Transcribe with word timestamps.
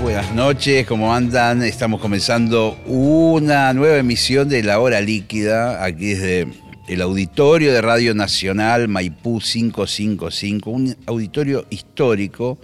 Buenas 0.00 0.32
noches, 0.32 0.86
¿cómo 0.86 1.12
andan? 1.12 1.64
Estamos 1.64 2.00
comenzando 2.00 2.78
una 2.86 3.72
nueva 3.74 3.96
emisión 3.96 4.48
de 4.48 4.62
La 4.62 4.78
Hora 4.78 5.00
Líquida, 5.00 5.84
aquí 5.84 6.14
desde 6.14 6.46
el 6.86 7.02
auditorio 7.02 7.72
de 7.72 7.80
Radio 7.80 8.14
Nacional 8.14 8.86
Maipú 8.86 9.40
555, 9.40 10.70
un 10.70 10.96
auditorio 11.06 11.66
histórico. 11.70 12.58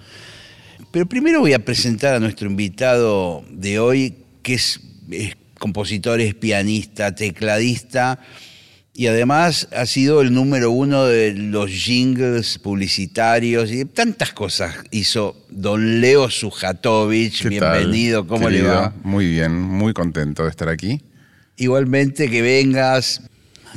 Pero 0.92 1.06
primero 1.06 1.40
voy 1.40 1.54
a 1.54 1.64
presentar 1.64 2.14
a 2.14 2.20
nuestro 2.20 2.48
invitado 2.48 3.44
de 3.50 3.80
hoy, 3.80 4.14
que 4.44 4.54
es, 4.54 4.80
es 5.10 5.36
compositor, 5.58 6.20
es 6.20 6.34
pianista, 6.36 7.16
tecladista 7.16 8.20
y 8.96 9.08
además 9.08 9.68
ha 9.76 9.86
sido 9.86 10.20
el 10.20 10.32
número 10.32 10.70
uno 10.70 11.04
de 11.04 11.34
los 11.34 11.68
jingles 11.68 12.58
publicitarios 12.58 13.72
y 13.72 13.84
tantas 13.84 14.32
cosas 14.32 14.76
hizo 14.92 15.36
don 15.50 16.00
Leo 16.00 16.30
Sujatovich. 16.30 17.42
¿Qué 17.42 17.48
Bienvenido, 17.48 18.20
tal, 18.20 18.28
¿cómo 18.28 18.48
le 18.48 18.62
va? 18.62 18.94
Muy 19.02 19.26
bien, 19.26 19.60
muy 19.60 19.92
contento 19.92 20.44
de 20.44 20.50
estar 20.50 20.68
aquí. 20.68 21.02
Igualmente 21.56 22.30
que 22.30 22.40
vengas. 22.40 23.22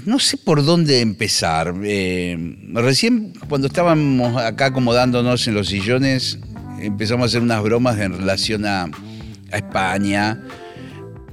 No 0.05 0.19
sé 0.19 0.37
por 0.37 0.63
dónde 0.63 1.01
empezar. 1.01 1.73
Eh, 1.83 2.55
recién 2.73 3.33
cuando 3.49 3.65
estábamos 3.67 4.39
acá 4.39 4.67
acomodándonos 4.67 5.47
en 5.47 5.55
los 5.55 5.67
sillones, 5.69 6.37
empezamos 6.79 7.23
a 7.23 7.25
hacer 7.25 7.41
unas 7.41 7.63
bromas 7.63 7.99
en 7.99 8.15
relación 8.15 8.67
a, 8.67 8.83
a 8.83 9.57
España. 9.57 10.43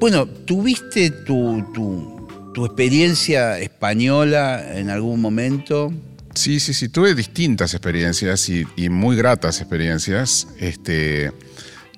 Bueno, 0.00 0.26
¿tuviste 0.26 1.10
tu, 1.10 1.62
tu, 1.74 2.13
tu 2.54 2.64
experiencia 2.64 3.58
española 3.58 4.78
en 4.78 4.88
algún 4.88 5.20
momento? 5.20 5.92
Sí, 6.34 6.58
sí, 6.60 6.72
sí, 6.72 6.88
tuve 6.88 7.14
distintas 7.14 7.74
experiencias 7.74 8.48
y, 8.48 8.64
muy 8.88 9.16
gratas 9.16 9.60
experiencias, 9.60 10.48
este, 10.58 11.32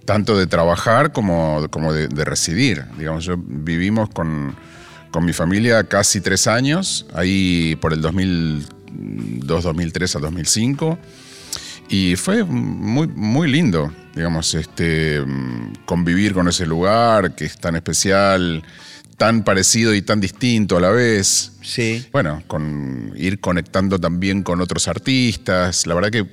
tanto 0.05 0.37
de 0.37 0.47
trabajar 0.47 1.13
como, 1.13 1.69
como 1.71 1.93
de, 1.93 2.09
de 2.09 2.25
residir. 2.25 2.85
Digamos, 2.99 3.25
yo 3.25 3.37
vivimos 3.39 4.11
con, 4.11 4.57
con 5.11 5.25
mi 5.25 5.33
familia 5.33 5.85
casi 5.85 6.21
tres 6.21 6.47
años, 6.47 7.07
ahí 7.15 7.77
por 7.81 7.93
el 7.93 8.01
2002, 8.01 9.65
2003 9.65 10.17
a 10.17 10.19
2005. 10.19 10.99
Y 11.89 12.17
fue 12.17 12.45
muy, 12.45 13.07
muy 13.07 13.51
lindo, 13.51 13.93
digamos, 14.15 14.55
este, 14.55 15.23
convivir 15.85 16.35
con 16.35 16.49
ese 16.49 16.67
lugar 16.67 17.35
que 17.35 17.45
es 17.45 17.57
tan 17.59 17.77
especial, 17.77 18.63
tan 19.17 19.45
parecido 19.45 19.95
y 19.95 20.03
tan 20.03 20.21
distinto 20.21 20.77
a 20.77 20.81
la 20.81 20.91
vez. 20.91 21.53
Sí. 21.63 22.05
Bueno, 22.13 22.43
con 22.47 23.13
ir 23.17 23.41
conectando 23.41 23.99
también 23.99 24.43
con 24.43 24.61
otros 24.61 24.89
artistas. 24.89 25.87
La 25.87 25.95
verdad 25.95 26.11
que 26.11 26.27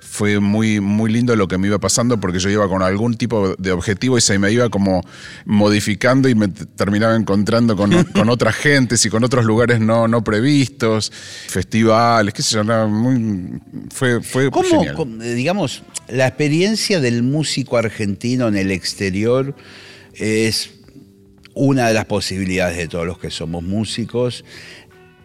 fue 0.00 0.40
muy, 0.40 0.80
muy 0.80 1.10
lindo 1.10 1.34
lo 1.36 1.48
que 1.48 1.56
me 1.56 1.68
iba 1.68 1.78
pasando 1.78 2.20
porque 2.20 2.38
yo 2.38 2.50
iba 2.50 2.68
con 2.68 2.82
algún 2.82 3.16
tipo 3.16 3.54
de 3.56 3.72
objetivo 3.72 4.18
y 4.18 4.20
se 4.20 4.38
me 4.38 4.52
iba 4.52 4.68
como 4.68 5.02
modificando 5.46 6.28
y 6.28 6.34
me 6.34 6.48
terminaba 6.48 7.16
encontrando 7.16 7.76
con, 7.76 8.04
con 8.12 8.28
otras 8.28 8.54
gentes 8.56 9.04
y 9.06 9.10
con 9.10 9.24
otros 9.24 9.46
lugares 9.46 9.80
no, 9.80 10.08
no 10.08 10.22
previstos, 10.22 11.10
festivales, 11.48 12.34
qué 12.34 12.42
sé 12.42 12.56
yo, 12.56 12.64
muy, 12.88 13.58
fue, 13.90 14.22
fue 14.22 14.50
¿Cómo, 14.50 14.68
genial. 14.68 14.94
cómo, 14.96 15.22
eh, 15.22 15.32
digamos, 15.32 15.82
la 16.08 16.26
experiencia 16.26 17.00
del 17.00 17.22
músico 17.22 17.78
argentino 17.78 18.48
en 18.48 18.56
el 18.56 18.70
exterior 18.70 19.54
es 20.14 20.81
una 21.54 21.88
de 21.88 21.94
las 21.94 22.06
posibilidades 22.06 22.76
de 22.76 22.88
todos 22.88 23.06
los 23.06 23.18
que 23.18 23.30
somos 23.30 23.62
músicos? 23.62 24.44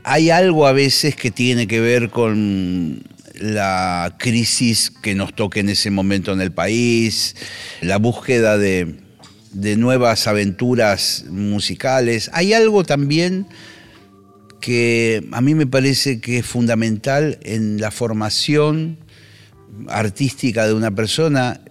Hay 0.03 0.29
algo 0.29 0.67
a 0.67 0.71
veces 0.71 1.15
que 1.15 1.31
tiene 1.31 1.67
que 1.67 1.79
ver 1.79 2.09
con 2.09 3.03
la 3.35 4.15
crisis 4.17 4.89
que 4.89 5.15
nos 5.15 5.33
toca 5.33 5.59
en 5.59 5.69
ese 5.69 5.91
momento 5.91 6.31
en 6.33 6.41
el 6.41 6.51
país, 6.51 7.35
la 7.81 7.97
búsqueda 7.97 8.57
de, 8.57 8.95
de 9.51 9.75
nuevas 9.75 10.27
aventuras 10.27 11.25
musicales. 11.29 12.29
Hay 12.33 12.53
algo 12.53 12.83
también 12.83 13.47
que 14.59 15.27
a 15.31 15.41
mí 15.41 15.55
me 15.55 15.67
parece 15.67 16.19
que 16.19 16.39
es 16.39 16.45
fundamental 16.45 17.37
en 17.43 17.79
la 17.79 17.91
formación 17.91 18.97
artística 19.87 20.65
de 20.65 20.73
una 20.73 20.91
persona 20.91 21.61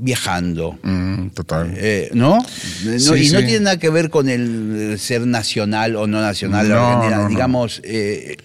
viajando. 0.00 0.78
Mm, 0.82 1.28
total. 1.28 1.74
Eh, 1.76 2.10
¿No? 2.14 2.38
No, 2.38 2.98
Sí, 2.98 3.26
y 3.26 3.30
no 3.30 3.40
tiene 3.40 3.60
nada 3.60 3.78
que 3.78 3.90
ver 3.90 4.10
con 4.10 4.28
el 4.28 4.96
ser 4.98 5.26
nacional 5.26 5.96
o 5.96 6.06
no 6.06 6.20
nacional 6.20 6.68
No, 6.68 6.74
Argentina. 6.78 7.16
no, 7.16 7.22
no. 7.24 7.28
Digamos, 7.28 7.80
eh, 7.84 8.36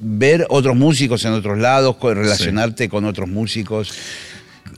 ver 0.00 0.46
otros 0.48 0.76
músicos 0.76 1.24
en 1.24 1.32
otros 1.32 1.58
lados, 1.58 1.96
relacionarte 2.02 2.88
con 2.88 3.04
otros 3.04 3.28
músicos. 3.28 3.92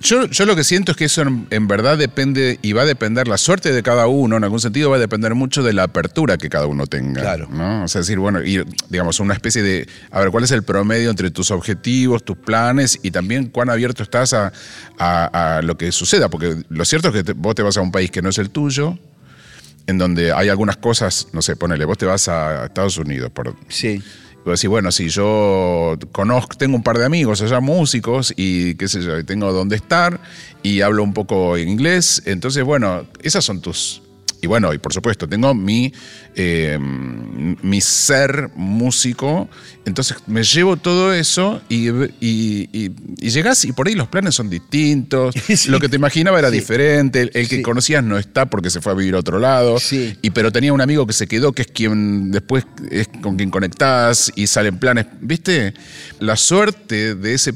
Yo, 0.02 0.26
yo 0.26 0.46
lo 0.46 0.56
que 0.56 0.64
siento 0.64 0.90
es 0.92 0.96
que 0.98 1.04
eso 1.04 1.22
en, 1.22 1.46
en 1.50 1.68
verdad 1.68 1.96
depende 1.96 2.58
y 2.60 2.72
va 2.72 2.82
a 2.82 2.84
depender, 2.84 3.28
la 3.28 3.38
suerte 3.38 3.72
de 3.72 3.82
cada 3.82 4.06
uno 4.08 4.36
en 4.36 4.44
algún 4.44 4.58
sentido 4.60 4.90
va 4.90 4.96
a 4.96 4.98
depender 4.98 5.34
mucho 5.34 5.62
de 5.62 5.72
la 5.72 5.84
apertura 5.84 6.36
que 6.38 6.48
cada 6.48 6.66
uno 6.66 6.86
tenga. 6.86 7.20
Claro. 7.20 7.48
¿no? 7.50 7.84
O 7.84 7.88
sea, 7.88 8.00
decir, 8.00 8.18
bueno, 8.18 8.40
digamos, 8.88 9.20
una 9.20 9.34
especie 9.34 9.62
de, 9.62 9.88
a 10.10 10.20
ver, 10.20 10.30
¿cuál 10.30 10.44
es 10.44 10.50
el 10.50 10.62
promedio 10.64 11.08
entre 11.10 11.30
tus 11.30 11.50
objetivos, 11.52 12.24
tus 12.24 12.36
planes 12.36 12.98
y 13.02 13.10
también 13.12 13.46
cuán 13.46 13.70
abierto 13.70 14.02
estás 14.02 14.32
a, 14.32 14.52
a- 14.98 15.56
a 15.58 15.62
lo 15.62 15.76
que 15.78 15.92
suceda? 15.92 16.28
Porque 16.28 16.56
lo 16.68 16.84
cierto 16.84 17.08
es 17.08 17.14
que 17.14 17.24
te- 17.24 17.32
vos 17.34 17.54
te 17.54 17.62
vas 17.62 17.76
a 17.76 17.80
un 17.80 17.92
país 17.92 18.10
que 18.10 18.22
no 18.22 18.30
es 18.30 18.38
el 18.38 18.50
tuyo, 18.50 18.98
en 19.86 19.98
donde 19.98 20.32
hay 20.32 20.48
algunas 20.48 20.76
cosas, 20.78 21.28
no 21.32 21.42
sé, 21.42 21.56
ponele, 21.56 21.84
vos 21.84 21.98
te 21.98 22.06
vas 22.06 22.28
a 22.28 22.66
Estados 22.66 22.96
Unidos, 22.98 23.30
por, 23.32 23.54
Sí. 23.68 24.02
Y 24.44 24.48
vos 24.48 24.60
decís, 24.60 24.68
bueno, 24.68 24.90
si 24.90 25.08
yo 25.08 25.96
conozco, 26.10 26.56
tengo 26.56 26.76
un 26.76 26.82
par 26.82 26.98
de 26.98 27.04
amigos 27.04 27.42
allá 27.42 27.60
músicos 27.60 28.34
y 28.36 28.74
qué 28.74 28.88
sé 28.88 29.02
yo, 29.02 29.24
tengo 29.24 29.52
dónde 29.52 29.76
estar 29.76 30.18
y 30.62 30.80
hablo 30.80 31.04
un 31.04 31.14
poco 31.14 31.56
inglés, 31.56 32.22
entonces, 32.26 32.64
bueno, 32.64 33.04
esas 33.22 33.44
son 33.44 33.60
tus... 33.60 34.01
Y 34.42 34.48
bueno, 34.48 34.74
y 34.74 34.78
por 34.78 34.92
supuesto, 34.92 35.28
tengo 35.28 35.54
mi, 35.54 35.92
eh, 36.34 36.76
mi 36.80 37.80
ser 37.80 38.50
músico, 38.56 39.48
entonces 39.84 40.16
me 40.26 40.42
llevo 40.42 40.76
todo 40.76 41.14
eso 41.14 41.62
y, 41.68 41.88
y, 41.90 42.68
y- 42.72 42.90
y 43.20 43.30
llegás 43.30 43.64
y 43.64 43.72
por 43.72 43.86
ahí 43.86 43.94
los 43.94 44.08
planes 44.08 44.34
son 44.34 44.50
distintos, 44.50 45.32
Sí. 45.56 45.70
lo 45.70 45.78
que 45.78 45.88
te 45.88 45.94
imaginaba 45.94 46.40
era 46.40 46.50
Sí. 46.50 46.56
diferente, 46.56 47.22
el, 47.22 47.30
que 47.48 47.56
Sí. 47.58 47.62
conocías 47.62 48.02
no 48.02 48.18
está 48.18 48.46
porque 48.46 48.68
se 48.68 48.80
fue 48.80 48.90
a 48.92 48.96
vivir 48.96 49.14
a 49.14 49.20
otro 49.20 49.38
lado, 49.38 49.78
Sí. 49.78 50.18
y 50.22 50.30
pero 50.30 50.50
tenía 50.50 50.72
un 50.72 50.80
amigo 50.80 51.06
que 51.06 51.12
se 51.12 51.28
quedó, 51.28 51.52
que 51.52 51.62
es 51.62 51.68
quien 51.68 52.32
después 52.32 52.66
es 52.90 53.08
con 53.22 53.36
quien 53.36 53.50
conectás 53.50 54.32
y 54.34 54.48
salen 54.48 54.76
planes. 54.78 55.06
¿Viste? 55.20 55.72
La 56.18 56.34
suerte 56.36 57.14
de 57.14 57.34
ese 57.34 57.54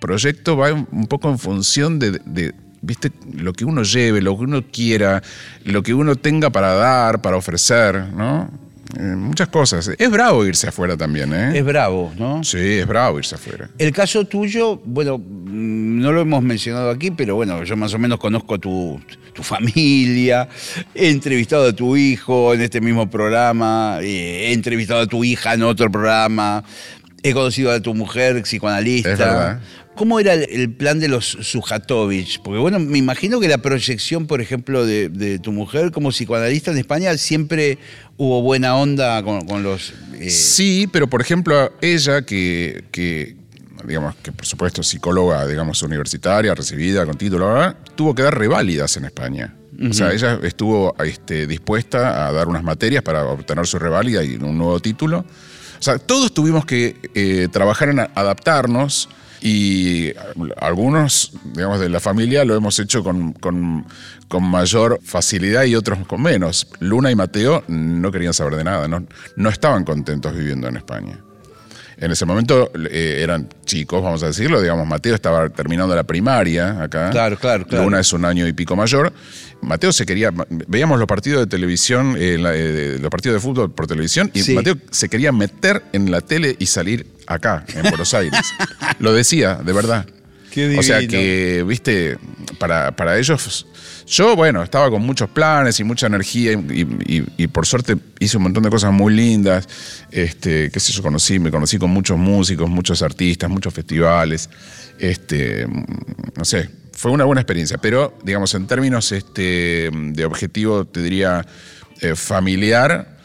proyecto 0.00 0.56
va 0.56 0.70
un 0.72 0.86
un 0.92 1.06
poco 1.06 1.30
en 1.30 1.38
función 1.38 1.98
de, 1.98 2.20
de, 2.26 2.52
¿viste? 2.84 3.10
Lo 3.32 3.52
que 3.52 3.64
uno 3.64 3.82
lleve, 3.82 4.20
lo 4.20 4.36
que 4.36 4.44
uno 4.44 4.62
quiera, 4.70 5.22
lo 5.64 5.82
que 5.82 5.94
uno 5.94 6.16
tenga 6.16 6.50
para 6.50 6.74
dar, 6.74 7.22
para 7.22 7.36
ofrecer, 7.36 8.12
¿no? 8.14 8.50
Eh, 8.98 9.02
muchas 9.16 9.48
cosas. 9.48 9.90
Es 9.98 10.10
bravo 10.10 10.46
irse 10.46 10.68
afuera 10.68 10.96
también, 10.96 11.32
¿eh? 11.32 11.58
Es 11.58 11.64
bravo, 11.64 12.12
¿no? 12.16 12.44
Sí, 12.44 12.58
es 12.58 12.86
bravo 12.86 13.18
irse 13.18 13.34
afuera. 13.34 13.68
El 13.78 13.92
caso 13.92 14.26
tuyo, 14.26 14.80
bueno, 14.84 15.18
mm, 15.18 16.00
no 16.00 16.12
lo 16.12 16.20
hemos 16.20 16.42
mencionado 16.42 16.90
aquí, 16.90 17.10
pero 17.10 17.34
bueno, 17.34 17.64
yo 17.64 17.76
más 17.76 17.94
o 17.94 17.98
menos 17.98 18.18
conozco 18.18 18.58
tu, 18.60 19.00
tu 19.32 19.42
familia, 19.42 20.48
he 20.94 21.10
entrevistado 21.10 21.68
a 21.68 21.72
tu 21.72 21.96
hijo 21.96 22.54
en 22.54 22.60
este 22.60 22.80
mismo 22.80 23.08
programa, 23.10 23.98
eh, 24.02 24.48
he 24.48 24.52
entrevistado 24.52 25.00
a 25.00 25.06
tu 25.06 25.24
hija 25.24 25.54
en 25.54 25.62
otro 25.62 25.90
programa, 25.90 26.62
he 27.22 27.32
conocido 27.32 27.72
a 27.72 27.80
tu 27.80 27.94
mujer 27.94 28.42
psicoanalista. 28.42 29.12
Es 29.12 29.18
verdad. 29.18 29.60
¿Cómo 29.96 30.18
era 30.20 30.34
el, 30.34 30.70
plan 30.72 30.98
de 30.98 31.08
los 31.08 31.26
Sujatovich? 31.26 32.40
Porque 32.42 32.58
bueno, 32.58 32.78
me 32.78 32.98
imagino 32.98 33.40
que 33.40 33.48
la 33.48 33.58
proyección, 33.58 34.26
por 34.26 34.40
ejemplo, 34.40 34.84
de, 34.84 35.08
de 35.08 35.38
tu 35.38 35.52
mujer 35.52 35.92
como 35.92 36.10
psicoanalista 36.10 36.70
en 36.70 36.78
España 36.78 37.16
siempre 37.16 37.78
hubo 38.16 38.42
buena 38.42 38.76
onda 38.76 39.22
con, 39.22 39.46
con 39.46 39.62
los... 39.62 39.92
eh, 40.18 40.30
Sí, 40.30 40.88
pero 40.90 41.08
por 41.08 41.20
ejemplo, 41.20 41.72
ella 41.80 42.22
que, 42.22 42.84
que, 42.90 43.36
digamos, 43.86 44.14
que 44.16 44.32
por 44.32 44.46
supuesto 44.46 44.80
es 44.80 44.88
psicóloga, 44.88 45.46
digamos, 45.46 45.82
universitaria, 45.82 46.54
recibida 46.54 47.06
con 47.06 47.16
título, 47.16 47.48
¿verdad? 47.48 47.76
tuvo 47.94 48.14
que 48.14 48.22
dar 48.22 48.36
reválidas 48.36 48.96
en 48.96 49.04
España. 49.04 49.54
O 49.90 49.92
sea, 49.92 50.12
ella 50.12 50.38
estuvo 50.44 50.94
este, 51.04 51.48
dispuesta 51.48 52.28
a 52.28 52.32
dar 52.32 52.46
unas 52.46 52.62
materias 52.62 53.02
para 53.02 53.24
obtener 53.24 53.66
su 53.66 53.76
reválida 53.78 54.22
y 54.22 54.36
un 54.36 54.56
nuevo 54.56 54.78
título. 54.78 55.24
O 55.80 55.82
sea, 55.82 55.98
todos 55.98 56.32
tuvimos 56.32 56.64
que 56.64 56.96
eh, 57.12 57.48
trabajar 57.50 57.88
en 57.88 57.98
adaptarnos 57.98 59.08
Y 59.46 60.10
algunos, 60.56 61.32
digamos, 61.52 61.78
de 61.78 61.90
la 61.90 62.00
familia 62.00 62.46
lo 62.46 62.54
hemos 62.54 62.78
hecho 62.78 63.04
con, 63.04 63.34
con, 63.34 63.84
mayor 64.40 65.00
facilidad 65.04 65.64
y 65.64 65.74
otros 65.74 65.98
con 66.06 66.22
menos. 66.22 66.66
Luna 66.80 67.10
y 67.10 67.14
Mateo 67.14 67.62
no 67.68 68.10
querían 68.10 68.32
saber 68.32 68.56
de 68.56 68.64
nada, 68.64 68.88
no, 68.88 69.06
no 69.36 69.50
estaban 69.50 69.84
contentos 69.84 70.34
viviendo 70.34 70.66
en 70.68 70.78
España. 70.78 71.20
En 71.96 72.10
ese 72.10 72.24
momento 72.26 72.70
eh, 72.90 73.20
eran 73.22 73.48
chicos, 73.64 74.02
vamos 74.02 74.22
a 74.22 74.26
decirlo, 74.26 74.60
digamos, 74.60 74.86
Mateo 74.86 75.14
estaba 75.14 75.48
terminando 75.48 75.94
la 75.94 76.02
primaria 76.04 76.82
acá. 76.82 77.10
Claro, 77.10 77.36
claro, 77.38 77.66
claro. 77.66 77.84
Luna 77.84 78.00
es 78.00 78.12
un 78.12 78.24
año 78.24 78.46
y 78.46 78.52
pico 78.52 78.74
mayor. 78.76 79.12
Mateo 79.62 79.92
se 79.92 80.04
quería, 80.04 80.30
veíamos 80.66 80.98
los 80.98 81.06
partidos 81.08 81.40
de 81.40 81.46
televisión, 81.46 82.16
eh, 82.18 82.36
la- 82.38 82.54
eh, 82.54 82.98
los 83.00 83.10
partidos 83.10 83.34
de 83.36 83.40
fútbol 83.40 83.72
por 83.72 83.86
televisión, 83.86 84.30
y 84.34 84.42
Sí. 84.42 84.54
Mateo 84.54 84.76
se 84.90 85.08
quería 85.08 85.32
meter 85.32 85.82
en 85.92 86.10
la 86.10 86.20
tele 86.20 86.56
y 86.58 86.66
salir 86.66 87.06
acá, 87.26 87.64
en 87.74 87.82
Buenos 87.82 88.12
Aires. 88.12 88.40
Lo 88.98 89.12
decía, 89.14 89.54
de 89.64 89.72
verdad. 89.72 90.06
Qué 90.50 90.76
O 90.78 90.82
sea 90.82 91.00
que, 91.06 91.64
viste, 91.66 92.16
para, 92.58 92.92
para 92.94 93.18
ellos, 93.18 93.66
yo, 94.06 94.36
bueno, 94.36 94.62
estaba 94.62 94.90
con 94.90 95.02
muchos 95.02 95.30
planes 95.30 95.80
y 95.80 95.84
mucha 95.84 96.06
energía 96.06 96.52
y, 96.52 97.46
por 97.48 97.66
suerte 97.66 97.96
hice 98.18 98.36
un 98.36 98.44
montón 98.44 98.62
de 98.62 98.70
cosas 98.70 98.92
muy 98.92 99.14
lindas. 99.14 99.68
Este, 100.10 100.70
qué 100.70 100.80
sé 100.80 100.92
yo, 100.92 101.02
conocí, 101.02 101.38
me 101.38 101.50
conocí 101.50 101.78
con 101.78 101.90
muchos 101.90 102.18
músicos, 102.18 102.68
muchos 102.68 103.02
artistas, 103.02 103.48
muchos 103.50 103.72
festivales. 103.72 104.50
Este, 104.98 105.66
no 106.36 106.44
sé, 106.44 106.70
fue 106.92 107.10
una 107.10 107.24
buena 107.24 107.40
experiencia. 107.40 107.78
Pero, 107.78 108.18
digamos, 108.22 108.54
en 108.54 108.66
términos 108.66 109.10
este, 109.12 109.90
de 109.92 110.24
objetivo, 110.24 110.84
te 110.84 111.00
diría, 111.02 111.46
eh, 112.00 112.14
familiar, 112.14 113.16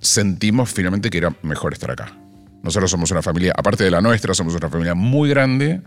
sentimos 0.00 0.70
finalmente 0.70 1.10
que 1.10 1.18
era 1.18 1.34
mejor 1.42 1.72
estar 1.72 1.90
acá. 1.90 2.12
Nosotros 2.62 2.90
somos 2.90 3.10
una 3.10 3.22
familia, 3.22 3.52
aparte 3.56 3.84
de 3.84 3.90
la 3.90 4.00
nuestra, 4.00 4.34
somos 4.34 4.54
una 4.54 4.68
familia 4.68 4.94
muy 4.94 5.28
grande 5.30 5.80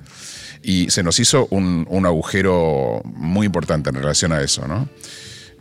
y 0.63 0.90
se 0.90 1.04
nos 1.04 1.19
hizo 1.19 1.48
un, 1.51 1.86
un 1.90 2.06
agujero 2.06 3.01
muy 3.06 3.46
importante 3.46 3.90
en 3.90 3.96
relación 3.96 4.31
a 4.31 4.42
eso, 4.42 4.68
¿no? 4.68 4.90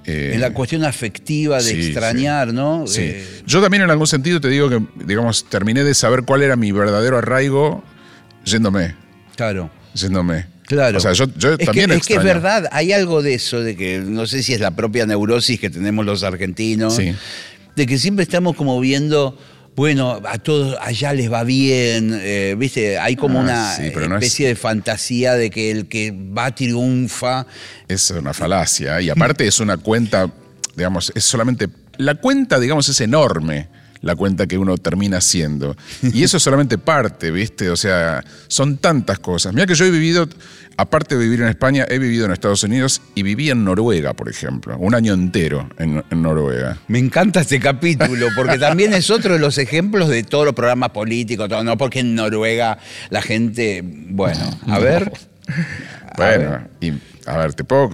Eh, 0.05 0.33
En 0.35 0.41
la 0.41 0.53
cuestión 0.55 0.85
afectiva 0.85 1.59
de 1.59 1.71
sí, 1.71 1.81
extrañar, 1.87 2.53
¿no? 2.55 2.87
sí. 2.87 3.01
Eh, 3.03 3.43
Yo 3.47 3.61
también 3.61 3.83
en 3.83 3.91
algún 3.91 4.07
sentido 4.07 4.41
te 4.41 4.49
digo 4.49 4.69
que, 4.71 4.81
digamos, 5.05 5.45
terminé 5.45 5.85
de 5.85 5.95
saber 5.95 6.23
cuál 6.23 6.43
era 6.43 6.57
mi 6.57 6.73
verdadero 6.73 7.19
arraigo 7.19 7.85
yéndome, 8.45 8.95
claro. 9.37 9.71
yéndome. 9.95 10.47
Claro. 10.67 10.99
O 10.99 11.01
sea, 11.01 11.13
yo, 11.13 11.25
yo 11.37 11.53
es 11.55 11.59
también 11.65 11.91
que, 11.91 11.97
es 11.97 12.07
que 12.07 12.15
es 12.15 12.23
verdad, 12.23 12.69
hay 12.73 12.93
algo 12.93 13.23
de 13.23 13.35
eso, 13.35 13.61
de 13.61 13.75
que 13.77 14.01
no 14.01 14.27
sé 14.27 14.43
si 14.43 14.53
es 14.53 14.61
la 14.61 14.71
propia 14.73 15.07
neurosis 15.07 15.59
que 15.59 15.71
tenemos 15.71 16.05
los 16.05 16.23
argentinos, 16.23 16.95
Sí. 16.97 17.15
de 17.75 17.87
que 17.87 17.97
siempre 17.99 18.23
estamos 18.23 18.55
como 18.57 18.79
viendo, 18.81 19.39
bueno, 19.79 20.21
a 20.27 20.39
todos 20.39 20.77
allá 20.81 21.13
les 21.13 21.31
va 21.33 21.45
bien, 21.45 22.11
eh, 22.21 22.57
¿viste? 22.59 22.99
Hay 22.99 23.15
como 23.15 23.39
Ah, 23.39 23.43
una 23.43 23.77
sí, 23.77 23.91
pero 23.95 24.09
no 24.09 24.17
es- 24.19 24.25
especie 24.25 24.49
de 24.49 24.57
fantasía 24.57 25.35
de 25.35 25.51
que 25.51 25.71
el 25.71 25.87
que 25.87 26.11
va 26.11 26.53
triunfa. 26.53 27.47
Es 27.87 28.11
una 28.11 28.35
falacia. 28.35 29.01
Y 29.01 29.09
aparte 29.09 29.47
es 29.47 29.61
una 29.61 29.77
cuenta, 29.77 30.29
digamos, 30.75 31.13
es 31.15 31.23
solamente. 31.25 31.69
La 31.97 32.17
cuenta, 32.17 32.59
digamos, 32.59 32.89
es 32.89 33.01
enorme. 33.01 33.69
La 34.01 34.15
cuenta 34.15 34.47
que 34.47 34.59
uno 34.59 34.77
termina 34.77 35.19
haciendo. 35.19 35.77
Y 36.03 36.23
eso 36.23 36.37
es 36.37 36.43
solamente 36.43 36.79
parte, 36.79 37.31
¿viste? 37.31 37.71
O 37.71 37.77
sea, 37.77 38.25
son 38.47 38.79
tantas 38.79 39.19
cosas. 39.19 39.53
Mira 39.53 39.67
que 39.67 39.75
yo 39.75 39.85
he 39.85 39.91
vivido, 39.91 40.29
aparte 40.77 41.17
de 41.17 41.25
vivir 41.25 41.43
en 41.43 41.49
España, 41.49 41.85
he 41.89 41.99
vivido 41.99 42.27
en 42.27 42.33
Estados 42.33 42.63
Unidos 42.63 43.03
y 43.15 43.23
viví 43.23 43.51
en 43.51 43.65
Noruega, 43.65 44.15
por 44.15 44.29
ejemplo. 44.29 44.77
Un 44.79 44.95
año 44.95 45.15
entero 45.15 45.69
en, 45.79 46.05
en 46.11 46.23
Noruega. 46.23 46.79
Me 46.89 46.99
encanta 46.99 47.41
este 47.41 47.59
capítulo, 47.59 48.29
porque 48.37 48.59
también 48.59 48.95
es 48.95 49.11
otro 49.11 49.33
de 49.35 49.41
los 49.41 49.59
ejemplos 49.59 50.09
de 50.09 50.23
todos 50.23 50.45
los 50.45 50.55
programas 50.55 50.91
políticos, 50.91 51.49
todo, 51.49 51.65
no 51.65 51.77
porque 51.77 52.01
en 52.01 52.15
Noruega 52.15 52.79
la 53.11 53.23
gente, 53.23 53.83
bueno, 53.85 54.59
a 54.67 54.79
ver. 54.79 55.13
Bueno, 56.17 56.69
y 56.81 56.93
a 57.29 57.37
ver, 57.39 57.55
te 57.55 57.65
puedo. 57.65 57.91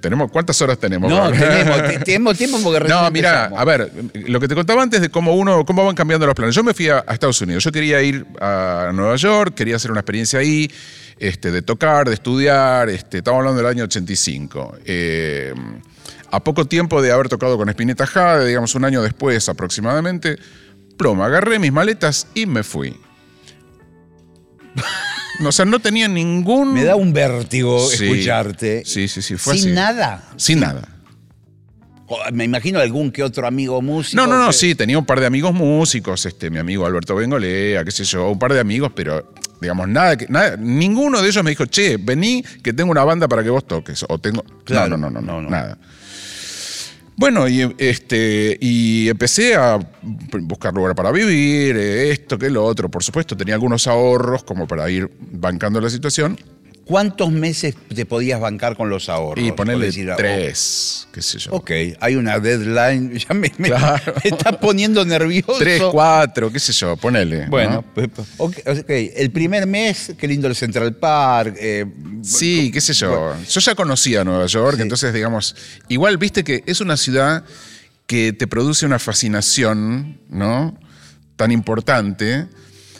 Tenemos, 0.00 0.30
¿Cuántas 0.30 0.60
horas 0.62 0.78
tenemos? 0.78 1.10
No, 1.10 1.30
tenemos, 1.32 1.82
te- 1.88 1.98
tenemos 2.00 2.36
tiempo 2.38 2.58
porque 2.62 2.88
No, 2.88 3.10
mira, 3.10 3.46
a 3.46 3.64
ver, 3.64 3.90
lo 4.14 4.38
que 4.40 4.48
te 4.48 4.54
contaba 4.54 4.82
antes 4.82 5.00
de 5.00 5.08
cómo 5.10 5.34
uno, 5.34 5.64
cómo 5.64 5.84
van 5.84 5.94
cambiando 5.94 6.26
los 6.26 6.34
planes. 6.34 6.54
Yo 6.54 6.62
me 6.62 6.74
fui 6.74 6.88
a, 6.88 7.04
a 7.06 7.12
Estados 7.14 7.40
Unidos. 7.40 7.64
Yo 7.64 7.72
quería 7.72 8.02
ir 8.02 8.26
a 8.40 8.90
Nueva 8.94 9.16
York, 9.16 9.54
quería 9.54 9.76
hacer 9.76 9.90
una 9.90 10.00
experiencia 10.00 10.38
ahí, 10.38 10.70
este, 11.18 11.50
de 11.50 11.62
tocar, 11.62 12.08
de 12.08 12.14
estudiar. 12.14 12.88
Este, 12.88 13.18
estamos 13.18 13.38
hablando 13.38 13.58
del 13.62 13.66
año 13.70 13.84
85. 13.84 14.76
Eh, 14.84 15.54
a 16.30 16.40
poco 16.42 16.64
tiempo 16.66 17.00
de 17.00 17.12
haber 17.12 17.28
tocado 17.28 17.56
con 17.56 17.68
Spinetta 17.68 18.06
Jade, 18.06 18.46
digamos 18.48 18.74
un 18.74 18.84
año 18.84 19.02
después 19.02 19.48
aproximadamente, 19.48 20.36
ploma, 20.96 21.26
agarré 21.26 21.58
mis 21.60 21.72
maletas 21.72 22.26
y 22.34 22.46
me 22.46 22.62
fui. 22.64 22.96
O 25.44 25.52
sea, 25.52 25.64
no 25.64 25.78
tenía 25.80 26.06
ningún. 26.08 26.72
Me 26.74 26.84
da 26.84 26.96
un 26.96 27.12
vértigo 27.12 27.78
Sí, 27.88 28.04
escucharte. 28.04 28.82
Sí, 28.84 29.08
sí, 29.08 29.22
sí. 29.22 29.36
Fue 29.36 29.54
Sin 29.54 29.66
así. 29.70 29.74
nada. 29.74 30.24
Sin 30.36 30.60
nada. 30.60 30.88
Me 32.32 32.44
imagino 32.44 32.78
algún 32.78 33.10
que 33.10 33.22
otro 33.22 33.46
amigo 33.46 33.80
músico. 33.80 34.20
No, 34.22 34.28
no, 34.28 34.38
no, 34.38 34.48
que- 34.48 34.52
sí, 34.52 34.74
tenía 34.74 34.98
un 34.98 35.06
par 35.06 35.20
de 35.20 35.26
amigos 35.26 35.54
músicos, 35.54 36.24
este, 36.26 36.50
mi 36.50 36.58
amigo 36.58 36.84
Alberto 36.86 37.14
Bengolea, 37.16 37.82
qué 37.84 37.90
sé 37.90 38.04
yo, 38.04 38.28
un 38.28 38.38
par 38.38 38.52
de 38.52 38.60
amigos, 38.60 38.92
pero 38.94 39.32
digamos, 39.60 39.88
nada, 39.88 40.16
que- 40.16 40.26
nada, 40.28 40.56
ninguno 40.58 41.22
de 41.22 41.28
ellos 41.28 41.42
me 41.42 41.50
dijo, 41.50 41.64
che, 41.64 41.96
vení, 41.96 42.44
que 42.62 42.72
tengo 42.74 42.90
una 42.90 43.04
banda 43.04 43.26
para 43.26 43.42
que 43.42 43.48
vos 43.48 43.66
toques. 43.66 44.04
O 44.08 44.18
tengo. 44.18 44.44
Claro, 44.64 44.96
no, 44.98 45.08
no, 45.08 45.20
no, 45.20 45.20
no, 45.22 45.32
no, 45.32 45.42
no. 45.42 45.50
nada. 45.50 45.78
Bueno, 47.16 47.46
y, 47.48 47.74
este, 47.78 48.58
y 48.60 49.08
empecé 49.08 49.54
a 49.54 49.78
buscar 50.02 50.74
lugar 50.74 50.96
para 50.96 51.12
vivir, 51.12 51.76
eh, 51.76 52.10
esto, 52.10 52.36
que 52.36 52.50
lo 52.50 52.64
otro. 52.64 52.90
Por 52.90 53.04
supuesto, 53.04 53.36
tenía 53.36 53.54
algunos 53.54 53.86
ahorros 53.86 54.42
como 54.42 54.66
para 54.66 54.90
ir 54.90 55.08
bancando 55.30 55.80
la 55.80 55.90
situación. 55.90 56.36
¿Cuántos 56.84 57.32
meses 57.32 57.74
te 57.94 58.04
podías 58.04 58.38
bancar 58.40 58.76
con 58.76 58.90
los 58.90 59.08
ahorros? 59.08 59.42
Y 59.42 59.52
ponerle 59.52 59.86
decir, 59.86 60.10
oh, 60.10 60.16
tres, 60.16 61.08
qué 61.12 61.22
sé 61.22 61.38
yo. 61.38 61.52
Ok, 61.52 61.70
hay 61.98 62.16
una 62.16 62.38
deadline. 62.38 63.18
Ya 63.28 63.34
me, 63.34 63.50
me- 63.56 63.68
Claro. 63.68 64.12
me 64.22 64.30
está 64.30 64.60
poniendo 64.60 65.02
nervioso. 65.04 65.54
Tres, 65.58 65.82
cuatro, 65.90 66.52
qué 66.52 66.58
sé 66.60 66.72
yo, 66.74 66.96
ponele. 66.98 67.46
Bueno, 67.46 67.70
¿no? 67.76 67.82
pues, 67.94 68.08
pues, 68.14 68.28
ok, 68.36 68.56
ok. 68.66 68.84
el 68.88 69.30
primer 69.30 69.66
mes, 69.66 70.12
qué 70.18 70.28
lindo 70.28 70.46
el 70.46 70.54
Central 70.54 70.94
Park. 70.96 71.56
eh, 71.58 71.86
Sí, 72.22 72.70
qué 72.70 72.80
sé 72.82 72.92
yo. 72.92 73.34
Yo 73.48 73.60
ya 73.60 73.74
conocía 73.74 74.22
Nueva 74.24 74.46
York, 74.46 74.76
Sí. 74.76 74.82
entonces, 74.82 75.14
digamos, 75.14 75.56
igual 75.88 76.18
viste 76.18 76.44
que 76.44 76.62
es 76.66 76.80
una 76.82 76.96
ciudad 76.98 77.44
que 78.06 78.34
te 78.34 78.46
produce 78.46 78.84
una 78.84 78.98
fascinación, 78.98 80.18
¿no? 80.28 80.78
Tan 81.36 81.50
importante, 81.50 82.46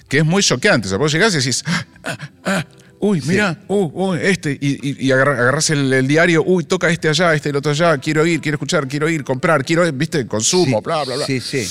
que 0.08 0.18
es 0.18 0.24
muy 0.24 0.42
choqueante. 0.42 0.86
O 0.86 0.88
sea, 0.88 0.96
vos 0.98 1.12
llegás 1.12 1.34
y 1.34 1.38
decís, 1.38 1.62
"Ah, 1.66 1.86
ah, 2.04 2.18
ah, 2.44 2.66
uy, 3.06 3.22
mira, 3.26 3.58
uh, 3.68 3.90
uy, 4.10 4.18
este, 4.22 4.52
y, 4.60 4.72
y, 4.90 5.06
y 5.06 5.12
agarra- 5.12 5.32
agarrás 5.38 5.70
el, 5.70 5.92
el 5.92 6.06
diario, 6.06 6.42
uy, 6.46 6.64
toca 6.64 6.88
este 6.88 7.08
allá, 7.08 7.34
este 7.34 7.50
el 7.50 7.56
otro 7.56 7.72
allá, 7.72 7.98
quiero 7.98 8.24
ir, 8.26 8.40
quiero 8.40 8.56
escuchar, 8.56 8.88
quiero 8.88 9.08
ir, 9.08 9.24
comprar, 9.24 9.64
quiero, 9.64 9.86
ir", 9.86 9.92
viste, 9.92 10.26
consumo, 10.26 10.78
sí, 10.78 10.84
bla, 10.84 11.04
bla, 11.04 11.16
bla. 11.16 11.26
Sí, 11.26 11.40
sí. 11.40 11.66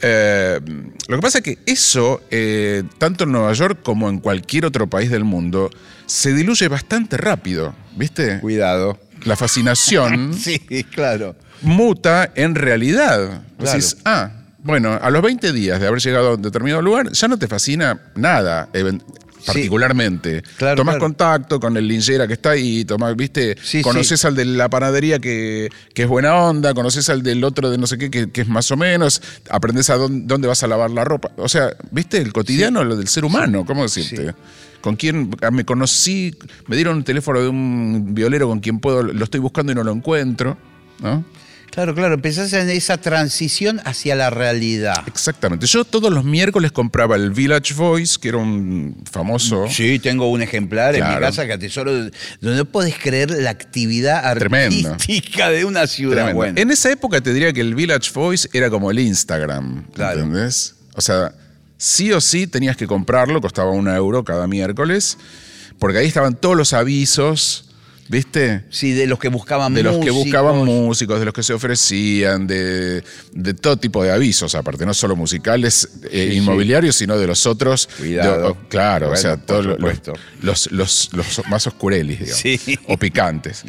Eh, 0.00 0.60
lo 1.08 1.16
que 1.16 1.22
pasa 1.22 1.38
es 1.38 1.44
que 1.44 1.58
eso, 1.66 2.20
eh, 2.30 2.84
tanto 2.98 3.24
en 3.24 3.32
Nueva 3.32 3.52
York 3.52 3.80
como 3.82 4.08
en 4.08 4.18
cualquier 4.20 4.64
otro 4.66 4.86
país 4.88 5.10
del 5.10 5.24
mundo, 5.24 5.70
se 6.06 6.32
diluye 6.32 6.68
bastante 6.68 7.16
rápido, 7.16 7.74
¿viste? 7.96 8.38
Cuidado. 8.40 8.98
La 9.24 9.34
fascinación 9.36 10.32
Sí, 10.38 10.58
claro. 10.94 11.34
muta 11.62 12.30
en 12.36 12.54
realidad. 12.54 13.42
Claro. 13.58 13.72
Decís, 13.72 13.96
ah, 14.04 14.30
bueno, 14.62 14.92
a 15.00 15.10
los 15.10 15.22
20 15.22 15.52
días 15.52 15.80
de 15.80 15.86
haber 15.88 16.00
llegado 16.00 16.28
a 16.30 16.34
un 16.36 16.42
determinado 16.42 16.82
lugar, 16.82 17.10
ya 17.12 17.26
no 17.26 17.36
te 17.36 17.48
fascina 17.48 18.00
nada, 18.14 18.68
particularmente. 19.46 20.42
Claro, 20.56 20.76
tomás 20.76 20.94
claro. 20.94 21.06
contacto 21.06 21.60
con 21.60 21.76
el 21.76 21.86
linchera 21.86 22.26
que 22.26 22.34
está 22.34 22.50
ahí, 22.50 22.84
tomás, 22.84 23.14
viste, 23.16 23.56
Sí, 23.62 23.82
conoces 23.82 24.24
al 24.24 24.34
de 24.34 24.44
la 24.44 24.68
panadería 24.68 25.18
que, 25.18 25.68
que 25.94 26.02
es 26.02 26.08
buena 26.08 26.34
onda, 26.36 26.74
conoces 26.74 27.08
al 27.08 27.22
del 27.22 27.44
otro 27.44 27.70
de 27.70 27.78
no 27.78 27.86
sé 27.86 27.98
qué, 27.98 28.10
que, 28.10 28.30
que 28.30 28.42
es 28.42 28.48
más 28.48 28.70
o 28.70 28.76
menos, 28.76 29.22
aprendes 29.50 29.90
a 29.90 29.96
dónde, 29.96 30.26
dónde 30.26 30.48
vas 30.48 30.62
a 30.62 30.66
lavar 30.66 30.90
la 30.90 31.04
ropa. 31.04 31.30
O 31.36 31.48
sea, 31.48 31.76
viste, 31.90 32.18
el 32.18 32.32
cotidiano, 32.32 32.84
lo 32.84 32.96
del 32.96 33.08
ser 33.08 33.24
humano, 33.24 33.64
¿cómo 33.64 33.82
decirte? 33.82 34.28
Sí. 34.28 34.32
Con 34.80 34.96
quien 34.96 35.30
ah, 35.42 35.50
me 35.50 35.64
conocí, 35.64 36.34
me 36.66 36.76
dieron 36.76 36.98
un 36.98 37.04
teléfono 37.04 37.40
de 37.40 37.48
un 37.48 38.14
violero 38.14 38.48
con 38.48 38.60
quien 38.60 38.78
puedo, 38.78 39.02
lo 39.02 39.24
estoy 39.24 39.40
buscando 39.40 39.72
y 39.72 39.74
no 39.74 39.82
lo 39.82 39.92
encuentro, 39.92 40.56
¿no? 41.00 41.24
Claro, 41.70 41.94
claro. 41.94 42.14
Empezás 42.14 42.52
en 42.54 42.68
esa 42.70 42.96
transición 42.98 43.80
hacia 43.84 44.16
la 44.16 44.30
realidad. 44.30 45.04
Exactamente. 45.06 45.66
Yo 45.66 45.84
todos 45.84 46.12
los 46.12 46.24
miércoles 46.24 46.72
compraba 46.72 47.14
el 47.16 47.30
Village 47.30 47.74
Voice, 47.74 48.16
que 48.20 48.28
era 48.30 48.38
un 48.38 48.96
famoso. 49.10 49.66
Sí, 49.68 49.98
tengo 49.98 50.28
un 50.30 50.42
ejemplar 50.42 50.96
en 50.96 51.06
mi 51.08 51.20
casa 51.20 51.46
que 51.46 51.52
atesoro, 51.52 51.92
donde 51.92 52.56
no 52.56 52.64
podés 52.64 52.96
creer 52.98 53.30
la 53.30 53.50
actividad 53.50 54.34
Tremendo. 54.36 54.90
artística 54.90 55.50
de 55.50 55.64
una 55.64 55.86
ciudad. 55.86 56.14
Tremendo. 56.14 56.36
Bueno, 56.36 56.60
En 56.60 56.70
esa 56.70 56.90
época 56.90 57.20
te 57.20 57.32
diría 57.32 57.52
que 57.52 57.60
el 57.60 57.74
Village 57.74 58.10
Voice 58.12 58.48
era 58.52 58.70
como 58.70 58.90
el 58.90 58.98
Instagram, 58.98 59.84
Claro. 59.92 60.20
¿entendés? 60.20 60.74
O 60.94 61.00
sea, 61.00 61.32
sí 61.76 62.12
o 62.12 62.20
sí 62.20 62.46
tenías 62.48 62.76
que 62.76 62.86
comprarlo, 62.88 63.40
costaba 63.40 63.70
un 63.70 63.86
euro 63.88 64.24
cada 64.24 64.48
miércoles, 64.48 65.16
porque 65.78 65.98
ahí 65.98 66.08
estaban 66.08 66.34
todos 66.34 66.56
los 66.56 66.72
avisos 66.72 67.67
¿Viste? 68.08 68.64
Sí, 68.70 68.92
de 68.92 69.06
los 69.06 69.18
que 69.18 69.28
buscaban 69.28 69.74
De 69.74 69.82
los 69.82 69.92
que 69.98 70.10
músicos. 70.10 70.24
buscaban 70.24 70.56
músicos, 70.64 71.18
de 71.18 71.24
los 71.26 71.34
que 71.34 71.42
se 71.42 71.52
ofrecían, 71.52 72.46
de, 72.46 73.04
de 73.32 73.54
todo 73.54 73.76
tipo 73.76 74.02
de 74.02 74.10
avisos, 74.12 74.54
aparte, 74.54 74.86
no 74.86 74.94
solo 74.94 75.14
musicales, 75.14 75.88
eh, 76.10 76.28
Sí, 76.32 76.36
inmobiliarios, 76.38 76.96
sino 76.96 77.18
de 77.18 77.26
los 77.26 77.44
otros. 77.46 77.86
Cuidado. 77.98 78.38
de- 78.38 78.48
o- 78.48 78.68
claro, 78.68 79.10
o 79.10 79.16
sea, 79.16 79.36
todos 79.36 79.66
los, 79.66 79.76
supuesto. 79.76 80.14
los, 80.40 80.70
los- 80.72 81.10
los 81.12 81.42
más 81.48 81.66
oscurelis, 81.66 82.18
digamos, 82.20 82.38
Sí. 82.40 82.78
o 82.88 82.96
picantes. 82.96 83.64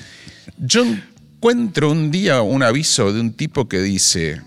Yo 0.58 0.84
encuentro 0.86 1.92
un 1.92 2.10
día 2.10 2.42
un 2.42 2.64
aviso 2.64 3.12
de 3.12 3.20
un 3.20 3.34
tipo 3.34 3.68
que 3.68 3.82
dice, 3.82 4.42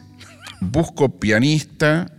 busco 0.61 1.19
pianista, 1.21 2.11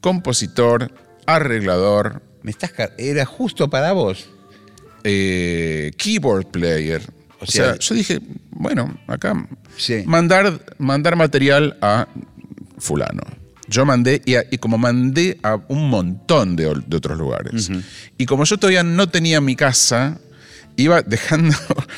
compositor, 0.00 0.92
arreglador, 1.26 2.22
Me 2.42 2.50
estás 2.50 2.72
Era 2.98 3.24
justo 3.24 3.70
para 3.70 3.92
vos. 3.92 4.28
Eh, 5.04 5.92
keyboard 5.96 6.46
player. 6.46 7.02
O, 7.40 7.44
O 7.44 7.46
sea, 7.46 7.76
yo 7.78 7.94
dije, 7.94 8.20
bueno, 8.50 8.96
acá 9.06 9.46
Sí. 9.76 10.02
mandar, 10.06 10.60
mandar 10.78 11.16
material 11.16 11.76
a 11.80 12.06
fulano. 12.78 13.22
Yo 13.68 13.84
mandé, 13.86 14.20
y, 14.26 14.34
a- 14.34 14.44
y 14.50 14.58
como 14.58 14.76
mandé 14.76 15.38
a 15.42 15.56
un 15.68 15.88
montón 15.88 16.56
de, 16.56 16.64
de 16.86 16.96
otros 16.96 17.16
lugares. 17.18 17.70
Y 18.18 18.26
como 18.26 18.44
yo 18.44 18.58
todavía 18.58 18.82
no 18.82 19.08
tenía 19.08 19.40
mi 19.40 19.56
casa, 19.56 20.18
iba 20.76 21.00
dejando 21.06 21.56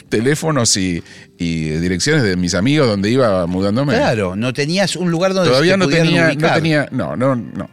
teléfonos 0.09 0.77
y, 0.77 1.03
y 1.39 1.71
direcciones 1.71 2.23
de 2.23 2.37
mis 2.37 2.55
amigos 2.55 2.87
donde 2.87 3.11
iba 3.11 3.47
mudándome. 3.47 3.95
Claro, 3.95 4.37
no 4.37 4.53
tenías 4.53 4.95
un 4.97 5.11
lugar 5.11 5.35
donde 5.35 5.49
Todavía 5.51 5.73
te 5.73 5.79
no 5.79 5.89
tenía, 5.89 6.35
no 6.35 6.55
tenía, 6.55 6.89
no, 6.93 7.17
no, 7.17 7.35
no. 7.35 7.69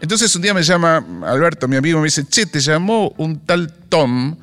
Entonces 0.00 0.34
un 0.34 0.42
día 0.42 0.52
me 0.52 0.62
llama 0.62 1.04
Alberto, 1.24 1.68
mi 1.68 1.76
amigo, 1.76 1.98
me 2.00 2.06
dice, 2.06 2.24
che, 2.28 2.46
te 2.46 2.60
llamó 2.60 3.14
un 3.18 3.40
tal 3.40 3.72
Tom 3.88 4.36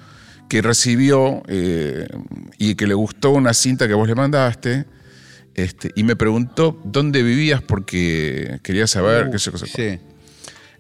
que 0.52 0.62
recibió 0.62 1.42
eh, 1.48 2.10
y 2.58 2.76
que 2.76 2.86
le 2.86 2.94
gustó 2.94 3.32
una 3.32 3.54
cinta 3.54 3.88
que 3.88 3.94
vos 3.94 4.06
le 4.06 4.16
mandaste. 4.16 4.84
Este, 5.56 5.92
y 5.96 6.04
me 6.04 6.18
preguntó 6.18 6.78
dónde 6.84 7.24
vivías 7.24 7.62
porque 7.62 8.60
quería 8.62 8.86
saber 8.86 9.30
qué. 9.30 9.38
Uh, 9.38 9.58
Sí. 9.66 10.00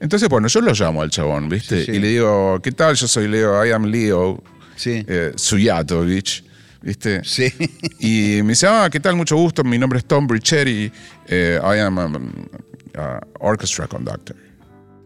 Entonces, 0.01 0.27
bueno, 0.27 0.49
yo 0.49 0.59
lo 0.59 0.73
llamo 0.73 1.01
al 1.01 1.09
chabón, 1.09 1.47
¿viste? 1.47 1.85
Sí, 1.85 1.85
sí. 1.85 1.91
Y 1.97 1.99
le 1.99 2.07
digo, 2.09 2.59
¿qué 2.61 2.73
tal? 2.73 2.95
Yo 2.97 3.07
soy 3.07 3.29
Leo, 3.29 3.65
I 3.65 3.71
am 3.71 3.85
Leo 3.85 4.43
Sí. 4.75 5.05
eh, 5.07 5.31
Suyatovich, 5.37 6.43
¿viste? 6.81 7.21
Sí. 7.23 7.45
Y 7.99 8.41
me 8.43 8.49
dice, 8.49 8.67
ah, 8.67 8.89
¿qué 8.91 8.99
tal? 8.99 9.15
Mucho 9.15 9.37
gusto. 9.37 9.63
Mi 9.63 9.77
nombre 9.77 9.99
es 9.99 10.05
Tom 10.05 10.27
Bricheri. 10.27 10.91
eh, 11.29 11.59
I 11.63 11.79
am 11.79 11.97
an 11.97 12.49
orchestra 13.39 13.87
conductor. 13.87 14.35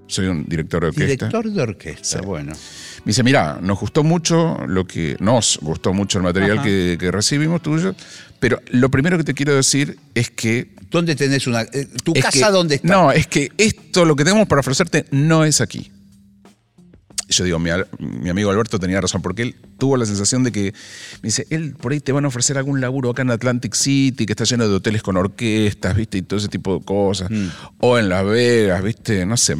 Soy 0.07 0.27
un 0.27 0.45
director 0.45 0.81
de 0.81 0.87
orquesta. 0.89 1.05
Director 1.27 1.51
de 1.51 1.61
orquesta, 1.61 2.21
bueno. 2.21 2.51
Me 2.53 3.09
dice, 3.09 3.23
mira, 3.23 3.59
nos 3.61 3.79
gustó 3.79 4.03
mucho 4.03 4.57
lo 4.67 4.85
que. 4.85 5.17
Nos 5.19 5.59
gustó 5.61 5.93
mucho 5.93 6.19
el 6.19 6.23
material 6.23 6.61
que, 6.61 6.97
que 6.99 7.11
recibimos 7.11 7.61
tuyo. 7.61 7.95
Pero 8.39 8.61
lo 8.69 8.89
primero 8.89 9.17
que 9.17 9.23
te 9.23 9.33
quiero 9.33 9.55
decir 9.55 9.97
es 10.13 10.29
que. 10.29 10.75
¿Dónde 10.91 11.15
tenés 11.15 11.47
una. 11.47 11.61
eh, 11.63 11.87
¿Tu 12.03 12.13
casa 12.13 12.29
que- 12.31 12.51
dónde 12.51 12.75
está? 12.75 12.87
No, 12.87 13.11
es 13.11 13.25
que 13.27 13.51
esto, 13.57 14.05
lo 14.05 14.15
que 14.15 14.23
tenemos 14.23 14.47
para 14.47 14.59
ofrecerte, 14.61 15.05
no 15.11 15.43
es 15.43 15.59
aquí. 15.61 15.91
Yo 17.27 17.43
digo, 17.43 17.57
mi 17.57 18.29
amigo 18.29 18.51
Alberto 18.51 18.77
tenía 18.77 19.01
razón, 19.01 19.23
porque 19.23 19.41
él 19.41 19.55
tuvo 19.79 19.97
la 19.97 20.05
sensación 20.05 20.43
de 20.43 20.51
que, 20.51 20.73
me 21.23 21.27
dice, 21.27 21.47
él 21.49 21.73
por 21.73 21.91
ahí 21.91 21.99
te 21.99 22.11
van 22.11 22.23
a 22.23 22.27
ofrecer 22.27 22.55
algún 22.55 22.79
laburo 22.81 23.09
acá 23.09 23.23
en 23.23 23.31
Atlantic 23.31 23.73
City, 23.73 24.27
que 24.27 24.33
está 24.33 24.43
lleno 24.43 24.67
de 24.69 24.75
hoteles 24.75 25.01
con 25.01 25.17
orquestas, 25.17 25.95
¿viste? 25.95 26.19
Y 26.19 26.21
todo 26.21 26.37
ese 26.37 26.49
tipo 26.49 26.77
de 26.77 26.85
cosas. 26.85 27.31
Mm. 27.31 27.47
O 27.79 27.97
en 27.97 28.09
Las 28.09 28.25
Vegas, 28.25 28.83
¿viste? 28.83 29.25
No 29.25 29.37
sé. 29.37 29.55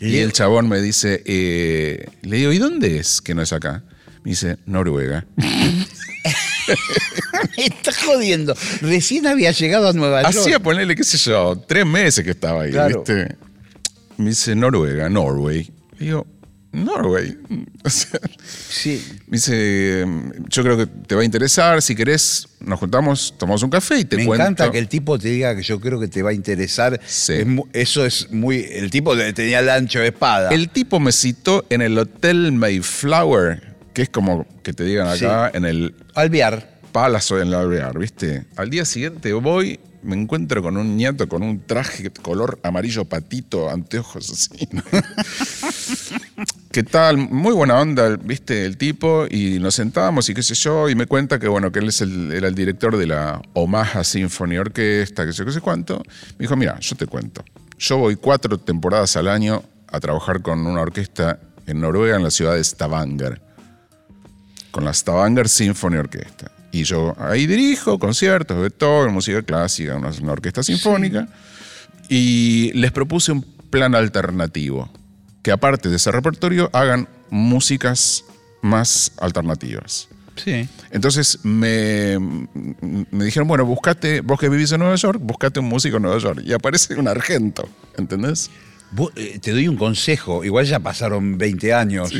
Y 0.00 0.18
el 0.18 0.32
chabón 0.32 0.68
me 0.68 0.80
dice, 0.80 1.22
eh, 1.26 2.06
le 2.22 2.36
digo, 2.38 2.52
¿y 2.52 2.58
dónde 2.58 2.98
es 2.98 3.20
que 3.20 3.34
no 3.34 3.42
es 3.42 3.52
acá? 3.52 3.82
Me 4.24 4.30
dice, 4.32 4.58
Noruega. 4.66 5.24
Me 7.56 7.64
estás 7.64 7.98
jodiendo. 8.04 8.54
Recién 8.80 9.26
había 9.26 9.50
llegado 9.52 9.88
a 9.88 9.92
Nueva 9.92 10.22
York. 10.22 10.36
Hacía 10.36 10.60
ponerle, 10.60 10.94
qué 10.94 11.04
sé 11.04 11.18
yo, 11.18 11.62
tres 11.66 11.84
meses 11.86 12.24
que 12.24 12.30
estaba 12.30 12.62
ahí, 12.62 12.70
Claro. 12.70 12.98
¿viste? 13.04 13.36
Me 14.16 14.30
dice 14.30 14.54
Noruega, 14.54 15.08
Norway. 15.08 15.70
Y 15.98 16.04
digo, 16.04 16.26
Norway. 16.72 17.36
O 17.84 17.90
sea, 17.90 18.20
Sí. 18.68 19.04
me 19.26 19.36
dice, 19.38 20.04
yo 20.48 20.62
creo 20.62 20.76
que 20.76 20.86
te 20.86 21.14
va 21.16 21.22
a 21.22 21.24
interesar. 21.24 21.82
Si 21.82 21.96
querés, 21.96 22.46
nos 22.60 22.78
juntamos, 22.78 23.34
tomamos 23.36 23.62
un 23.64 23.70
café 23.70 23.98
y 23.98 24.04
te 24.04 24.16
Me 24.16 24.24
cuento. 24.24 24.44
encanta 24.44 24.70
que 24.70 24.78
el 24.78 24.86
tipo 24.88 25.18
te 25.18 25.28
diga 25.30 25.56
que 25.56 25.62
yo 25.62 25.80
creo 25.80 25.98
que 25.98 26.06
te 26.06 26.22
va 26.22 26.30
a 26.30 26.32
interesar. 26.32 27.00
Sí. 27.04 27.32
Es 27.34 27.46
mu- 27.46 27.66
eso 27.72 28.06
es 28.06 28.30
muy. 28.30 28.64
El 28.70 28.90
tipo 28.92 29.16
tenía 29.34 29.58
el 29.58 29.68
ancho 29.68 29.98
de 29.98 30.08
espada. 30.08 30.50
El 30.50 30.68
tipo 30.68 31.00
me 31.00 31.10
citó 31.10 31.64
en 31.70 31.82
el 31.82 31.98
Hotel 31.98 32.52
Mayflower, 32.52 33.74
que 33.94 34.02
es 34.02 34.08
como 34.10 34.46
que 34.62 34.72
te 34.72 34.84
digan 34.84 35.08
acá, 35.08 35.50
en 35.52 35.64
el 35.64 35.94
Alvear. 36.14 36.70
Palace 36.92 37.34
en 37.40 37.50
la 37.50 37.60
Alvear, 37.60 37.98
¿viste? 37.98 38.44
Al 38.54 38.70
día 38.70 38.84
siguiente 38.84 39.32
voy, 39.32 39.80
me 40.02 40.14
encuentro 40.14 40.62
con 40.62 40.76
un 40.76 40.96
nieto 40.96 41.26
con 41.28 41.42
un 41.42 41.60
traje 41.66 42.10
color 42.10 42.60
amarillo 42.62 43.06
patito, 43.06 43.70
anteojos 43.70 44.30
así. 44.30 44.68
¿Qué 46.72 46.82
tal? 46.82 47.18
Muy 47.18 47.52
buena 47.52 47.78
onda, 47.78 48.16
¿viste? 48.16 48.64
El 48.64 48.78
tipo, 48.78 49.26
y 49.30 49.58
nos 49.58 49.74
sentamos 49.74 50.28
y 50.30 50.34
qué 50.34 50.42
sé 50.42 50.54
yo, 50.54 50.88
y 50.88 50.94
me 50.94 51.06
cuenta 51.06 51.38
que, 51.38 51.46
bueno, 51.46 51.70
que 51.70 51.80
él 51.80 51.88
es 51.88 52.00
el, 52.00 52.32
era 52.32 52.48
el 52.48 52.54
director 52.54 52.96
de 52.96 53.06
la 53.06 53.42
Omaha 53.52 54.02
Symphony 54.02 54.56
Orquesta, 54.56 55.26
que 55.26 55.34
sé 55.34 55.44
qué 55.44 55.52
sé 55.52 55.60
cuánto. 55.60 55.98
Me 56.38 56.44
dijo, 56.44 56.56
mira, 56.56 56.78
yo 56.80 56.96
te 56.96 57.06
cuento. 57.06 57.44
Yo 57.78 57.98
voy 57.98 58.16
cuatro 58.16 58.56
temporadas 58.58 59.16
al 59.16 59.28
año 59.28 59.62
a 59.88 60.00
trabajar 60.00 60.40
con 60.40 60.66
una 60.66 60.80
orquesta 60.80 61.38
en 61.66 61.80
Noruega, 61.80 62.16
en 62.16 62.22
la 62.22 62.30
ciudad 62.30 62.54
de 62.54 62.64
Stavanger 62.64 63.52
con 64.72 64.84
la 64.84 64.92
Stavanger 64.92 65.48
Symphony 65.48 65.98
Orquesta. 65.98 66.50
Y 66.72 66.82
yo 66.82 67.14
ahí 67.18 67.46
dirijo 67.46 67.98
conciertos, 67.98 68.58
Beethoven, 68.58 69.12
música 69.12 69.42
clásica, 69.42 69.94
una, 69.94 70.08
una 70.08 70.32
orquesta 70.32 70.62
sinfónica. 70.62 71.28
Y 72.08 72.72
les 72.72 72.90
propuse 72.90 73.30
un 73.30 73.42
plan 73.42 73.94
alternativo, 73.94 74.90
que 75.42 75.50
aparte 75.52 75.88
de 75.88 75.96
ese 75.96 76.10
repertorio 76.12 76.70
hagan 76.72 77.08
músicas 77.30 78.24
más 78.62 79.12
alternativas. 79.18 80.08
Sí. 80.36 80.66
Entonces 80.90 81.40
me, 81.44 82.18
me 83.10 83.24
dijeron, 83.24 83.46
bueno, 83.48 83.66
buscate, 83.66 84.20
vos 84.22 84.38
que 84.40 84.48
vivís 84.48 84.72
en 84.72 84.80
Nueva 84.80 84.94
York, 84.96 85.18
buscate 85.20 85.60
un 85.60 85.66
músico 85.66 85.96
en 85.96 86.04
Nueva 86.04 86.18
York. 86.18 86.40
Y 86.44 86.52
aparece 86.52 86.94
un 86.94 87.06
argento, 87.08 87.68
¿entendés? 87.98 88.50
Vos, 88.92 89.12
eh, 89.16 89.38
te 89.40 89.50
doy 89.52 89.68
un 89.68 89.76
consejo. 89.76 90.42
Igual 90.44 90.64
ya 90.66 90.78
pasaron 90.78 91.36
20 91.36 91.74
años. 91.74 92.12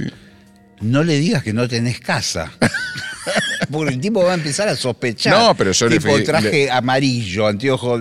No 0.81 1.05
le 1.05 1.19
digas 1.21 1.43
que 1.43 1.53
no 1.53 1.69
tenés 1.69 2.01
casa. 2.01 2.53
Porque 3.71 3.95
el 3.95 4.01
tipo 4.01 4.23
va 4.25 4.33
a 4.33 4.35
empezar 4.35 4.69
a 4.69 4.77
sospechar. 4.77 5.33
No, 5.39 5.55
pero 5.55 5.73
yo 5.73 5.89
le 5.89 5.99
tipo 5.99 6.13
fui- 6.13 6.25
traje 6.25 6.51
le- 6.65 6.71
amarillo, 6.71 7.47
anteojo. 7.47 8.01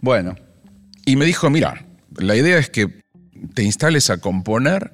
Bueno. 0.00 0.36
Y 1.04 1.16
me 1.16 1.24
dijo, 1.26 1.50
mira, 1.50 1.84
la 2.16 2.36
idea 2.36 2.56
es 2.58 2.70
que 2.70 3.02
te 3.52 3.62
instales 3.62 4.10
a 4.10 4.18
componer 4.18 4.92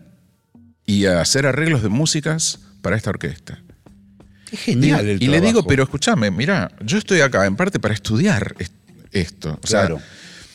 y 0.86 1.06
a 1.06 1.20
hacer 1.20 1.46
arreglos 1.46 1.82
de 1.82 1.88
músicas 1.88 2.60
para 2.82 2.96
esta 2.96 3.10
orquesta. 3.10 3.58
Qué 4.50 4.56
genial 4.56 5.00
Digo- 5.06 5.10
el 5.12 5.22
y 5.22 5.26
le 5.28 5.40
digo, 5.40 5.64
pero 5.66 5.84
escúchame, 5.84 6.30
mira, 6.30 6.72
yo 6.84 6.98
estoy 6.98 7.20
acá 7.20 7.46
en 7.46 7.54
parte 7.56 7.78
para 7.78 7.94
estudiar 7.94 8.54
est- 8.58 8.72
esto. 9.12 9.58
O 9.62 9.66
sea, 9.66 9.80
Claro. 9.86 10.00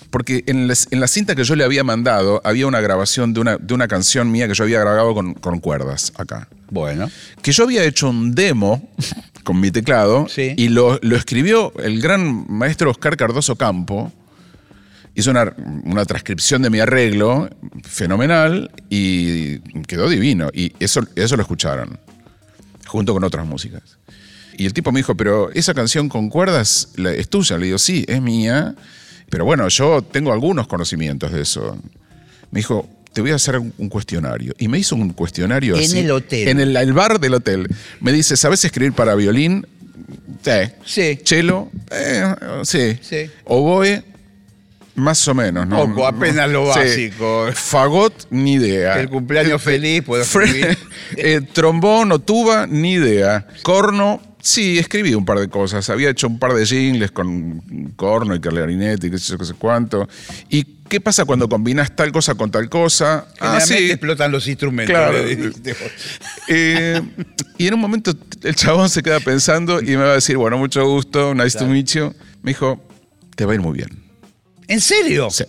porque 0.09 0.43
en, 0.47 0.67
la 0.67 1.07
cinta 1.07 1.35
que 1.35 1.43
yo 1.45 1.55
le 1.55 1.63
había 1.63 1.83
mandado 1.83 2.41
había 2.43 2.67
una 2.67 2.81
grabación 2.81 3.33
de 3.33 3.39
una, 3.39 3.57
de 3.57 3.73
una 3.73 3.87
canción 3.87 4.31
mía 4.31 4.47
que 4.47 4.53
yo 4.53 4.63
había 4.65 4.79
grabado 4.81 5.13
con, 5.13 5.33
con 5.35 5.59
cuerdas 5.59 6.11
acá. 6.17 6.47
Bueno. 6.69 7.09
Que 7.41 7.51
yo 7.53 7.63
había 7.63 7.83
hecho 7.83 8.09
un 8.09 8.33
demo 8.35 8.89
con 9.43 9.59
mi 9.59 9.71
teclado 9.71 10.27
Sí. 10.27 10.53
y 10.57 10.69
lo, 10.69 10.99
lo 11.01 11.15
escribió 11.15 11.71
el 11.79 12.01
gran 12.01 12.45
maestro 12.49 12.89
Oscar 12.91 13.15
Cardoso 13.15 13.55
Campo. 13.55 14.11
Hizo 15.15 15.31
una, 15.31 15.53
una 15.85 16.05
transcripción 16.05 16.61
de 16.61 16.69
mi 16.69 16.79
arreglo 16.79 17.49
fenomenal 17.83 18.69
y 18.89 19.59
quedó 19.87 20.09
divino. 20.09 20.49
Y 20.53 20.73
eso, 20.79 21.07
eso 21.15 21.35
lo 21.37 21.41
escucharon, 21.41 21.97
junto 22.85 23.13
con 23.13 23.23
otras 23.23 23.45
músicas. 23.45 23.81
Y 24.57 24.65
el 24.65 24.73
tipo 24.73 24.91
me 24.91 24.99
dijo, 24.99 25.15
pero 25.15 25.51
esa 25.51 25.73
canción 25.73 26.09
con 26.09 26.29
cuerdas 26.29 26.89
es 26.97 27.29
tuya. 27.29 27.57
Le 27.57 27.65
digo, 27.67 27.77
sí, 27.77 28.05
es 28.07 28.21
mía. 28.21 28.75
Pero 29.29 29.45
bueno, 29.45 29.67
yo 29.69 30.01
tengo 30.01 30.31
algunos 30.33 30.67
conocimientos 30.67 31.31
de 31.31 31.41
eso. 31.41 31.77
Me 32.51 32.59
dijo, 32.59 32.87
te 33.13 33.21
voy 33.21 33.31
a 33.31 33.35
hacer 33.35 33.57
un 33.57 33.89
cuestionario. 33.89 34.53
Y 34.59 34.67
me 34.67 34.77
hizo 34.79 34.95
un 34.95 35.11
cuestionario 35.13 35.75
En 35.77 35.83
así. 35.83 35.99
el 35.99 36.11
hotel. 36.11 36.47
En 36.49 36.59
el, 36.59 36.75
el 36.75 36.93
bar 36.93 37.19
del 37.19 37.33
hotel. 37.33 37.67
Me 38.01 38.11
dice, 38.11 38.35
¿sabes 38.37 38.63
escribir 38.65 38.93
para 38.93 39.15
violín? 39.15 39.65
Sí. 40.43 40.51
Sí. 40.85 41.19
Chelo, 41.23 41.71
eh, 41.91 42.35
sí. 42.63 42.97
Sí. 43.01 43.29
Oboe, 43.45 44.03
más 44.95 45.27
o 45.27 45.33
menos, 45.33 45.67
¿no? 45.67 45.85
Poco, 45.87 46.07
apenas 46.07 46.49
lo 46.49 46.71
Sí. 46.73 46.79
básico. 46.79 47.47
Fagot, 47.53 48.27
ni 48.29 48.53
idea. 48.53 48.99
El 48.99 49.09
cumpleaños 49.09 49.61
feliz, 49.61 50.03
puedo 50.03 50.23
escribir. 50.23 50.77
eh, 51.17 51.41
trombón 51.53 52.11
o 52.11 52.19
tuba, 52.19 52.65
ni 52.67 52.93
idea. 52.93 53.47
Corno, 53.63 54.21
Sí, 54.45 54.77
escribí 54.77 55.15
un 55.15 55.25
par 55.25 55.39
de 55.39 55.49
cosas. 55.49 55.89
Había 55.89 56.11
hecho 56.11 56.27
un 56.27 56.37
par 56.37 56.53
de 56.53 56.67
jingles 56.67 57.09
con 57.09 57.61
corno 57.95 58.35
y 58.35 58.39
clarinete 58.39 59.07
y 59.07 59.09
qué 59.09 59.17
sé 59.17 59.31
yo, 59.31 59.39
qué 59.39 59.45
sé 59.45 59.55
cuánto. 59.55 60.07
¿Y 60.49 60.63
qué 60.87 61.01
pasa 61.01 61.25
cuando 61.25 61.49
combinas 61.49 61.95
tal 61.95 62.11
cosa 62.11 62.35
con 62.35 62.51
tal 62.51 62.69
cosa? 62.69 63.25
Ah, 63.39 63.57
Generalmente 63.59 63.93
explotan 63.93 64.31
los 64.31 64.47
instrumentos. 64.47 64.95
Claro. 64.95 65.17
Eh, 66.47 67.01
y 67.57 67.65
en 67.67 67.73
un 67.73 67.79
momento 67.79 68.13
el 68.43 68.53
chabón 68.55 68.87
se 68.87 69.01
queda 69.01 69.19
pensando 69.19 69.81
y 69.81 69.97
me 69.97 70.03
va 70.03 70.11
a 70.11 70.15
decir, 70.15 70.37
bueno, 70.37 70.59
mucho 70.59 70.85
gusto, 70.87 71.33
nice 71.33 71.57
to 71.57 71.65
meet 71.65 71.87
you. 71.87 72.13
Me 72.43 72.51
dijo, 72.51 72.79
te 73.35 73.45
va 73.45 73.53
a 73.53 73.55
ir 73.55 73.61
muy 73.61 73.73
bien. 73.73 74.04
¿En 74.67 74.81
serio? 74.81 75.29
Sí. 75.29 75.43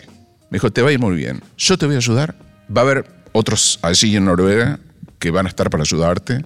Me 0.50 0.56
dijo, 0.56 0.70
te 0.73 0.82
va 0.82 0.90
a 0.90 0.92
ir 0.92 0.99
muy 0.99 1.16
bien. 1.16 1.42
Yo 1.58 1.76
te 1.78 1.87
voy 1.87 1.94
a 1.94 1.99
ayudar. 1.99 2.35
Va 2.75 2.82
a 2.82 2.85
haber 2.85 3.06
otros 3.32 3.78
allí 3.82 4.16
en 4.16 4.25
Noruega 4.26 4.78
que 5.18 5.30
van 5.30 5.46
a 5.46 5.49
estar 5.49 5.70
para 5.70 5.82
ayudarte, 5.82 6.44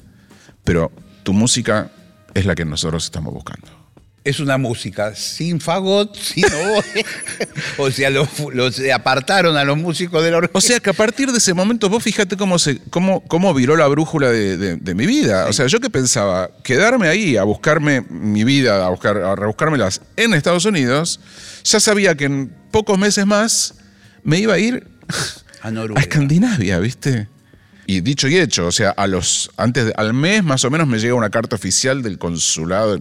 pero 0.65 0.91
tu 1.23 1.33
música 1.33 1.91
es 2.35 2.47
la 2.47 2.55
que 2.55 2.65
nosotros 2.65 3.05
estamos 3.05 3.33
buscando. 3.35 3.67
Es 4.23 4.39
una 4.39 4.59
música 4.59 5.15
sin 5.15 5.61
fagot, 5.61 6.15
sin 6.15 6.45
oboe. 6.45 7.05
o 7.79 7.91
sea, 7.91 8.11
los, 8.11 8.29
los 8.53 8.79
apartaron 8.95 9.57
a 9.57 9.65
los 9.65 9.79
músicos 9.79 10.23
de 10.23 10.31
la 10.31 10.37
orquesta. 10.39 10.59
O 10.59 10.61
sea 10.61 10.79
que 10.79 10.91
a 10.91 10.93
partir 10.93 11.33
de 11.33 11.39
ese 11.39 11.55
momento, 11.55 11.89
vos 11.89 12.03
fíjate 12.03 12.37
cómo, 12.37 12.59
se, 12.59 12.79
cómo, 12.91 13.23
cómo 13.23 13.55
viró 13.55 13.77
la 13.77 13.87
brújula 13.89 14.29
de, 14.31 14.59
de- 14.59 14.77
de 14.77 14.95
mi 14.95 15.07
vida. 15.07 15.47
O 15.49 15.53
sea, 15.55 15.67
yo 15.69 15.81
que 15.81 15.89
pensaba 15.89 16.51
quedarme 16.63 17.09
ahí 17.09 17.39
a 17.39 17.45
buscarme 17.45 18.03
mi 18.11 18.45
vida, 18.45 18.85
a, 18.87 18.91
buscar, 18.91 19.17
a 19.17 19.35
rebuscármelas 19.37 20.03
en 20.17 20.35
Estados 20.35 20.67
Unidos, 20.67 21.19
ya 21.65 21.81
sabía 21.81 22.15
que 22.15 22.25
en 22.27 22.53
pocos 22.71 22.99
meses 22.99 23.27
más 23.27 23.75
me 24.23 24.39
iba 24.39 24.55
a 24.55 24.59
ir 24.59 24.87
a. 25.95 26.01
Escandinavia, 26.01 26.79
¿viste? 26.79 27.29
Y 27.87 28.03
dicho 28.03 28.29
y 28.29 28.37
hecho, 28.39 28.69
o 28.69 28.73
sea, 28.73 28.91
a 28.91 29.09
los, 29.09 29.51
antes 29.57 29.87
de- 29.87 29.93
al 29.97 30.15
mes 30.15 30.45
más 30.45 30.65
o 30.65 30.71
menos 30.71 30.87
me 30.87 31.01
llega 31.01 31.15
una 31.15 31.31
carta 31.31 31.57
oficial 31.57 32.03
del 32.05 32.19
consulado, 32.19 32.97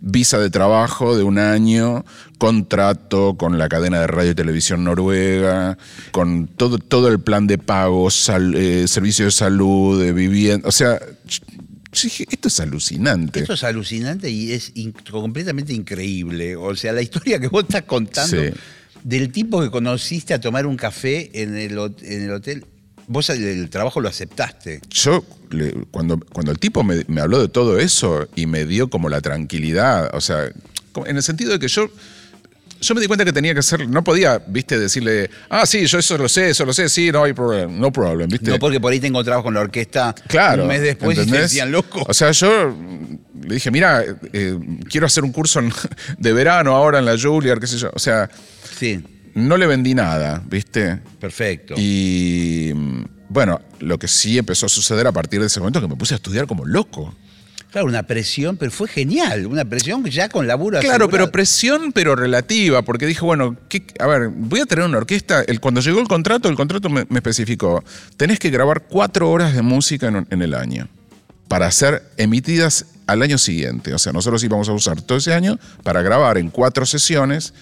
visa 0.00 0.38
de 0.40 0.50
trabajo 0.50 1.16
de 1.16 1.22
un 1.22 1.38
año, 1.38 2.04
contrato 2.38 3.36
con 3.36 3.56
la 3.56 3.68
cadena 3.68 4.00
de 4.00 4.08
radio 4.08 4.32
y 4.32 4.34
televisión 4.34 4.82
noruega, 4.82 5.78
con 6.10 6.48
todo, 6.48 6.78
todo 6.78 7.06
el 7.06 7.20
plan 7.20 7.46
de 7.46 7.56
pago, 7.58 8.10
sal- 8.10 8.56
eh, 8.56 8.88
servicio 8.88 9.26
de 9.26 9.30
salud, 9.30 10.02
de 10.02 10.12
vivienda. 10.12 10.66
O 10.68 10.72
sea, 10.72 10.98
yo 11.92 12.00
dije, 12.04 12.24
esto 12.30 12.48
es 12.48 12.58
alucinante. 12.60 13.40
Esto 13.40 13.52
es 13.54 13.64
alucinante 13.64 14.30
y 14.30 14.52
es 14.52 14.72
in- 14.74 14.92
completamente 15.10 15.72
increíble. 15.72 16.56
O 16.56 16.74
sea, 16.74 16.92
la 16.92 17.02
historia 17.02 17.38
que 17.38 17.48
vos 17.48 17.64
estás 17.64 17.82
contando 17.82 18.36
Sí. 18.42 18.50
del 19.04 19.30
tipo 19.30 19.60
que 19.60 19.70
conociste 19.70 20.32
a 20.34 20.40
tomar 20.40 20.66
un 20.66 20.76
café 20.76 21.30
en 21.42 21.56
el, 21.56 21.72
en 22.02 22.22
el 22.22 22.30
hotel, 22.32 22.64
vos 23.08 23.28
el, 23.30 23.42
el 23.44 23.68
trabajo 23.70 24.00
lo 24.00 24.08
aceptaste. 24.08 24.80
Yo, 24.90 25.24
le- 25.50 25.72
cuando, 25.90 26.18
cuando 26.18 26.50
el 26.52 26.58
tipo 26.58 26.82
me, 26.82 27.04
me 27.08 27.20
habló 27.20 27.40
de 27.40 27.48
todo 27.48 27.78
eso 27.78 28.28
y 28.36 28.46
me 28.46 28.64
dio 28.64 28.88
como 28.88 29.08
la 29.08 29.20
tranquilidad, 29.20 30.14
o 30.14 30.20
sea, 30.20 30.50
en 31.06 31.16
el 31.16 31.22
sentido 31.22 31.52
de 31.52 31.58
que 31.58 31.68
yo, 31.68 31.90
yo 32.82 32.94
me 32.94 33.00
di 33.00 33.06
cuenta 33.06 33.24
que 33.24 33.32
tenía 33.32 33.54
que 33.54 33.60
hacer, 33.60 33.88
no 33.88 34.04
podía, 34.04 34.42
viste, 34.46 34.78
decirle, 34.78 35.30
ah, 35.48 35.64
sí, 35.64 35.86
yo 35.86 35.98
eso 35.98 36.18
lo 36.18 36.28
sé, 36.28 36.50
eso 36.50 36.64
lo 36.66 36.72
sé, 36.74 36.88
sí, 36.88 37.10
no 37.10 37.24
hay 37.24 37.32
problema, 37.32 37.72
no 37.72 37.90
problem, 37.90 38.28
viste. 38.28 38.50
No 38.50 38.58
porque 38.58 38.78
por 38.80 38.92
ahí 38.92 39.00
te 39.00 39.06
encontrabas 39.06 39.42
con 39.42 39.54
la 39.54 39.60
orquesta 39.60 40.14
Claro. 40.28 40.62
un 40.62 40.68
mes 40.68 40.82
después 40.82 41.16
y 41.18 41.24
te 41.30 41.38
decían 41.38 41.72
loco. 41.72 42.04
O 42.06 42.12
sea, 42.12 42.30
yo 42.32 42.76
le 43.42 43.54
dije, 43.54 43.70
mira, 43.70 44.04
eh, 44.32 44.58
quiero 44.90 45.06
hacer 45.06 45.24
un 45.24 45.32
curso 45.32 45.60
de 46.18 46.32
verano 46.32 46.74
ahora 46.74 46.98
en 46.98 47.06
la 47.06 47.16
Juilliard, 47.18 47.60
qué 47.60 47.66
sé 47.66 47.78
yo. 47.78 47.90
O 47.94 47.98
sea, 47.98 48.28
Sí, 48.78 49.02
no 49.34 49.56
le 49.56 49.66
vendí 49.66 49.94
nada, 49.94 50.42
¿viste? 50.46 50.98
perfecto. 51.20 51.74
Y 51.78 52.72
mm, 52.74 53.04
bueno, 53.28 53.60
lo 53.80 53.98
que 53.98 54.08
sí 54.08 54.36
empezó 54.38 54.66
a 54.66 54.68
suceder 54.68 55.06
a 55.06 55.12
partir 55.12 55.40
de 55.40 55.46
ese 55.46 55.60
momento 55.60 55.78
es 55.78 55.84
que 55.84 55.88
me 55.88 55.96
puse 55.96 56.14
a 56.14 56.16
estudiar 56.16 56.46
como 56.46 56.64
loco. 56.66 57.14
Claro, 57.72 57.86
una 57.88 58.02
presión, 58.02 58.56
pero 58.58 58.70
fue 58.70 58.86
genial. 58.86 59.46
Una 59.46 59.64
presión 59.64 60.04
ya 60.04 60.28
con 60.28 60.46
laburo 60.46 60.78
Claro, 60.80 61.08
pero 61.08 61.32
presión, 61.32 61.90
pero 61.92 62.14
relativa, 62.14 62.82
porque 62.82 63.06
dijo, 63.06 63.26
bueno, 63.26 63.56
¿qué- 63.68 63.82
a 63.98 64.06
ver, 64.06 64.28
voy 64.28 64.60
a 64.60 64.66
tener 64.66 64.84
una 64.84 64.98
orquesta. 64.98 65.42
El, 65.42 65.58
cuando 65.58 65.80
llegó 65.80 65.98
el 66.00 66.06
contrato, 66.06 66.48
el 66.50 66.54
contrato 66.54 66.90
me, 66.90 67.06
me 67.08 67.18
especificó, 67.18 67.82
tenés 68.18 68.38
que 68.38 68.50
grabar 68.50 68.82
cuatro 68.82 69.30
horas 69.30 69.54
de 69.54 69.62
música 69.62 70.08
en, 70.08 70.26
en 70.30 70.42
el 70.42 70.52
año 70.54 70.86
para 71.48 71.70
ser 71.70 72.02
emitidas 72.18 72.86
al 73.06 73.22
año 73.22 73.38
siguiente. 73.38 73.94
O 73.94 73.98
sea, 73.98 74.12
nosotros 74.12 74.44
íbamos 74.44 74.68
a 74.68 74.72
usar 74.72 75.00
todo 75.00 75.16
ese 75.18 75.32
año 75.34 75.58
para 75.82 76.02
grabar 76.02 76.36
en 76.38 76.50
cuatro 76.50 76.84
sesiones 76.86 77.54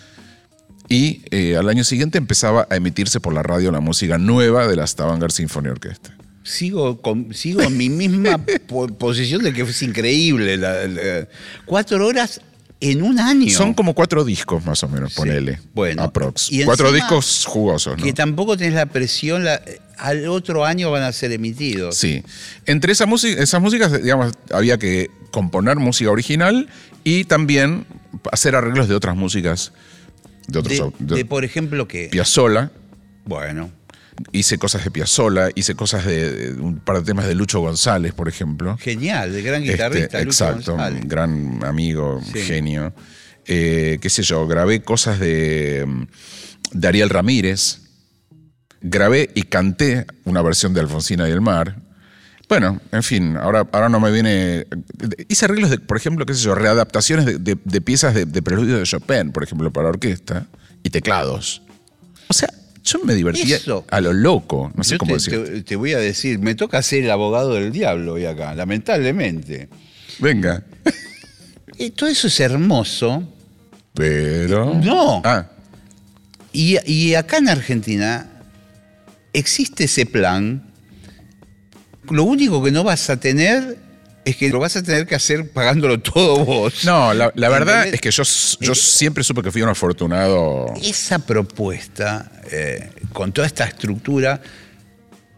y 0.88 1.22
eh, 1.30 1.56
al 1.56 1.68
año 1.68 1.84
siguiente 1.84 2.18
empezaba 2.18 2.66
a 2.68 2.74
emitirse 2.76 3.20
por 3.20 3.32
la 3.32 3.44
radio 3.44 3.70
la 3.70 3.78
música 3.80 4.18
nueva 4.18 4.66
de 4.66 4.74
la 4.74 4.86
Stavanger 4.86 5.30
Symphony 5.30 5.68
Orchestra. 5.68 6.16
Sigo, 6.42 7.00
con, 7.02 7.34
sigo 7.34 7.60
en 7.62 7.76
mi 7.76 7.88
misma 7.90 8.38
po- 8.66 8.88
posición 8.88 9.42
de 9.42 9.52
que 9.52 9.62
es 9.62 9.82
increíble. 9.82 10.56
la- 10.56 10.86
la- 10.86 11.28
cuatro 11.66 12.06
horas 12.06 12.40
en 12.80 13.02
un 13.02 13.18
año. 13.20 13.50
Son 13.50 13.74
como 13.74 13.94
cuatro 13.94 14.24
discos 14.24 14.64
más 14.64 14.82
o 14.82 14.88
menos, 14.88 15.12
ponele. 15.14 15.60
Bueno, 15.74 16.02
Aprox. 16.02 16.50
y 16.50 16.64
cuatro 16.64 16.88
encima 16.88 17.04
discos 17.04 17.44
jugosos, 17.46 17.98
¿no? 17.98 18.02
Que 18.04 18.14
tampoco 18.14 18.56
tenés 18.56 18.74
la 18.74 18.86
presión, 18.86 19.44
la- 19.44 19.60
al 19.98 20.26
otro 20.28 20.64
año 20.64 20.90
van 20.90 21.02
a 21.02 21.12
ser 21.12 21.30
emitidos. 21.32 21.94
Sí. 21.96 22.22
Entre 22.64 22.92
esa 22.92 23.04
música, 23.04 23.42
esas 23.42 23.60
músicas, 23.60 24.02
digamos, 24.02 24.32
había 24.50 24.78
que 24.78 25.10
componer 25.30 25.76
música 25.76 26.10
original 26.10 26.68
y 27.04 27.24
también 27.24 27.84
hacer 28.32 28.54
arreglos 28.56 28.88
de 28.88 28.94
otras 28.94 29.14
músicas. 29.14 29.72
De 30.48 30.58
otros 30.58 30.78
De, 30.98 31.04
de- 31.06 31.14
de, 31.16 31.24
por 31.26 31.44
ejemplo, 31.44 31.86
que. 31.86 32.08
Piazzolla. 32.10 32.72
Bueno, 33.26 33.70
Hice 34.32 34.58
cosas 34.58 34.84
de 34.84 34.90
Piazzolla, 34.90 35.48
hice 35.54 35.74
cosas 35.74 36.04
de, 36.04 36.52
de 36.52 36.60
un 36.60 36.78
par 36.80 36.98
de 36.98 37.04
temas 37.04 37.26
de 37.26 37.34
Lucho 37.34 37.60
González, 37.60 38.12
por 38.12 38.28
ejemplo. 38.28 38.76
genial, 38.78 39.32
de 39.32 39.42
gran 39.42 39.62
Este, 39.62 39.72
guitarrista. 39.72 40.18
Lucho 40.18 40.44
exacto, 40.44 40.72
González. 40.72 41.02
un 41.02 41.08
gran 41.08 41.64
amigo, 41.64 42.20
Sí. 42.32 42.40
genio. 42.40 42.92
Eh, 43.46 43.98
qué 44.00 44.10
sé 44.10 44.22
yo, 44.22 44.46
grabé 44.46 44.82
cosas 44.82 45.18
de, 45.18 45.86
de 46.72 46.88
Ariel 46.88 47.08
Ramírez. 47.10 47.80
Grabé 48.82 49.30
y 49.34 49.42
canté 49.42 50.06
una 50.24 50.40
versión 50.42 50.72
de 50.72 50.80
Alfonsina 50.80 51.28
y 51.28 51.32
el 51.32 51.40
mar. 51.40 51.76
Bueno, 52.48 52.80
en 52.92 53.02
fin, 53.02 53.36
ahora, 53.36 53.68
ahora 53.72 53.88
no 53.88 54.00
me 54.00 54.10
viene. 54.10 54.66
Hice 55.28 55.44
arreglos 55.44 55.70
de, 55.70 55.78
por 55.78 55.96
ejemplo, 55.96 56.24
qué 56.26 56.34
sé 56.34 56.40
yo, 56.42 56.54
readaptaciones 56.54 57.26
de, 57.26 57.38
de- 57.38 57.58
de 57.62 57.80
piezas 57.80 58.14
de, 58.14 58.24
de 58.24 58.42
preludio 58.42 58.78
de 58.78 58.84
Chopin, 58.84 59.32
por 59.32 59.42
ejemplo, 59.44 59.70
para 59.72 59.88
orquesta, 59.88 60.46
y 60.82 60.90
teclados. 60.90 61.62
O 62.28 62.32
sea, 62.32 62.48
yo 62.82 62.98
me 63.04 63.14
divertía 63.14 63.56
Eso. 63.56 63.84
a 63.90 64.00
lo 64.00 64.12
loco, 64.12 64.72
no 64.74 64.82
sé 64.84 64.92
Yo 64.92 64.98
cómo 64.98 65.10
te, 65.10 65.14
decir. 65.18 65.44
te- 65.44 65.62
te 65.62 65.76
voy 65.76 65.92
a 65.92 65.98
decir, 65.98 66.38
me 66.38 66.54
toca 66.54 66.82
ser 66.82 67.04
el 67.04 67.10
abogado 67.10 67.54
del 67.54 67.70
diablo 67.72 68.14
hoy 68.14 68.24
acá, 68.26 68.54
lamentablemente. 68.54 69.68
Venga. 70.18 70.64
Eh, 71.78 71.90
todo 71.92 72.08
eso 72.08 72.26
es 72.28 72.40
hermoso. 72.40 73.22
Pero. 73.94 74.74
No. 74.74 75.22
Ah, 75.24 75.46
Y, 76.52 76.76
y 76.90 77.14
acá 77.14 77.38
en 77.38 77.48
Argentina 77.48 78.30
existe 79.32 79.84
ese 79.84 80.06
plan. 80.06 80.62
Lo 82.10 82.24
único 82.24 82.62
que 82.62 82.70
no 82.70 82.82
vas 82.84 83.08
a 83.10 83.18
tener 83.18 83.78
es 84.24 84.36
que 84.36 84.48
lo 84.50 84.58
vas 84.60 84.76
a 84.76 84.82
tener 84.82 85.06
que 85.06 85.14
hacer 85.14 85.50
pagándolo 85.50 85.98
todo 86.00 86.44
vos. 86.44 86.84
No, 86.84 87.12
la, 87.14 87.32
la 87.34 87.48
verdad 87.48 87.86
es 87.86 88.00
que 88.00 88.10
yo, 88.10 88.22
yo 88.60 88.74
siempre 88.74 89.24
supe 89.24 89.42
que 89.42 89.50
fui 89.50 89.62
un 89.62 89.68
afortunado. 89.68 90.66
Esa 90.82 91.18
propuesta, 91.18 92.30
eh, 92.50 92.90
con 93.12 93.32
toda 93.32 93.46
esta 93.46 93.64
estructura, 93.64 94.40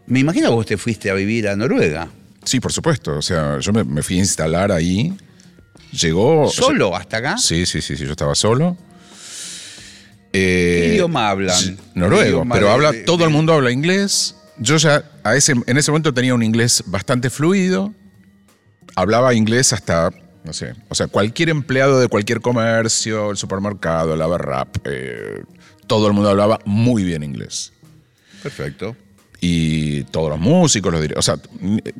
me 0.07 0.19
imagino 0.19 0.49
que 0.49 0.55
vos 0.55 0.65
te 0.65 0.77
fuiste 0.77 1.09
a 1.09 1.13
vivir 1.13 1.47
a 1.47 1.55
Noruega. 1.55 2.09
Sí, 2.43 2.59
por 2.59 2.73
supuesto. 2.73 3.17
O 3.17 3.21
sea, 3.21 3.59
yo 3.59 3.71
me, 3.71 3.83
me 3.85 4.03
fui 4.03 4.17
a 4.17 4.19
instalar 4.19 4.71
ahí. 4.71 5.13
Llegó. 5.93 6.49
¿Solo 6.49 6.95
hasta 6.95 7.17
acá? 7.17 7.37
Sí, 7.37 7.65
sí, 7.65 7.81
sí, 7.81 7.95
sí, 7.95 8.03
yo 8.05 8.11
estaba 8.11 8.35
solo. 8.35 8.75
¿Qué 10.31 10.85
Eh, 10.89 10.93
idioma 10.95 11.29
hablan? 11.29 11.77
¿Qué 11.77 11.99
Noruego, 11.99 12.25
idioma 12.25 12.55
pero 12.55 12.67
de- 12.67 12.73
habla, 12.73 12.91
de- 12.91 13.01
todo 13.03 13.17
de- 13.19 13.23
el 13.25 13.29
mundo 13.29 13.53
habla 13.53 13.71
inglés. 13.71 14.35
Yo 14.57 14.77
ya 14.77 15.03
a 15.23 15.35
ese, 15.35 15.53
en 15.65 15.77
ese 15.77 15.91
momento 15.91 16.13
tenía 16.13 16.33
un 16.33 16.43
inglés 16.43 16.83
bastante 16.87 17.29
fluido. 17.29 17.93
Hablaba 18.95 19.33
inglés 19.33 19.73
hasta, 19.73 20.11
no 20.43 20.53
sé, 20.53 20.73
o 20.89 20.95
sea, 20.95 21.07
cualquier 21.07 21.49
empleado 21.49 21.99
de 21.99 22.07
cualquier 22.07 22.41
comercio, 22.41 23.31
el 23.31 23.37
supermercado, 23.37 24.15
la 24.15 24.37
rap, 24.37 24.75
eh, 24.85 25.41
todo 25.87 26.07
el 26.07 26.13
mundo 26.13 26.29
hablaba 26.29 26.59
muy 26.65 27.03
bien 27.03 27.23
inglés. 27.23 27.71
Perfecto. 28.41 28.95
y 29.45 30.03
todos 30.05 30.29
los 30.29 30.39
músicos, 30.39 30.91
los 30.93 31.01
dire- 31.01 31.17
o 31.17 31.21
sea, 31.21 31.35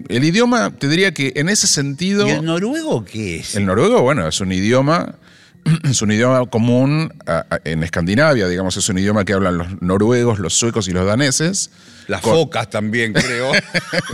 el 0.08 0.23
idioma, 0.23 0.71
te 0.71 0.88
diría 0.88 1.13
que 1.13 1.34
en 1.36 1.49
ese 1.49 1.67
sentido, 1.67 2.25
¿Y 2.25 2.32
el 2.32 2.45
noruego 2.45 3.03
qué 3.03 3.38
es? 3.39 3.56
el 3.56 3.65
noruego, 3.65 4.01
bueno, 4.01 4.25
es 4.27 4.39
un 4.39 4.53
idioma, 4.53 5.15
es 5.84 6.02
un 6.02 6.12
idioma 6.12 6.45
común 6.47 7.13
en 7.63 7.84
Escandinavia, 7.84 8.47
digamos, 8.47 8.76
es 8.78 8.88
un 8.89 8.97
idioma 8.97 9.23
que 9.26 9.34
hablan 9.34 9.58
los 9.58 9.82
noruegos, 9.82 10.39
los 10.39 10.54
suecos 10.54 10.88
y 10.88 10.91
los 10.91 11.06
daneses, 11.06 11.69
Las 12.08 12.21
con- 12.21 12.34
focas 12.34 12.69
también, 12.69 13.13
creo. 13.13 13.52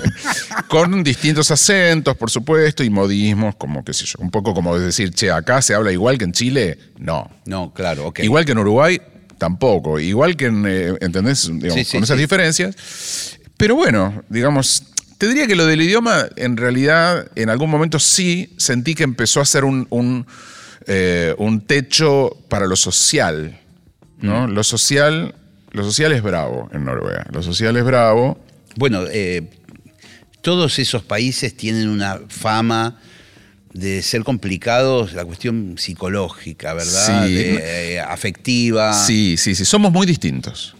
con 0.67 1.03
distintos 1.03 1.51
acentos, 1.51 2.15
por 2.17 2.29
supuesto, 2.29 2.83
y 2.83 2.89
modismos, 2.89 3.55
como 3.55 3.83
qué 3.83 3.93
sé 3.93 4.05
yo, 4.05 4.15
un 4.19 4.31
poco 4.31 4.53
como 4.53 4.77
decir, 4.77 5.11
che, 5.13 5.31
acá 5.31 5.61
se 5.61 5.73
habla 5.73 5.91
igual 5.91 6.17
que 6.17 6.25
en 6.25 6.31
Chile, 6.33 6.77
no. 6.97 7.29
no, 7.45 7.73
claro, 7.73 8.07
ok. 8.07 8.19
Igual 8.19 8.45
que 8.45 8.51
en 8.51 8.57
Uruguay, 8.59 9.01
tampoco. 9.37 9.99
Igual 9.99 10.35
que 10.35 10.45
en, 10.47 10.65
eh, 10.67 10.93
¿entendés? 11.01 11.47
Digamos, 11.47 11.73
Sí, 11.73 11.83
sí, 11.85 11.91
con 11.97 12.03
esas 12.03 12.17
sí. 12.17 12.21
diferencias. 12.21 13.37
Pero 13.57 13.75
bueno, 13.75 14.23
digamos, 14.29 14.83
Te 15.17 15.27
diría 15.27 15.47
que 15.47 15.55
lo 15.57 15.65
del 15.65 15.81
idioma, 15.81 16.27
en 16.37 16.55
realidad, 16.55 17.27
en 17.35 17.49
algún 17.49 17.69
momento 17.69 17.99
sí 17.99 18.53
sentí 18.57 18.95
que 18.95 19.03
empezó 19.03 19.41
a 19.41 19.45
ser 19.45 19.65
un, 19.65 19.85
un, 19.89 20.25
eh, 20.91 21.35
un 21.37 21.61
techo 21.61 22.35
para 22.49 22.65
lo 22.65 22.75
social. 22.75 23.59
¿no? 24.21 24.47
Lo 24.47 24.63
social. 24.63 25.35
Lo 25.71 25.83
social 25.83 26.11
es 26.13 26.23
bravo 26.23 26.67
en 26.73 26.83
Noruega. 26.83 27.27
Lo 27.31 27.43
social 27.43 27.77
es 27.77 27.83
bravo. 27.83 28.39
Bueno, 28.75 29.03
eh, 29.11 29.49
todos 30.41 30.79
esos 30.79 31.03
países 31.03 31.55
tienen 31.55 31.89
una 31.89 32.19
fama 32.27 32.97
de 33.71 34.01
ser 34.01 34.23
complicados, 34.23 35.13
la 35.13 35.25
cuestión 35.25 35.75
psicológica, 35.77 36.73
¿verdad? 36.73 37.27
Sí. 37.27 37.33
De, 37.35 37.93
eh, 37.93 37.99
afectiva. 37.99 38.93
Sí, 38.93 39.37
sí, 39.37 39.53
sí. 39.53 39.65
Somos 39.65 39.91
muy 39.91 40.07
distintos. 40.07 40.75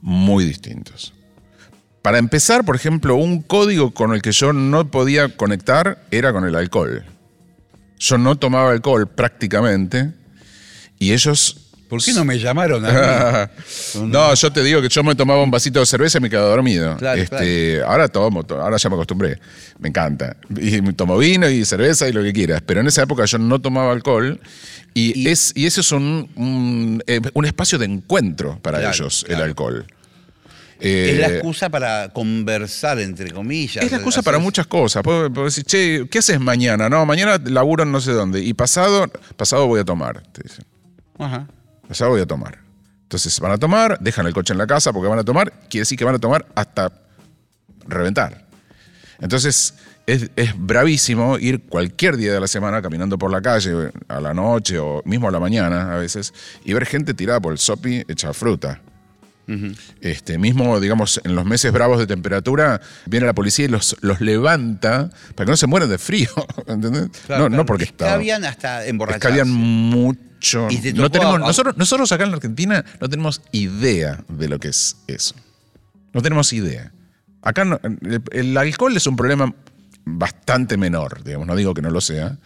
Muy 0.00 0.46
distintos. 0.46 1.12
Para 2.00 2.16
empezar, 2.16 2.64
por 2.64 2.74
ejemplo, 2.74 3.16
un 3.16 3.42
código 3.42 3.90
con 3.90 4.14
el 4.14 4.22
que 4.22 4.32
yo 4.32 4.54
no 4.54 4.90
podía 4.90 5.36
conectar 5.36 6.02
era 6.10 6.32
con 6.32 6.46
el 6.46 6.56
alcohol. 6.56 7.04
Yo 8.00 8.18
no 8.18 8.36
tomaba 8.36 8.70
alcohol 8.72 9.06
prácticamente 9.08 10.10
y 10.98 11.12
ellos... 11.12 11.56
¿Por 11.88 12.00
qué 12.04 12.12
no 12.12 12.24
me 12.24 12.38
llamaron 12.38 12.86
a 12.86 13.50
mí? 13.98 14.00
no, 14.06 14.32
yo 14.34 14.52
te 14.52 14.62
digo 14.62 14.80
que 14.80 14.88
yo 14.88 15.02
me 15.02 15.16
tomaba 15.16 15.42
un 15.42 15.50
vasito 15.50 15.80
de 15.80 15.86
cerveza 15.86 16.18
y 16.18 16.20
me 16.20 16.30
quedaba 16.30 16.48
dormido. 16.48 16.96
Claro, 16.98 17.20
este, 17.20 17.82
Ahora 17.82 18.06
tomo, 18.06 18.44
to- 18.44 18.60
ahora 18.62 18.76
ya 18.76 18.88
me 18.88 18.94
acostumbré. 18.94 19.40
Me 19.80 19.88
encanta. 19.88 20.36
Y 20.56 20.80
tomo 20.92 21.18
vino 21.18 21.50
y 21.50 21.64
cerveza 21.64 22.08
y 22.08 22.12
lo 22.12 22.22
que 22.22 22.32
quieras. 22.32 22.62
Pero 22.64 22.80
en 22.80 22.86
esa 22.86 23.02
época 23.02 23.24
yo 23.24 23.38
no 23.38 23.60
tomaba 23.60 23.90
alcohol. 23.90 24.38
Y, 24.94 25.20
Y- 25.22 25.28
es, 25.30 25.52
y 25.56 25.66
eso 25.66 25.80
es 25.80 25.90
un, 25.90 26.30
un, 26.36 27.02
eh, 27.08 27.20
un 27.34 27.44
espacio 27.44 27.76
de 27.76 27.86
encuentro 27.86 28.60
para 28.62 28.78
Claro, 28.78 28.94
ellos, 28.94 29.22
el 29.28 29.34
claro. 29.34 29.46
Es 30.80 31.18
la 31.18 31.28
Eh, 31.28 31.34
excusa 31.34 31.68
para 31.68 32.08
conversar, 32.08 32.98
entre 32.98 33.30
comillas. 33.30 33.84
es 33.84 33.90
la 33.90 33.98
excusa 33.98 34.22
para 34.22 34.38
muchas 34.38 34.66
cosas. 34.66 35.02
Puedo, 35.02 35.30
puedo 35.32 35.44
decir, 35.46 35.64
che, 35.64 36.06
¿qué 36.10 36.18
haces 36.18 36.40
mañana? 36.40 36.88
No, 36.88 37.04
mañana 37.06 37.38
laburo 37.44 37.82
en 37.82 37.92
no 37.92 38.00
sé 38.00 38.12
dónde. 38.12 38.40
Y 38.40 38.54
pasado, 38.54 39.06
pasado 39.36 39.66
voy 39.66 39.80
a 39.80 39.84
tomar, 39.84 40.22
te 40.32 40.42
dicen. 40.42 40.64
Ajá. 41.18 41.46
Pasado 41.86 42.10
voy 42.12 42.20
a 42.22 42.26
tomar. 42.26 42.58
Entonces 43.02 43.38
van 43.40 43.52
a 43.52 43.58
tomar, 43.58 43.98
dejan 44.00 44.26
el 44.26 44.32
coche 44.32 44.52
en 44.52 44.58
la 44.58 44.66
casa 44.66 44.92
porque 44.92 45.08
van 45.08 45.18
a 45.18 45.24
tomar, 45.24 45.52
quiere 45.68 45.82
decir 45.82 45.98
que 45.98 46.04
van 46.04 46.14
a 46.14 46.18
tomar 46.18 46.46
hasta 46.54 46.92
reventar. 47.86 48.46
Entonces 49.20 49.74
es, 50.06 50.30
es 50.36 50.52
bravísimo 50.56 51.36
ir 51.38 51.62
cualquier 51.64 52.16
día 52.16 52.32
de 52.32 52.40
la 52.40 52.46
semana 52.48 52.80
caminando 52.80 53.18
por 53.18 53.30
la 53.30 53.42
calle 53.42 53.90
a 54.08 54.20
la 54.20 54.32
noche 54.32 54.78
o 54.78 55.02
mismo 55.04 55.28
a 55.28 55.30
la 55.30 55.40
mañana 55.40 55.92
a 55.94 55.98
veces 55.98 56.32
y 56.64 56.72
ver 56.72 56.86
gente 56.86 57.12
tirada 57.14 57.40
por 57.40 57.52
el 57.52 57.58
sopi 57.58 58.02
hecha 58.08 58.32
fruta. 58.32 58.80
Este, 60.00 60.38
mismo, 60.38 60.78
digamos, 60.80 61.20
en 61.24 61.34
los 61.34 61.44
meses 61.44 61.72
bravos 61.72 61.98
de 61.98 62.06
temperatura, 62.06 62.80
viene 63.06 63.26
la 63.26 63.32
policía 63.34 63.64
y 63.64 63.68
los, 63.68 63.96
los 64.00 64.20
levanta 64.20 65.10
para 65.34 65.46
que 65.46 65.50
no 65.50 65.56
se 65.56 65.66
mueran 65.66 65.88
de 65.88 65.98
frío. 65.98 66.28
¿entendés? 66.66 67.08
Claro, 67.26 67.44
no, 67.44 67.48
claro. 67.48 67.48
no 67.50 67.66
porque 67.66 67.84
está. 67.84 68.06
Escabian 68.06 68.44
hasta 68.44 68.86
emborracharse. 68.86 69.28
Escabian 69.40 69.50
mucho. 69.50 70.68
Y 70.70 70.78
te 70.78 70.92
No 70.92 71.10
tenemos, 71.10 71.36
a- 71.36 71.38
nosotros, 71.38 71.76
nosotros 71.76 72.10
acá 72.12 72.24
en 72.24 72.30
la 72.30 72.36
Argentina 72.36 72.84
no 73.00 73.08
tenemos 73.08 73.42
idea 73.52 74.20
de 74.28 74.48
lo 74.48 74.58
que 74.58 74.68
es 74.68 74.96
eso. 75.06 75.34
No 76.12 76.22
tenemos 76.22 76.52
idea. 76.52 76.92
Acá 77.42 77.64
no- 77.64 77.80
el, 77.82 78.22
el 78.32 78.56
alcohol 78.56 78.96
es 78.96 79.06
un 79.06 79.16
problema 79.16 79.54
bastante 80.04 80.76
menor, 80.76 81.22
digamos, 81.24 81.46
no 81.46 81.56
digo 81.56 81.74
que 81.74 81.82
no 81.82 81.90
lo 81.90 82.00
sea. 82.00 82.38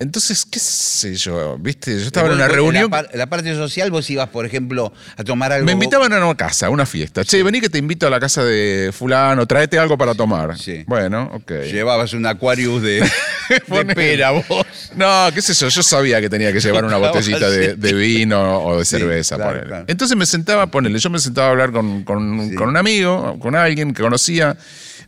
Entonces, 0.00 0.44
qué 0.46 0.60
sé 0.60 1.16
yo, 1.16 1.58
viste, 1.58 1.90
yo 1.98 2.06
estaba 2.06 2.28
en 2.28 2.34
una 2.34 2.46
reunión. 2.46 2.84
La, 2.84 2.88
par- 2.88 3.10
la 3.14 3.26
parte 3.26 3.52
social, 3.56 3.90
vos 3.90 4.08
ibas, 4.10 4.28
por 4.28 4.46
ejemplo, 4.46 4.92
a 5.16 5.24
tomar 5.24 5.52
algo. 5.52 5.66
Me 5.66 5.72
invitaban 5.72 6.12
a 6.12 6.24
una 6.24 6.36
casa, 6.36 6.66
a 6.66 6.70
una 6.70 6.86
fiesta. 6.86 7.24
Che, 7.24 7.42
vení 7.42 7.60
que 7.60 7.68
te 7.68 7.78
invito 7.78 8.06
a 8.06 8.10
la 8.10 8.20
casa 8.20 8.44
de 8.44 8.90
fulano, 8.92 9.44
tráete 9.46 9.76
algo 9.76 9.98
para 9.98 10.14
tomar. 10.14 10.56
Sí. 10.56 10.84
Bueno, 10.86 11.28
ok. 11.34 11.50
Llevabas 11.72 12.12
un 12.12 12.26
Aquarius 12.26 12.80
de, 12.80 13.00
de 13.66 13.84
pera, 13.94 14.30
vos. 14.30 14.66
No, 14.94 15.28
qué 15.34 15.42
sé 15.42 15.52
yo, 15.54 15.68
yo 15.68 15.82
sabía 15.82 16.20
que 16.20 16.28
tenía 16.30 16.52
que 16.52 16.60
llevar 16.60 16.84
una 16.84 16.96
botellita 16.98 17.50
de, 17.50 17.74
de 17.74 17.92
vino 17.94 18.60
o 18.62 18.78
de 18.78 18.84
Sí, 18.84 18.98
cerveza. 18.98 19.34
claro, 19.34 19.50
ponele. 19.52 19.66
claro. 19.68 19.84
Entonces 19.88 20.16
me 20.16 20.26
sentaba, 20.26 20.68
ponele, 20.68 20.98
yo 21.00 21.10
me 21.10 21.18
sentaba 21.18 21.48
a 21.48 21.50
hablar 21.50 21.72
con, 21.72 22.04
con- 22.04 22.50
Sí. 22.50 22.54
con 22.54 22.68
un 22.68 22.76
amigo, 22.76 23.36
con 23.40 23.56
alguien 23.56 23.92
que 23.92 24.02
conocía, 24.02 24.56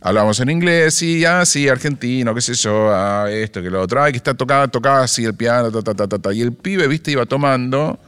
hablábamos 0.01 0.39
en 0.39 0.49
inglés, 0.49 1.01
y 1.01 1.23
ah, 1.25 1.45
sí, 1.45 1.69
argentino, 1.69 2.33
qué 2.35 2.41
sé 2.41 2.53
yo, 2.55 2.89
ah, 2.93 3.27
esto, 3.31 3.61
que 3.61 3.69
lo 3.69 3.81
otro, 3.81 4.01
ay, 4.03 4.11
que 4.11 4.17
está 4.17 4.33
tocada, 4.33 4.67
tocaba 4.67 5.03
así 5.03 5.23
el 5.23 5.35
piano, 5.35 5.71
ta, 5.71 5.81
ta, 5.81 5.93
ta, 5.93 6.07
ta, 6.07 6.19
ta. 6.19 6.33
Y 6.33 6.41
el 6.41 6.53
pibe, 6.53 6.87
viste, 6.87 7.11
iba 7.11 7.25
tomando. 7.25 7.99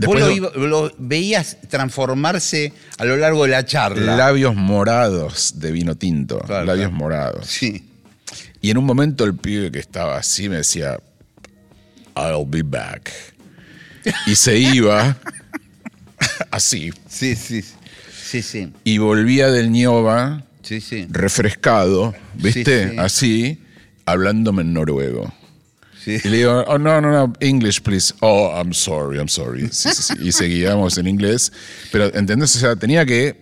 Vos 0.00 0.14
Después 0.14 0.20
lo, 0.24 0.30
iba- 0.30 0.50
lo 0.54 0.92
veías 0.98 1.56
transformarse 1.68 2.72
a 2.98 3.04
lo 3.04 3.16
largo 3.16 3.42
de 3.44 3.50
la 3.50 3.64
charla. 3.66 4.16
labios 4.16 4.54
morados 4.54 5.58
de 5.58 5.72
vino 5.72 5.96
tinto, 5.96 6.38
Claro, 6.40 6.64
labios 6.66 6.88
claro. 6.90 6.96
morados. 6.98 7.46
Sí. 7.48 7.84
Y 8.60 8.70
en 8.70 8.78
un 8.78 8.84
momento 8.84 9.24
el 9.24 9.34
pibe 9.34 9.72
que 9.72 9.80
estaba 9.80 10.16
así 10.18 10.48
me 10.48 10.56
decía, 10.58 10.98
I'll 12.16 12.44
be 12.46 12.62
back. 12.62 13.10
Y 14.26 14.36
se 14.36 14.56
iba 14.56 15.16
así. 16.52 16.92
Sí, 17.08 17.34
sí. 17.34 17.64
Sí, 18.28 18.42
sí. 18.42 18.70
Y 18.84 18.98
volvía 18.98 19.50
del 19.50 19.72
Sí, 20.62 20.82
sí. 20.82 21.06
refrescado, 21.08 22.14
¿viste? 22.34 22.84
Sí, 22.84 22.90
sí. 22.90 22.98
Así, 22.98 23.58
hablándome 24.04 24.60
en 24.60 24.74
noruego. 24.74 25.32
sí. 26.04 26.18
Y 26.22 26.28
le 26.28 26.36
digo, 26.36 26.62
oh, 26.66 26.76
no, 26.76 27.00
no, 27.00 27.10
no, 27.10 27.32
English, 27.40 27.80
please. 27.80 28.12
Oh, 28.20 28.52
I'm 28.54 28.74
sorry, 28.74 29.16
I'm 29.16 29.28
sorry. 29.30 29.68
Sí, 29.70 29.88
sí, 29.94 30.02
sí. 30.02 30.14
Y 30.20 30.32
seguíamos 30.32 30.98
en 30.98 31.06
inglés. 31.06 31.50
Pero, 31.90 32.14
¿entendés? 32.14 32.54
O 32.56 32.58
sea, 32.58 32.76
tenía 32.76 33.06
que, 33.06 33.36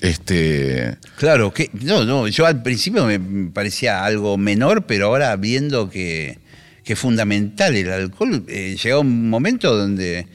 este, 0.00 0.98
Claro, 1.16 1.54
que 1.54 1.70
no, 1.72 2.04
no, 2.04 2.26
yo 2.26 2.44
al 2.44 2.60
principio 2.60 3.06
me 3.06 3.20
parecía 3.52 4.04
algo 4.04 4.36
menor, 4.36 4.84
pero 4.84 5.06
ahora 5.06 5.36
viendo 5.36 5.88
que, 5.90 6.40
que 6.82 6.94
es 6.94 6.98
fundamental 6.98 7.76
el 7.76 7.92
alcohol, 7.92 8.44
eh, 8.48 8.76
llegó 8.82 9.02
un 9.02 9.30
momento 9.30 9.76
donde 9.76 10.26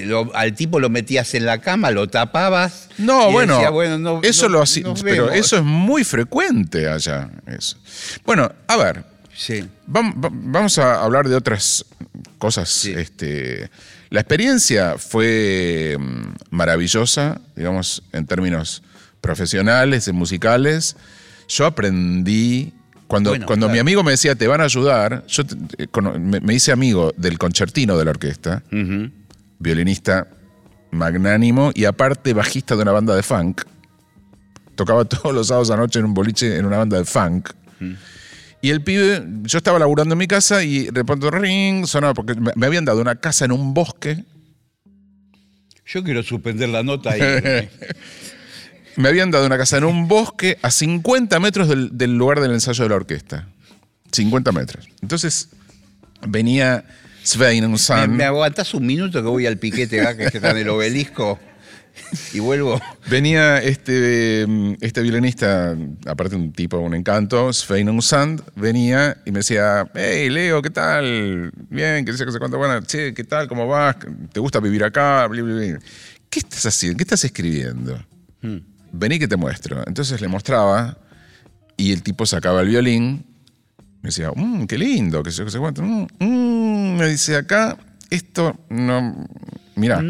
que 0.00 0.06
lo- 0.06 0.34
al 0.34 0.54
tipo 0.54 0.80
lo 0.80 0.88
metías 0.90 1.34
en 1.34 1.46
la 1.46 1.58
cama, 1.58 1.90
lo 1.90 2.08
tapabas. 2.08 2.88
No, 2.98 3.28
y 3.30 3.32
bueno, 3.32 3.54
decía, 3.54 3.70
bueno, 3.70 3.98
no- 3.98 4.20
eso 4.22 4.44
no- 4.48 4.56
lo 4.56 4.62
hacía, 4.62 4.84
pero 5.02 5.26
vemos. 5.26 5.38
eso 5.38 5.56
es 5.56 5.62
muy 5.64 6.04
frecuente 6.04 6.88
allá. 6.88 7.30
Eso. 7.46 7.76
Bueno, 8.24 8.50
a 8.66 8.76
ver, 8.76 9.04
Sí, 9.34 9.64
vam- 9.88 10.14
va- 10.22 10.28
vamos 10.30 10.76
a 10.78 11.02
hablar 11.02 11.26
de 11.28 11.34
otras 11.34 11.84
cosas. 12.38 12.68
Sí. 12.68 12.92
Este, 12.92 13.70
la 14.10 14.20
experiencia 14.20 14.96
fue 14.98 15.96
mm, 15.98 16.22
maravillosa, 16.50 17.40
digamos, 17.56 18.02
en 18.12 18.26
términos 18.26 18.82
profesionales 19.22 20.06
y 20.08 20.12
musicales. 20.12 20.96
Yo 21.48 21.64
aprendí. 21.66 22.72
Cuando, 23.06 23.30
Bueno, 23.30 23.44
cuando 23.46 23.68
mi 23.68 23.78
amigo 23.78 24.02
me 24.02 24.12
decía, 24.12 24.34
te 24.34 24.46
van 24.46 24.62
a 24.62 24.64
ayudar, 24.64 25.24
yo 25.28 25.44
te- 25.44 25.54
eh, 25.78 25.86
me, 26.18 26.54
hice 26.54 26.72
amigo 26.72 27.12
del 27.16 27.38
concertino 27.38 27.98
de 27.98 28.04
la 28.06 28.10
orquesta. 28.12 28.62
Violinista 29.62 30.28
magnánimo 30.90 31.70
y 31.74 31.84
aparte 31.84 32.34
bajista 32.34 32.76
de 32.76 32.82
una 32.82 32.92
banda 32.92 33.14
de 33.14 33.22
funk. 33.22 33.62
Tocaba 34.74 35.04
todos 35.06 35.34
los 35.34 35.46
sábados 35.48 35.70
a 35.70 35.76
noche 35.76 35.98
en 36.00 36.06
un 36.06 36.14
boliche 36.14 36.56
en 36.56 36.66
una 36.66 36.78
banda 36.78 36.98
de 36.98 37.04
funk. 37.04 37.50
Y 38.60 38.70
el 38.70 38.82
pibe, 38.82 39.24
yo 39.42 39.58
estaba 39.58 39.78
laburando 39.80 40.12
en 40.14 40.18
mi 40.18 40.28
casa 40.28 40.62
y 40.62 40.84
de 40.84 41.04
pronto 41.04 41.32
ring, 41.32 41.84
sonaba 41.84 42.14
porque 42.14 42.34
me 42.34 42.52
me 42.54 42.66
habían 42.66 42.84
dado 42.84 43.00
una 43.00 43.16
casa 43.16 43.44
en 43.44 43.52
un 43.52 43.74
bosque. 43.74 44.24
Yo 45.84 46.04
quiero 46.04 46.22
suspender 46.22 46.68
la 46.68 46.82
nota 46.82 47.10
ahí. 47.10 47.20
Me 48.96 49.08
habían 49.08 49.30
dado 49.30 49.46
una 49.46 49.56
casa 49.56 49.78
en 49.78 49.84
un 49.84 50.06
bosque 50.06 50.58
a 50.60 50.70
50 50.70 51.40
metros 51.40 51.66
del, 51.66 51.96
del 51.96 52.16
lugar 52.16 52.40
del 52.40 52.52
ensayo 52.52 52.84
de 52.84 52.90
la 52.90 52.96
orquesta. 52.96 53.48
50 54.12 54.52
metros. 54.52 54.86
Entonces 55.00 55.48
venía 56.28 56.84
Svein 57.24 57.70
¿Me, 57.70 58.08
me 58.08 58.24
aguantás 58.24 58.74
un 58.74 58.86
minuto 58.86 59.22
que 59.22 59.28
voy 59.28 59.46
al 59.46 59.58
piquete 59.58 60.00
acá 60.00 60.30
que 60.30 60.38
está 60.38 60.50
en 60.50 60.58
el 60.58 60.68
obelisco 60.68 61.38
y 62.32 62.40
vuelvo? 62.40 62.80
Venía 63.08 63.58
este, 63.62 64.46
este 64.80 65.02
violinista, 65.02 65.76
aparte 66.06 66.36
un 66.36 66.52
tipo, 66.52 66.78
un 66.78 66.94
encanto, 66.94 67.52
Sveinung 67.52 68.02
Sand, 68.02 68.42
venía 68.56 69.18
y 69.24 69.30
me 69.30 69.40
decía, 69.40 69.88
hey 69.94 70.30
Leo, 70.30 70.62
¿qué 70.62 70.70
tal? 70.70 71.52
Bien, 71.68 72.04
qué 72.04 72.12
sé, 72.14 72.24
qué 72.24 72.32
sé 72.32 72.38
cuánto, 72.38 72.58
bueno, 72.58 72.80
che, 72.82 73.14
¿qué 73.14 73.24
tal? 73.24 73.48
¿Cómo 73.48 73.66
vas? 73.66 73.96
¿Te 74.32 74.40
gusta 74.40 74.60
vivir 74.60 74.84
acá? 74.84 75.26
Bli, 75.26 75.42
bli, 75.42 75.54
bli. 75.54 75.74
¿Qué 76.30 76.38
estás 76.38 76.64
haciendo? 76.66 76.96
¿Qué 76.96 77.04
estás 77.04 77.24
escribiendo? 77.24 78.02
Vení 78.92 79.18
que 79.18 79.28
te 79.28 79.36
muestro. 79.36 79.82
Entonces 79.86 80.20
le 80.20 80.28
mostraba 80.28 80.98
y 81.76 81.92
el 81.92 82.02
tipo 82.02 82.26
sacaba 82.26 82.62
el 82.62 82.68
violín, 82.68 83.24
me 84.02 84.08
decía, 84.08 84.30
mmm, 84.34 84.64
qué 84.66 84.76
lindo, 84.78 85.22
qué 85.22 85.30
sé, 85.30 85.44
qué 85.44 85.50
sé 85.50 85.58
cuánto. 85.58 85.82
mm, 85.82 86.06
mm", 86.18 86.96
me 86.96 87.08
dice, 87.08 87.36
acá, 87.36 87.76
esto 88.10 88.56
no... 88.68 89.26
Mira, 89.76 90.02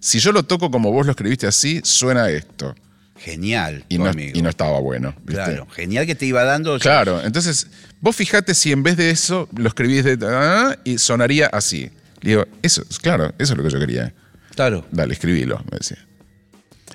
si 0.00 0.18
yo 0.18 0.32
lo 0.32 0.42
toco 0.42 0.70
como 0.70 0.90
vos 0.90 1.06
lo 1.06 1.12
escribiste 1.12 1.46
así, 1.46 1.80
suena 1.84 2.28
esto. 2.30 2.74
Genial, 3.18 3.84
Y 3.88 3.98
no, 3.98 4.06
amigo. 4.06 4.32
y 4.38 4.42
no 4.42 4.48
estaba 4.50 4.78
bueno. 4.80 5.14
¿viste? 5.24 5.32
Claro, 5.42 5.66
genial 5.70 6.06
que 6.06 6.14
te 6.14 6.26
iba 6.26 6.44
dando. 6.44 6.78
Claro, 6.78 7.22
entonces 7.24 7.68
vos 8.00 8.14
fijate 8.14 8.54
si 8.54 8.72
en 8.72 8.82
vez 8.82 8.96
de 8.96 9.10
eso 9.10 9.48
lo 9.56 9.68
escribís 9.68 10.04
de... 10.04 10.18
ah, 10.28 10.76
y 10.84 10.98
sonaría 10.98 11.46
así. 11.46 11.90
Le 12.20 12.30
digo, 12.30 12.44
eso, 12.62 12.82
claro, 13.00 13.32
eso 13.38 13.52
es 13.52 13.56
lo 13.56 13.62
que 13.64 13.70
yo 13.70 13.78
quería. 13.78 14.12
Claro. 14.54 14.84
Dale, 14.90 15.14
escribilo, 15.14 15.62
me 15.70 15.78
decía. 15.78 15.98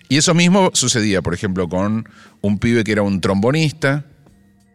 Y 0.09 0.17
eso 0.17 0.33
mismo 0.33 0.71
sucedía, 0.73 1.21
por 1.21 1.33
ejemplo, 1.33 1.67
con 1.69 2.07
un 2.41 2.59
pibe 2.59 2.83
que 2.83 2.91
era 2.91 3.01
un 3.01 3.19
trombonista, 3.21 4.05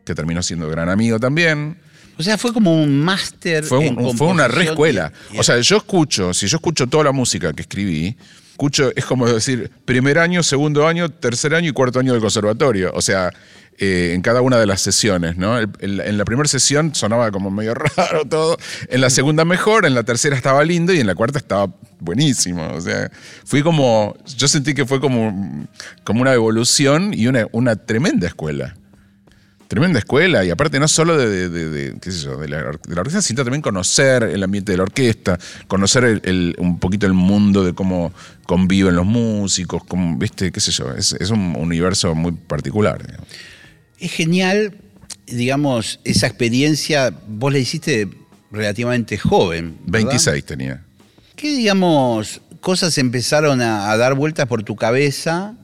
que 0.06 0.14
terminó 0.14 0.42
siendo 0.42 0.70
gran 0.70 0.88
amigo 0.88 1.18
también. 1.20 1.76
O 2.18 2.22
sea, 2.22 2.38
fue 2.38 2.54
como 2.54 2.82
un 2.82 2.98
máster. 3.04 3.64
Fue, 3.64 3.86
en 3.88 3.98
un- 3.98 4.16
fue 4.16 4.28
una 4.28 4.48
re 4.48 4.66
composición 4.68 4.72
escuela. 4.72 5.12
y- 5.34 5.38
O 5.38 5.42
sea, 5.42 5.60
yo 5.60 5.76
escucho, 5.76 6.32
si 6.32 6.46
yo 6.46 6.56
escucho 6.56 6.86
toda 6.86 7.04
la 7.04 7.12
música 7.12 7.52
que 7.52 7.60
escribí, 7.60 8.16
escucho, 8.52 8.90
es 8.96 9.04
como 9.04 9.28
decir, 9.28 9.70
primer 9.84 10.18
año, 10.18 10.42
segundo 10.42 10.86
año, 10.86 11.10
tercer 11.10 11.54
año 11.54 11.68
y 11.68 11.72
cuarto 11.72 11.98
año 11.98 12.12
del 12.14 12.22
conservatorio. 12.22 12.90
O 12.94 13.02
sea, 13.02 13.30
eh, 13.78 14.12
en 14.14 14.22
cada 14.22 14.40
una 14.40 14.56
de 14.58 14.64
las 14.64 14.80
sesiones, 14.80 15.36
¿no? 15.36 15.58
El- 15.58 15.68
el- 15.80 16.00
en 16.00 16.16
la 16.16 16.24
primera 16.24 16.48
sesión 16.48 16.94
sonaba 16.94 17.30
como 17.30 17.50
medio 17.50 17.74
raro 17.96 18.24
todo, 18.24 18.56
en 18.88 19.02
la 19.02 19.10
segunda 19.10 19.44
mejor, 19.44 19.84
en 19.84 19.94
la 19.94 20.02
tercera 20.02 20.34
estaba 20.34 20.64
lindo 20.64 20.94
y 20.94 21.00
en 21.00 21.06
la 21.06 21.14
cuarta 21.14 21.38
estaba 21.38 21.70
buenísimo. 22.00 22.66
O 22.72 22.80
sea, 22.80 23.10
fui 23.44 23.62
como, 23.62 24.16
yo 24.38 24.48
sentí 24.48 24.72
que 24.72 24.86
fue 24.86 24.98
como, 25.00 25.66
como 26.04 26.22
una 26.22 26.32
evolución 26.32 27.12
y 27.12 27.26
una, 27.26 27.46
una 27.52 27.76
tremenda 27.76 28.26
escuela. 28.26 28.74
Tremenda 29.68 29.98
escuela, 29.98 30.44
y 30.44 30.50
aparte 30.50 30.78
no 30.78 30.86
solo 30.86 31.16
de, 31.16 31.28
de- 31.28 31.48
de- 31.48 31.68
de, 31.70 31.98
qué 32.00 32.12
sé 32.12 32.20
yo, 32.24 32.36
de 32.36 32.48
la, 32.48 32.58
or- 32.58 32.80
de 32.80 32.94
la 32.94 33.00
orquesta, 33.00 33.20
sino 33.20 33.42
también 33.42 33.62
conocer 33.62 34.22
el 34.22 34.42
ambiente 34.44 34.70
de 34.72 34.78
la 34.78 34.84
orquesta, 34.84 35.38
conocer 35.66 36.04
el- 36.04 36.20
el- 36.24 36.54
un 36.58 36.78
poquito 36.78 37.06
el 37.06 37.14
mundo 37.14 37.64
de 37.64 37.72
cómo 37.74 38.12
conviven 38.44 38.94
los 38.94 39.04
músicos, 39.06 39.82
cómo, 39.84 40.16
viste, 40.18 40.52
qué 40.52 40.60
sé 40.60 40.70
yo, 40.70 40.92
es, 40.92 41.14
es 41.14 41.30
un 41.30 41.56
universo 41.56 42.14
muy 42.14 42.30
particular. 42.32 43.04
digamos. 43.04 43.26
Es 43.98 44.12
genial, 44.12 44.76
digamos, 45.26 45.98
esa 46.04 46.28
experiencia, 46.28 47.12
vos 47.26 47.52
la 47.52 47.58
hiciste 47.58 48.08
relativamente 48.52 49.18
joven. 49.18 49.76
¿verdad? 49.84 50.08
26 50.10 50.44
tenía. 50.44 50.84
¿Qué, 51.34 51.50
digamos, 51.56 52.40
cosas 52.60 52.96
empezaron 52.98 53.60
a, 53.60 53.90
a 53.90 53.96
dar 53.96 54.14
vueltas 54.14 54.46
por 54.46 54.62
tu 54.62 54.76
cabeza 54.76 55.56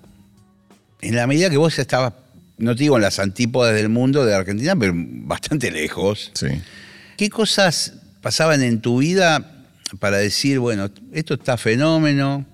en 1.01 1.15
la 1.15 1.27
medida 1.29 1.49
que 1.51 1.57
vos 1.57 1.79
estabas, 1.79 2.15
no 2.59 2.75
te 2.77 2.83
digo 2.85 2.97
en 2.97 3.03
las 3.03 3.19
antípodas 3.19 3.75
del 3.75 3.89
mundo 3.89 4.25
de 4.25 4.35
Argentina, 4.35 4.77
pero 4.77 4.93
bastante 4.97 5.71
lejos? 5.71 6.31
Sí. 6.35 6.49
¿Qué 7.17 7.29
cosas 7.31 7.95
pasaban 8.21 8.63
en 8.63 8.81
tu 8.81 8.99
vida 8.99 9.65
para 9.99 10.19
decir, 10.19 10.59
bueno, 10.59 10.91
esto 11.13 11.35
está 11.35 11.57
fenómeno, 11.57 12.47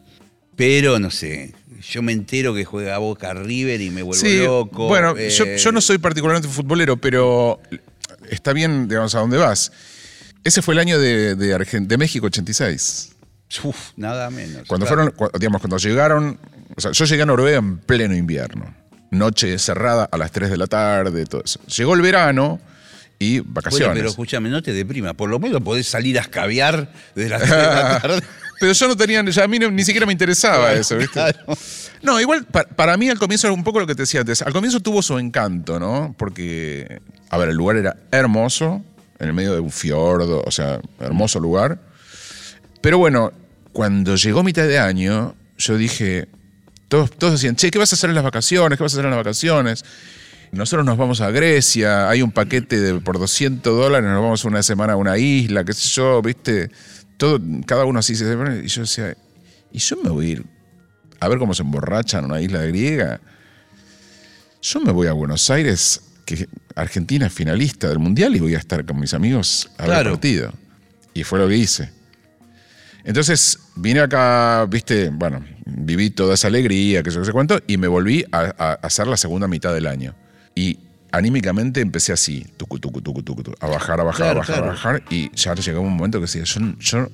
pero 0.57 0.99
no 0.99 1.11
sé, 1.11 1.55
yo 1.91 2.03
me 2.03 2.13
entero 2.13 2.55
que 2.55 2.65
juega 2.65 2.99
Boca 2.99 3.33
River 3.35 3.81
y 3.81 3.91
me 3.91 4.03
vuelvo 4.03 4.21
Sí, 4.25 4.39
loco? 4.43 4.89
bueno, 4.89 5.17
eh, 5.17 5.31
yo, 5.31 5.45
yo 5.57 5.71
no 5.73 5.81
soy 5.81 5.99
particularmente 5.99 6.49
futbolero, 6.49 6.97
pero 6.97 7.61
está 8.31 8.53
bien, 8.53 8.89
digamos, 8.89 9.15
a 9.15 9.21
dónde 9.21 9.37
vas. 9.37 9.71
Ese 10.45 10.63
fue 10.63 10.75
el 10.75 10.81
año 10.81 10.99
de, 10.99 11.35
de, 11.37 11.55
Argen- 11.57 11.87
de 11.87 11.99
México 11.99 12.27
86. 12.27 13.13
Uf, 13.65 13.77
nada 13.97 14.31
menos. 14.31 14.67
Cuando 14.67 14.87
claro. 14.87 15.13
fueron, 15.17 15.33
digamos, 15.41 15.61
cuando 15.61 15.79
llegaron, 15.79 16.39
o 16.77 16.81
sea, 16.81 16.91
yo 16.93 17.05
llegué 17.05 17.23
a 17.23 17.27
Noruega 17.27 17.59
en 17.59 17.79
pleno 17.79 18.15
invierno. 18.17 18.75
Noche 19.11 19.59
cerrada 19.59 20.09
a 20.11 20.19
las 20.19 20.31
3 20.33 20.51
de 20.51 20.57
la 20.57 20.67
tarde, 20.67 21.25
todo 21.27 21.43
eso. 21.45 21.61
Llegó 21.77 21.95
el 21.95 22.03
verano 22.03 22.61
y 23.19 23.39
Bueno, 23.41 23.53
vacaciones. 23.55 23.97
pero 23.97 24.09
escúchame, 24.11 24.49
no 24.51 24.63
te 24.63 24.73
deprima. 24.73 25.15
Por 25.15 25.31
lo 25.31 25.39
menos 25.39 25.63
podés 25.63 25.89
salir 25.89 26.19
a 26.19 26.23
escabiar 26.23 26.93
de 27.15 27.29
las 27.29 27.41
3 27.43 27.51
de 27.51 27.57
la 27.59 28.01
tarde. 28.03 28.23
Pero 28.61 28.73
yo 28.73 28.89
no 28.89 28.97
tenía, 28.97 29.25
ya 29.25 29.45
a 29.45 29.49
mí 29.49 29.59
no- 29.59 29.71
ni 29.71 29.85
siquiera 29.85 30.05
me 30.05 30.13
interesaba 30.13 30.73
eso, 30.73 30.97
¿viste? 30.97 31.13
Claro. 31.13 31.39
No, 32.03 32.21
igual 32.21 32.45
pa- 32.45 32.65
para, 32.65 32.97
mí 32.97 33.09
al 33.09 33.19
comienzo 33.19 33.47
era 33.47 33.55
un 33.55 33.65
poco 33.65 33.81
lo 33.81 33.87
que 33.87 33.95
te 33.95 34.03
decía 34.03 34.21
antes. 34.21 34.43
Al 34.43 34.53
comienzo 34.53 34.81
tuvo 34.81 35.01
su 35.03 35.19
encanto, 35.19 35.79
¿no? 35.81 36.15
Porque, 36.19 37.01
a 37.31 37.39
ver, 37.39 37.49
el 37.51 37.57
lugar 37.57 37.77
era 37.77 37.97
hermoso, 38.11 38.85
en 39.21 39.29
el 39.29 39.33
medio 39.33 39.53
de 39.55 39.61
un 39.61 39.71
fiordo, 39.71 40.43
o 40.45 40.51
sea, 40.51 40.81
hermoso 41.01 41.41
lugar. 41.41 41.81
Pero 42.81 42.99
bueno, 42.99 43.33
cuando 43.73 44.17
llegó 44.17 44.43
mitad 44.45 44.67
de 44.67 44.79
año, 44.79 45.35
yo 45.57 45.77
dije, 45.77 46.29
todos, 46.89 47.11
todos 47.11 47.35
decían, 47.35 47.55
che, 47.55 47.71
¿qué 47.71 47.79
vas 47.79 47.93
a 47.93 47.97
hacer 47.97 48.11
en 48.11 48.15
las 48.17 48.25
vacaciones? 48.25 48.77
¿Qué 48.77 48.83
vas 48.83 48.93
a 48.93 48.97
hacer 48.97 49.05
en 49.05 49.11
las 49.11 49.19
vacaciones? 49.19 49.85
Nosotros 50.53 50.87
nos 50.87 50.97
vamos 50.97 51.21
a 51.21 51.31
Grecia, 51.31 52.09
hay 52.09 52.23
un 52.23 52.33
paquete 52.33 52.81
de, 52.81 53.01
por 53.01 53.19
200 53.19 53.77
dólares, 53.77 54.09
nos 54.09 54.23
vamos 54.23 54.45
una 54.45 54.63
semana 54.63 54.95
a 54.95 54.97
una 54.97 55.19
isla, 55.19 55.65
qué 55.65 55.75
sé 55.75 55.89
yo, 55.89 56.23
¿viste? 56.23 56.71
Todo, 57.19 57.39
cada 57.67 57.85
uno 57.85 57.99
así 57.99 58.15
se... 58.15 58.25
Y 58.65 58.69
yo 58.69 58.83
decía, 58.83 59.15
¿y 59.71 59.79
yo 59.79 59.97
me 60.03 60.09
voy 60.09 60.27
a 60.27 60.29
ir 60.31 60.47
a 61.21 61.29
ver 61.29 61.39
cómo 61.39 61.53
se 61.53 61.63
emborrachan 61.63 62.25
en 62.25 62.31
una 62.31 62.41
isla 62.41 62.63
griega? 62.63 63.21
Yo 64.63 64.81
me 64.81 64.93
voy 64.93 65.09
a 65.09 65.13
Buenos 65.13 65.51
Aires, 65.51 66.01
que 66.25 66.49
Argentina 66.75 67.27
es 67.27 67.33
finalista 67.33 67.89
del 67.89 67.99
Mundial, 67.99 68.35
y 68.35 68.41
voy 68.41 68.55
a 68.55 68.59
estar 68.59 68.85
con 68.87 68.99
mis 68.99 69.13
amigos 69.13 69.71
a 69.77 69.87
ver 69.87 70.07
el 70.07 70.13
partido. 70.13 70.53
Y 71.13 71.25
fue 71.25 71.39
lo 71.39 71.49
que 71.49 71.57
hice. 71.57 71.98
Entonces 73.05 73.59
vine 73.77 74.01
acá, 74.01 74.67
viste, 74.69 75.09
bueno, 75.11 75.45
viví 75.65 76.11
toda 76.11 76.35
esa 76.35 76.49
alegría, 76.49 77.03
que 77.03 77.11
yo 77.11 77.21
no 77.21 77.25
sé 77.25 77.33
cuánto, 77.33 77.59
y 77.67 77.77
me 77.77 77.89
volví 77.89 78.25
a, 78.33 78.55
a 78.59 78.73
hacer 78.87 79.07
la 79.07 79.17
segunda 79.17 79.49
mitad 79.49 79.73
del 79.73 79.87
año. 79.87 80.15
Y 80.55 80.79
anímicamente 81.13 81.81
empecé 81.81 82.13
así, 82.13 82.47
tucu, 82.57 82.79
tucu, 82.79 83.01
tucu, 83.01 83.23
tucu, 83.23 83.53
a 83.61 83.67
bajar, 83.67 84.01
a 84.01 84.05
bajar, 84.05 84.17
Claro, 84.27 84.31
a 84.33 84.41
bajar, 84.41 84.55
claro. 84.57 84.71
a 84.71 84.75
bajar, 84.75 85.03
y 85.11 85.31
ya 85.35 85.55
llegó 85.55 85.81
un 85.81 85.97
momento 85.97 86.19
que 86.19 86.23
decía, 86.27 86.43
yo, 86.45 86.61
yo 86.79 87.09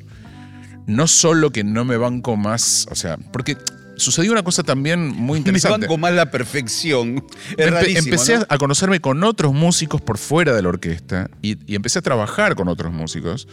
no 0.87 1.07
solo 1.07 1.51
que 1.51 1.63
no 1.65 1.85
me 1.85 1.97
banco 1.97 2.37
más, 2.37 2.87
o 2.91 2.95
sea, 2.97 3.17
porque 3.33 3.57
sucedió 3.97 4.33
una 4.33 4.43
cosa 4.43 4.65
también 4.65 5.07
muy 5.09 5.35
Me 5.35 5.39
interesante. 5.39 5.87
banco 5.87 5.97
más 5.99 6.13
la 6.15 6.31
perfección. 6.31 7.25
Es 7.57 7.69
Empe- 7.69 7.97
empecé 7.97 8.39
¿no? 8.39 8.47
a 8.49 8.59
conocerme 8.59 8.99
con 9.01 9.23
otros 9.23 9.53
músicos 9.55 10.01
por 10.01 10.19
fuera 10.19 10.53
de 10.55 10.63
la 10.63 10.71
orquesta 10.71 11.31
y, 11.41 11.57
y 11.71 11.77
empecé 11.77 12.01
a 12.01 12.03
trabajar 12.03 12.57
con 12.57 12.67
otros 12.69 12.93
músicos. 12.93 13.47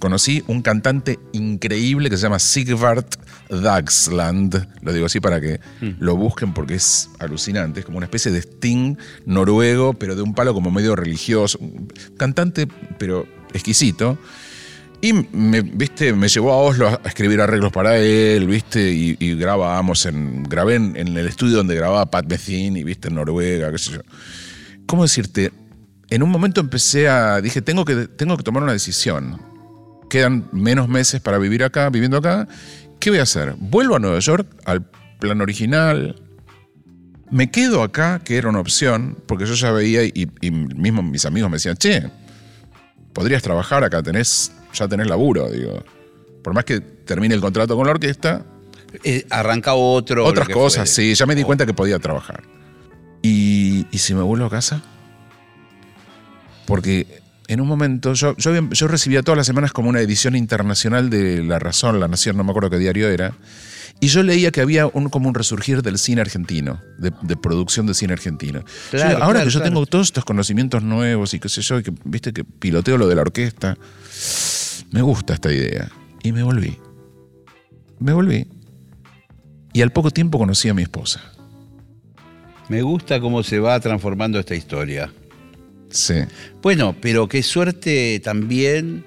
Conocí 0.00 0.42
un 0.48 0.62
cantante 0.62 1.20
increíble 1.32 2.10
que 2.10 2.16
se 2.16 2.22
llama 2.24 2.38
Sigvard 2.40 3.04
Dagsland. 3.50 4.66
Lo 4.82 4.92
digo 4.92 5.06
así 5.06 5.20
para 5.20 5.40
que 5.40 5.60
Mm. 5.80 5.90
lo 6.00 6.16
busquen 6.16 6.52
porque 6.52 6.74
es 6.74 7.08
alucinante. 7.18 7.80
Es 7.80 7.86
como 7.86 7.98
una 7.98 8.06
especie 8.06 8.32
de 8.32 8.40
Sting 8.40 8.96
noruego, 9.26 9.94
pero 9.94 10.16
de 10.16 10.22
un 10.22 10.34
palo 10.34 10.54
como 10.54 10.70
medio 10.70 10.96
religioso. 10.96 11.58
Cantante, 12.16 12.66
pero 12.98 13.26
exquisito. 13.52 14.18
Y 15.02 15.12
me, 15.14 15.62
viste, 15.62 16.12
me 16.12 16.28
llevó 16.28 16.52
a 16.52 16.56
Oslo 16.58 16.88
a 16.88 17.00
escribir 17.08 17.40
arreglos 17.40 17.72
para 17.72 17.96
él, 17.96 18.46
viste, 18.46 18.92
y, 18.92 19.16
y 19.18 19.34
grabábamos 19.34 20.04
en. 20.06 20.42
Grabé 20.42 20.74
en, 20.74 20.94
en 20.96 21.16
el 21.16 21.26
estudio 21.26 21.56
donde 21.56 21.74
grababa 21.74 22.10
Pat 22.10 22.26
Metheny, 22.28 22.84
viste, 22.84 23.08
en 23.08 23.14
Noruega, 23.14 23.70
qué 23.72 23.78
sé 23.78 23.92
yo. 23.92 24.00
¿Cómo 24.86 25.02
decirte? 25.04 25.52
En 26.10 26.22
un 26.22 26.28
momento 26.30 26.60
empecé 26.60 27.08
a. 27.08 27.40
Dije, 27.40 27.62
tengo 27.62 27.84
que, 27.86 28.08
tengo 28.08 28.36
que 28.36 28.42
tomar 28.42 28.62
una 28.62 28.72
decisión. 28.72 29.40
Quedan 30.10 30.48
menos 30.52 30.88
meses 30.88 31.20
para 31.22 31.38
vivir 31.38 31.64
acá, 31.64 31.88
viviendo 31.88 32.18
acá. 32.18 32.46
¿Qué 32.98 33.08
voy 33.08 33.20
a 33.20 33.22
hacer? 33.22 33.54
¿Vuelvo 33.58 33.96
a 33.96 33.98
Nueva 33.98 34.18
York 34.18 34.46
al 34.66 34.84
plan 35.18 35.40
original? 35.40 36.16
¿Me 37.30 37.50
quedo 37.50 37.82
acá, 37.82 38.20
que 38.22 38.36
era 38.36 38.48
una 38.50 38.60
opción? 38.60 39.16
Porque 39.26 39.46
yo 39.46 39.54
ya 39.54 39.70
veía 39.70 40.04
y, 40.04 40.28
y 40.42 40.50
mismo 40.50 41.02
mis 41.02 41.24
amigos 41.24 41.48
me 41.48 41.56
decían, 41.56 41.76
che, 41.76 42.10
podrías 43.14 43.42
trabajar 43.42 43.84
acá, 43.84 44.02
tenés, 44.02 44.52
ya 44.74 44.86
tenés 44.88 45.06
laburo, 45.06 45.48
digo. 45.50 45.82
Por 46.42 46.52
más 46.54 46.64
que 46.64 46.80
termine 46.80 47.34
el 47.34 47.40
contrato 47.40 47.76
con 47.76 47.86
la 47.86 47.92
orquesta, 47.92 48.44
Eh, 49.04 49.24
arranca 49.30 49.74
otro. 49.74 50.26
otras 50.26 50.48
cosas, 50.48 50.90
sí, 50.90 51.14
ya 51.14 51.24
me 51.24 51.36
di 51.36 51.44
cuenta 51.44 51.64
que 51.64 51.72
podía 51.72 51.98
trabajar. 52.00 52.42
¿Y, 53.22 53.86
y 53.92 53.98
si 53.98 54.14
me 54.14 54.22
vuelvo 54.22 54.46
a 54.46 54.50
casa? 54.50 54.82
Porque 56.66 57.19
en 57.50 57.60
un 57.60 57.66
momento, 57.66 58.14
yo, 58.14 58.36
yo, 58.36 58.86
recibía 58.86 59.22
todas 59.22 59.36
las 59.36 59.46
semanas 59.46 59.72
como 59.72 59.88
una 59.88 60.00
edición 60.00 60.36
internacional 60.36 61.10
de 61.10 61.42
La 61.42 61.58
Razón, 61.58 61.98
La 61.98 62.06
Nación, 62.06 62.36
no 62.36 62.44
me 62.44 62.50
acuerdo 62.50 62.70
qué 62.70 62.78
diario 62.78 63.08
era, 63.08 63.34
y 63.98 64.06
yo 64.06 64.22
leía 64.22 64.52
que 64.52 64.60
había 64.60 64.86
un, 64.86 65.08
como 65.08 65.28
un 65.28 65.34
resurgir 65.34 65.82
del 65.82 65.98
cine 65.98 66.20
argentino, 66.20 66.80
de, 66.98 67.12
de 67.22 67.36
producción 67.36 67.86
de 67.86 67.94
cine 67.94 68.12
argentino. 68.12 68.62
Claro, 68.92 69.16
ahora 69.16 69.40
claro, 69.40 69.40
que 69.40 69.50
yo 69.50 69.58
claro. 69.58 69.64
tengo 69.64 69.86
todos 69.86 70.06
estos 70.06 70.24
conocimientos 70.24 70.84
nuevos 70.84 71.34
y 71.34 71.40
qué 71.40 71.48
sé 71.48 71.60
yo, 71.62 71.80
y 71.80 71.82
que 71.82 71.92
viste 72.04 72.32
que 72.32 72.44
piloteo 72.44 72.96
lo 72.96 73.08
de 73.08 73.16
la 73.16 73.22
orquesta, 73.22 73.76
me 74.92 75.02
gusta 75.02 75.34
esta 75.34 75.52
idea. 75.52 75.90
Y 76.22 76.30
me 76.30 76.44
volví. 76.44 76.78
Me 77.98 78.12
volví. 78.12 78.46
Y 79.72 79.82
al 79.82 79.90
poco 79.90 80.12
tiempo 80.12 80.38
conocí 80.38 80.68
a 80.68 80.74
mi 80.74 80.82
esposa. 80.82 81.20
Me 82.68 82.82
gusta 82.82 83.18
cómo 83.20 83.42
se 83.42 83.58
va 83.58 83.80
transformando 83.80 84.38
esta 84.38 84.54
historia. 84.54 85.10
Sí. 85.90 86.14
Bueno, 86.62 86.96
pero 87.00 87.28
qué 87.28 87.42
suerte 87.42 88.20
también 88.22 89.04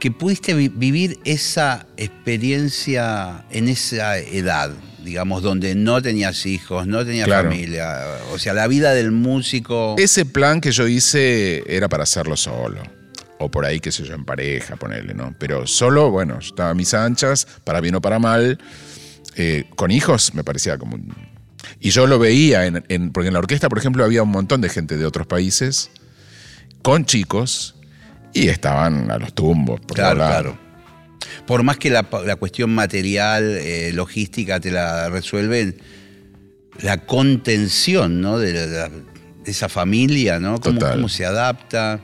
que 0.00 0.10
pudiste 0.10 0.52
vi- 0.54 0.68
vivir 0.68 1.18
esa 1.24 1.86
experiencia 1.96 3.44
en 3.50 3.68
esa 3.68 4.18
edad, 4.18 4.70
digamos, 5.02 5.42
donde 5.42 5.74
no 5.74 6.02
tenías 6.02 6.44
hijos, 6.46 6.86
no 6.86 7.04
tenías 7.04 7.26
Claro. 7.26 7.48
familia. 7.50 8.00
O 8.32 8.38
sea, 8.38 8.52
la 8.52 8.66
vida 8.66 8.92
del 8.92 9.12
músico. 9.12 9.94
Ese 9.98 10.26
plan 10.26 10.60
que 10.60 10.72
yo 10.72 10.86
hice 10.88 11.62
era 11.66 11.88
para 11.88 12.02
hacerlo 12.02 12.36
solo. 12.36 12.82
O 13.38 13.50
por 13.50 13.64
ahí, 13.64 13.80
qué 13.80 13.90
sé 13.92 14.04
yo, 14.04 14.14
en 14.14 14.24
pareja, 14.24 14.76
ponerle, 14.76 15.14
¿no? 15.14 15.34
Pero 15.38 15.66
solo, 15.66 16.10
bueno, 16.10 16.38
yo 16.40 16.48
estaba 16.48 16.70
a 16.70 16.74
mis 16.74 16.94
anchas, 16.94 17.46
para 17.64 17.80
bien 17.80 17.94
o 17.94 18.00
para 18.00 18.18
mal. 18.18 18.58
Eh, 19.36 19.64
con 19.76 19.90
hijos 19.90 20.34
me 20.34 20.44
parecía 20.44 20.78
como 20.78 20.96
un... 20.96 21.14
Y 21.80 21.90
yo 21.90 22.06
lo 22.06 22.18
veía, 22.18 22.66
en, 22.66 22.84
en- 22.88 23.10
porque 23.10 23.28
en 23.28 23.32
la 23.34 23.40
orquesta, 23.40 23.68
por 23.68 23.78
ejemplo, 23.78 24.04
había 24.04 24.22
un 24.22 24.30
montón 24.30 24.60
de 24.60 24.68
gente 24.68 24.96
de 24.96 25.04
otros 25.06 25.26
países, 25.26 25.90
con 26.82 27.04
chicos, 27.04 27.74
y 28.32 28.48
estaban 28.48 29.10
a 29.10 29.18
los 29.18 29.32
tumbos. 29.34 29.80
Por 29.80 29.96
Claro, 29.96 30.16
claro. 30.16 30.58
por 31.46 31.62
más 31.62 31.76
que 31.76 31.90
la, 31.90 32.06
la 32.24 32.36
cuestión 32.36 32.74
material, 32.74 33.44
eh, 33.60 33.92
logística 33.94 34.58
te 34.60 34.70
la 34.70 35.08
resuelven, 35.08 35.76
la 36.80 36.98
contención 36.98 38.20
¿no? 38.20 38.38
de, 38.38 38.52
la- 38.66 38.88
de 38.88 39.50
esa 39.50 39.68
familia, 39.68 40.40
¿no? 40.40 40.58
Cómo, 40.60 40.78
Total. 40.78 40.96
cómo 40.96 41.08
se 41.08 41.24
adapta. 41.24 42.00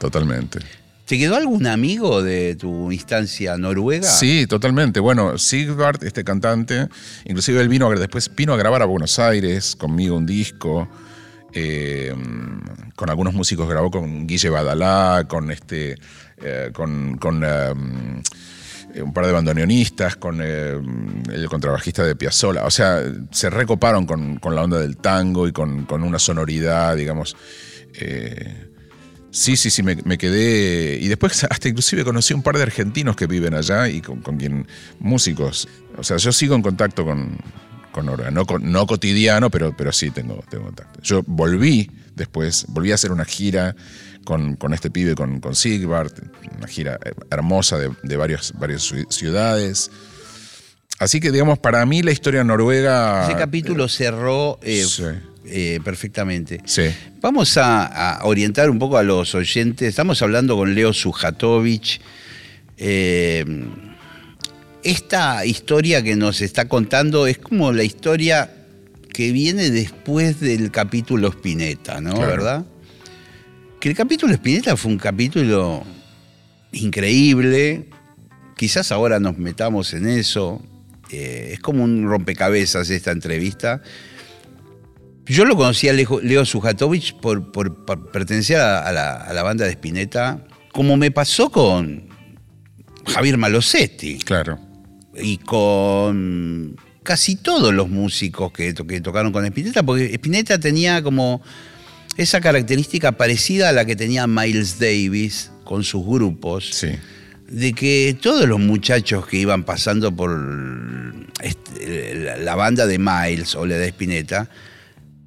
Totalmente. 0.00 0.58
¿Te 1.06 1.16
quedó 1.18 1.36
algún 1.36 1.66
amigo 1.66 2.22
de 2.22 2.54
tu 2.56 2.92
instancia 2.92 3.56
noruega? 3.56 4.06
Sí, 4.08 4.46
totalmente. 4.46 5.00
Bueno, 5.00 5.38
Sigvard, 5.38 6.04
este 6.04 6.22
cantante, 6.22 6.88
inclusive 7.24 7.60
él 7.62 7.68
vino 7.68 7.88
a, 7.90 7.94
después 7.94 8.30
vino 8.34 8.52
a 8.52 8.56
grabar 8.58 8.82
a 8.82 8.84
Buenos 8.84 9.18
Aires 9.18 9.74
conmigo 9.76 10.16
un 10.16 10.26
disco. 10.26 10.88
Eh, 11.60 12.14
con 12.94 13.10
algunos 13.10 13.34
músicos 13.34 13.68
grabó 13.68 13.90
con 13.90 14.26
Guille 14.26 14.48
Badalá, 14.48 15.24
con 15.26 15.50
este, 15.50 15.96
eh, 16.40 16.70
con, 16.72 17.18
eh, 17.44 17.74
un 19.02 19.12
par 19.12 19.26
de 19.26 19.32
bandoneonistas, 19.32 20.16
con 20.16 20.40
el 20.40 21.48
contrabajista 21.48 22.04
de 22.04 22.14
Piazzolla. 22.14 22.64
O 22.64 22.70
sea, 22.70 23.02
se 23.30 23.50
recoparon 23.50 24.06
con, 24.06 24.36
con 24.36 24.54
la 24.54 24.62
onda 24.62 24.78
del 24.78 24.96
tango 24.96 25.48
y 25.48 25.52
con, 25.52 25.84
con 25.84 26.02
una 26.04 26.18
sonoridad, 26.18 26.96
digamos. 26.96 27.36
Sí, 29.30 29.56
sí, 29.56 29.70
sí, 29.70 29.82
me, 29.82 29.96
me 30.04 30.16
quedé. 30.16 30.98
Y 31.00 31.08
después 31.08 31.44
hasta 31.50 31.68
inclusive 31.68 32.04
conocí 32.04 32.34
un 32.34 32.42
par 32.42 32.56
de 32.56 32.62
argentinos 32.62 33.16
que 33.16 33.26
viven 33.26 33.54
allá 33.54 33.88
y 33.88 34.00
con, 34.00 34.20
con 34.20 34.36
quien. 34.36 34.66
músicos. 35.00 35.68
O 35.96 36.04
sea, 36.04 36.16
yo 36.18 36.30
sigo 36.32 36.54
en 36.54 36.62
contacto 36.62 37.04
con, 37.04 37.38
con 37.92 38.06
Noruega. 38.06 38.30
No, 38.30 38.44
no 38.60 38.86
cotidiano, 38.86 39.50
pero, 39.50 39.76
pero 39.76 39.92
sí 39.92 40.10
tengo, 40.10 40.42
tengo 40.50 40.64
contacto. 40.64 41.00
Yo 41.02 41.22
volví 41.26 41.90
después, 42.14 42.64
volví 42.68 42.92
a 42.92 42.96
hacer 42.96 43.12
una 43.12 43.24
gira 43.24 43.74
con, 44.24 44.56
con 44.56 44.74
este 44.74 44.90
pibe, 44.90 45.14
con, 45.14 45.40
con 45.40 45.54
Sigvard, 45.54 46.12
una 46.56 46.66
gira 46.66 46.98
hermosa 47.30 47.78
de, 47.78 47.90
de 48.02 48.16
varias, 48.16 48.52
varias 48.58 48.82
ciu- 48.92 49.10
ciudades. 49.10 49.90
Así 50.98 51.20
que, 51.20 51.30
digamos, 51.30 51.58
para 51.60 51.86
mí 51.86 52.02
la 52.02 52.10
historia 52.10 52.42
noruega. 52.44 53.24
Ese 53.24 53.36
capítulo 53.38 53.88
cerró 53.88 54.58
eh, 54.62 54.84
sí. 54.84 55.04
eh, 55.46 55.80
perfectamente. 55.84 56.60
Sí. 56.64 56.82
Vamos 57.20 57.56
a, 57.56 58.16
a 58.18 58.24
orientar 58.26 58.68
un 58.68 58.78
poco 58.80 58.98
a 58.98 59.02
los 59.04 59.34
oyentes. 59.34 59.88
Estamos 59.88 60.20
hablando 60.22 60.56
con 60.56 60.74
Leo 60.74 60.92
Sujatovich. 60.92 62.00
Esta 64.82 65.44
historia 65.44 66.02
que 66.02 66.16
nos 66.16 66.40
está 66.40 66.68
contando 66.68 67.26
es 67.26 67.38
como 67.38 67.72
la 67.72 67.82
historia 67.84 68.50
que 69.12 69.32
viene 69.32 69.70
después 69.70 70.38
del 70.40 70.70
capítulo 70.70 71.28
Spinetta, 71.28 72.00
¿no? 72.00 72.14
Claro. 72.14 72.28
¿Verdad? 72.28 72.66
Que 73.80 73.88
el 73.90 73.96
capítulo 73.96 74.32
Spinetta 74.34 74.76
fue 74.76 74.92
un 74.92 74.98
capítulo 74.98 75.84
increíble. 76.72 77.86
Quizás 78.56 78.92
ahora 78.92 79.18
nos 79.20 79.38
metamos 79.38 79.92
en 79.94 80.08
eso. 80.08 80.62
Eh, 81.10 81.50
es 81.54 81.60
como 81.60 81.84
un 81.84 82.06
rompecabezas 82.08 82.90
esta 82.90 83.10
entrevista. 83.12 83.82
Yo 85.26 85.44
lo 85.44 85.56
conocí 85.56 85.88
a 85.88 85.92
Leo, 85.92 86.20
Leo 86.22 86.44
Sujatovich 86.44 87.14
por, 87.16 87.52
por- 87.52 87.84
por 87.84 88.10
pertenecer 88.10 88.58
a, 88.60 88.86
a 88.86 88.92
la, 88.92 89.14
a 89.16 89.32
la 89.32 89.42
banda 89.42 89.64
de 89.64 89.72
Spinetta, 89.72 90.44
como 90.72 90.96
me 90.96 91.10
pasó 91.10 91.50
con 91.50 92.08
Javier 93.06 93.36
Malosetti 93.38 94.18
Claro. 94.18 94.58
Y 95.20 95.38
con 95.38 96.76
casi 97.02 97.36
todos 97.36 97.72
los 97.72 97.88
músicos 97.88 98.52
que, 98.52 98.72
to- 98.74 98.86
que 98.86 99.00
tocaron 99.00 99.32
con 99.32 99.44
Spinetta, 99.46 99.82
porque 99.82 100.12
Spinetta 100.14 100.58
tenía 100.58 101.02
como 101.02 101.42
esa 102.16 102.40
característica 102.40 103.12
parecida 103.12 103.68
a 103.68 103.72
la 103.72 103.84
que 103.84 103.96
tenía 103.96 104.26
Miles 104.26 104.78
Davis 104.78 105.50
con 105.64 105.84
sus 105.84 106.04
grupos 106.04 106.68
Sí. 106.72 106.88
de 107.48 107.72
que 107.72 108.16
todos 108.20 108.46
los 108.48 108.58
muchachos 108.60 109.26
que 109.26 109.38
iban 109.38 109.64
pasando 109.64 110.14
por 110.14 110.30
la, 110.36 112.36
la 112.36 112.54
banda 112.56 112.86
de 112.86 112.98
Miles 112.98 113.54
o 113.54 113.64
la 113.66 113.76
de 113.76 113.88
Spinetta, 113.88 114.50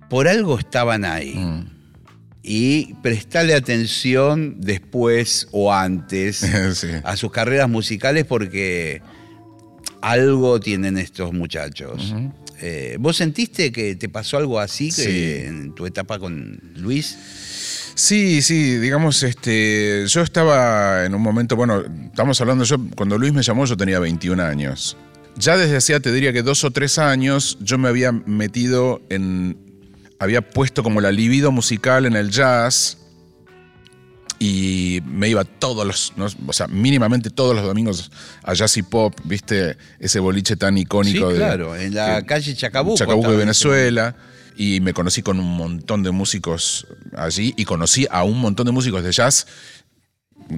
por 0.10 0.28
algo 0.28 0.60
estaban 0.60 1.06
ahí. 1.06 1.36
Mm. 1.36 1.66
Y 2.44 2.96
prestarle 3.04 3.54
atención 3.54 4.56
después 4.60 5.48
o 5.52 5.72
antes 5.74 6.38
Sí. 6.74 6.88
a 7.04 7.16
sus 7.16 7.32
carreras 7.32 7.70
musicales 7.70 8.26
porque 8.26 9.02
algo 10.02 10.60
tienen 10.60 10.98
estos 10.98 11.34
muchachos. 11.34 12.14
Eh, 12.62 12.98
¿Vos 13.00 13.18
sentiste 13.18 13.72
que 13.72 13.96
te 13.96 14.08
pasó 14.10 14.38
algo 14.38 14.60
así 14.60 14.88
que 14.90 14.92
Sí. 15.04 15.48
en 15.48 15.74
tu 15.74 15.86
etapa 15.86 16.20
con 16.20 16.60
Luis? 16.76 17.18
Sí, 17.96 18.42
sí, 18.42 18.78
digamos, 18.78 19.22
este, 19.24 20.06
yo 20.08 20.22
estaba 20.22 21.06
en 21.06 21.14
un 21.16 21.22
momento, 21.22 21.56
bueno, 21.56 21.84
estamos 22.06 22.40
hablando, 22.40 22.64
yo 22.64 22.78
cuando 22.96 23.18
Luis 23.18 23.34
me 23.34 23.44
llamó 23.44 23.66
yo 23.66 23.76
tenía 23.76 24.00
21 24.00 24.40
años. 24.40 24.96
Ya 25.38 25.58
desde 25.58 25.78
hacía, 25.78 26.00
te 26.00 26.12
diría 26.12 26.34
que 26.34 26.42
dos 26.44 26.64
o 26.64 26.72
tres 26.72 26.98
años, 27.00 27.58
yo 27.62 27.78
me 27.78 27.88
había 27.90 28.12
metido 28.12 29.02
en, 29.10 29.58
había 30.20 30.42
puesto 30.42 30.84
como 30.84 31.02
la 31.02 31.12
libido 31.12 31.52
musical 31.52 32.06
en 32.06 32.16
el 32.16 32.30
jazz 32.32 32.98
y 34.44 35.04
me 35.06 35.30
iba 35.30 35.44
todos 35.44 35.86
los, 35.86 36.14
no, 36.16 36.26
o 36.48 36.54
sea, 36.54 36.68
mínimamente 36.68 37.30
todos 37.30 37.56
los 37.56 37.64
domingos 37.64 38.10
a 38.42 38.56
Jazz 38.56 38.76
y 38.78 38.82
Pop, 38.82 39.14
viste, 39.24 39.78
ese 40.00 40.20
boliche 40.20 40.56
tan 40.56 40.80
icónico 40.80 41.28
sí, 41.28 41.34
de... 41.34 41.38
claro, 41.38 41.76
en 41.76 41.94
la 41.94 42.24
calle 42.24 42.56
Chacabuco. 42.56 42.98
Chacabuco 42.98 43.30
de 43.30 43.38
Venezuela. 43.38 44.16
Y 44.58 44.80
me 44.82 44.94
conocí 44.94 45.22
con 45.22 45.40
un 45.40 45.56
montón 45.56 46.02
de 46.02 46.10
músicos 46.10 46.88
allí 47.16 47.54
y 47.56 47.66
conocí 47.66 48.08
a 48.10 48.24
un 48.24 48.40
montón 48.42 48.66
de 48.66 48.72
músicos 48.72 49.04
de 49.04 49.12
jazz 49.12 49.46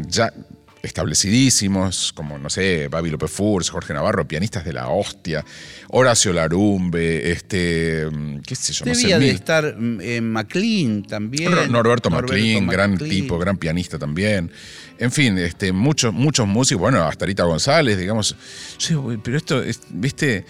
ya 0.07 0.33
establecidísimos, 0.83 2.11
como, 2.13 2.37
no 2.37 2.49
sé, 2.49 2.87
Babi 2.89 3.09
López 3.09 3.31
Furs, 3.31 3.69
Jorge 3.69 3.93
Navarro, 3.93 4.27
pianistas 4.27 4.65
de 4.65 4.73
la 4.73 4.89
hostia, 4.89 5.43
Horacio 5.89 6.33
Larumbe, 6.33 7.31
este, 7.31 8.05
mm, 8.11 8.39
qué 8.41 8.55
sé 8.55 8.73
yo, 8.73 8.85
no 8.85 8.93
sé, 8.93 9.01
Debía 9.01 9.19
de 9.19 9.25
mil. 9.25 9.35
estar 9.35 9.75
mm, 9.77 10.01
en 10.01 10.31
McLean 10.31 11.03
también. 11.03 11.51
Nor- 11.51 11.69
Norberto 11.69 12.09
McLean, 12.09 12.67
gran 12.67 12.91
McLean. 12.91 13.09
tipo, 13.11 13.37
gran 13.39 13.57
pianista 13.57 13.97
también. 13.97 14.51
En 14.99 15.11
fin, 15.11 15.37
este, 15.37 15.71
muchos, 15.71 16.13
muchos 16.13 16.47
músicos, 16.47 16.81
bueno, 16.81 17.03
hasta 17.03 17.25
Rita 17.25 17.43
González, 17.43 17.97
digamos. 17.97 18.35
Yo 18.79 18.87
digo, 18.89 19.01
"Uy, 19.03 19.17
pero 19.23 19.37
esto, 19.37 19.63
es- 19.63 19.81
viste, 19.89 20.45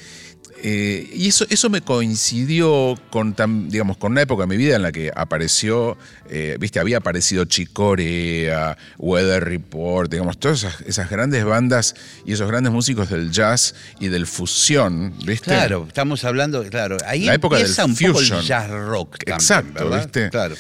Eh, 0.65 1.09
y 1.13 1.27
eso, 1.27 1.45
eso 1.49 1.69
me 1.69 1.81
coincidió 1.81 2.97
con, 3.09 3.35
digamos, 3.69 3.97
con 3.97 4.13
una 4.13 4.21
época 4.21 4.43
de 4.43 4.47
mi 4.47 4.55
vida 4.55 4.77
en 4.77 4.81
la 4.81 4.93
que 4.93 5.11
apareció, 5.13 5.97
eh, 6.29 6.55
viste, 6.57 6.79
había 6.79 6.99
aparecido 6.99 7.43
Chicorea, 7.43 8.77
Weather 8.97 9.43
Report, 9.43 10.09
digamos, 10.09 10.37
todas 10.39 10.63
esas, 10.63 10.79
esas 10.87 11.09
grandes 11.09 11.43
bandas 11.43 11.95
y 12.25 12.31
esos 12.31 12.47
grandes 12.47 12.71
músicos 12.71 13.09
del 13.09 13.29
jazz 13.29 13.75
y 13.99 14.07
del 14.07 14.25
fusión, 14.25 15.13
viste. 15.25 15.47
Claro, 15.47 15.83
estamos 15.85 16.23
hablando, 16.23 16.63
claro, 16.69 16.95
ahí 17.05 17.25
La 17.25 17.33
época 17.33 17.57
del 17.57 17.65
empieza 17.65 17.83
un 17.85 17.95
poco 17.97 18.19
fusion. 18.19 18.39
el 18.39 18.45
jazz 18.45 18.69
rock 18.69 19.17
también, 19.17 19.35
Exacto, 19.35 19.89
¿verdad? 19.89 20.03
¿viste? 20.03 20.29
Claro. 20.29 20.55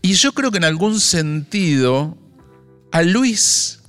Y 0.00 0.12
yo 0.12 0.32
creo 0.32 0.52
que 0.52 0.58
en 0.58 0.64
algún 0.64 1.00
sentido 1.00 2.16
a 2.92 3.02
Luis 3.02 3.79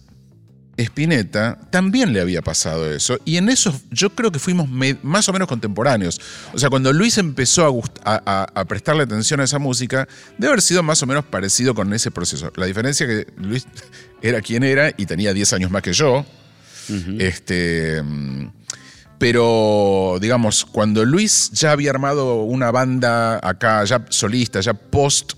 Spinetta 0.84 1.58
también 1.70 2.13
le 2.13 2.22
había 2.22 2.41
pasado 2.41 2.91
eso. 2.91 3.17
Y 3.26 3.38
en 3.38 3.50
eso 3.50 3.74
yo 3.91 4.10
creo 4.12 4.32
que 4.32 4.39
fuimos 4.39 4.70
más 5.04 5.30
o 5.30 5.34
menos 5.34 5.48
contemporáneos. 5.48 6.20
O 6.54 6.60
sea, 6.60 6.70
cuando 6.70 6.91
Luis 6.94 7.17
empezó 7.17 7.84
a, 8.04 8.65
prestarle 8.67 9.04
atención 9.04 9.39
a 9.39 9.44
esa 9.44 9.60
música, 9.60 10.08
debe 10.38 10.50
haber 10.50 10.62
sido 10.62 10.84
más 10.84 11.02
o 11.04 11.06
menos 11.06 11.26
parecido 11.26 11.74
con 11.74 11.94
ese 11.94 12.12
proceso. 12.12 12.52
La 12.56 12.65
diferencia 12.65 13.06
es 13.06 13.26
que 13.26 13.34
Luis 13.38 13.65
era 14.22 14.41
quien 14.41 14.63
era 14.63 14.91
y 14.96 15.06
tenía 15.06 15.34
10 15.34 15.54
años 15.54 15.72
más 15.72 15.82
que 15.82 15.94
yo. 15.94 16.26
Este. 17.20 18.04
Pero, 19.17 20.17
digamos, 20.20 20.65
cuando 20.65 21.06
Luis 21.06 21.52
ya 21.52 21.72
había 21.72 21.91
armado 21.91 22.41
una 22.41 22.72
banda 22.72 23.39
acá, 23.48 23.84
ya 23.84 24.04
solista, 24.10 24.62
ya 24.62 24.74
post 24.74 25.34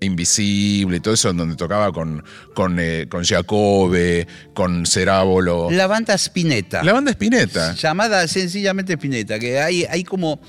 Invisible 0.00 0.96
y 0.98 1.00
todo 1.00 1.14
eso, 1.14 1.32
donde 1.32 1.56
tocaba 1.56 1.92
con, 1.92 2.22
con, 2.54 2.78
eh, 2.78 3.06
con 3.08 3.24
Giacobbe, 3.24 4.26
con 4.54 4.86
Cerábolo. 4.86 5.70
La 5.70 5.86
banda 5.86 6.14
Spinetta. 6.14 6.82
La 6.84 6.92
banda 6.92 7.10
Spinetta. 7.10 7.74
Llamada 7.74 8.26
sencillamente 8.28 8.92
Spinetta, 8.94 9.38
que 9.38 9.58
hay, 9.58 9.84
hay 9.84 10.04
como. 10.04 10.40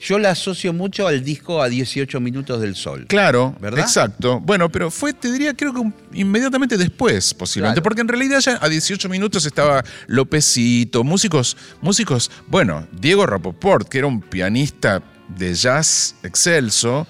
Yo 0.00 0.16
la 0.20 0.30
asocio 0.30 0.72
mucho 0.72 1.08
al 1.08 1.24
disco 1.24 1.60
a 1.60 1.68
18 1.68 2.20
minutos 2.20 2.60
del 2.60 2.76
sol. 2.76 3.06
Claro, 3.08 3.56
¿Verdad? 3.60 3.80
exacto. 3.80 4.38
Bueno, 4.38 4.68
pero 4.70 4.92
fue, 4.92 5.12
te 5.12 5.32
diría, 5.32 5.54
creo 5.54 5.74
que 5.74 5.82
inmediatamente 6.12 6.76
después, 6.78 7.34
posiblemente, 7.34 7.80
Claro. 7.80 7.82
porque 7.82 8.02
en 8.02 8.06
realidad 8.08 8.38
ya 8.38 8.58
a 8.62 8.68
18 8.68 9.08
minutos 9.08 9.44
estaba 9.44 9.82
Lopecito, 10.06 11.02
músicos, 11.02 11.56
músicos, 11.80 12.30
bueno, 12.46 12.86
Diego 12.92 13.26
Rapoport, 13.26 13.88
que 13.88 13.98
era 13.98 14.06
un 14.06 14.20
pianista 14.20 15.02
de 15.36 15.52
jazz 15.54 16.14
excelso, 16.22 17.04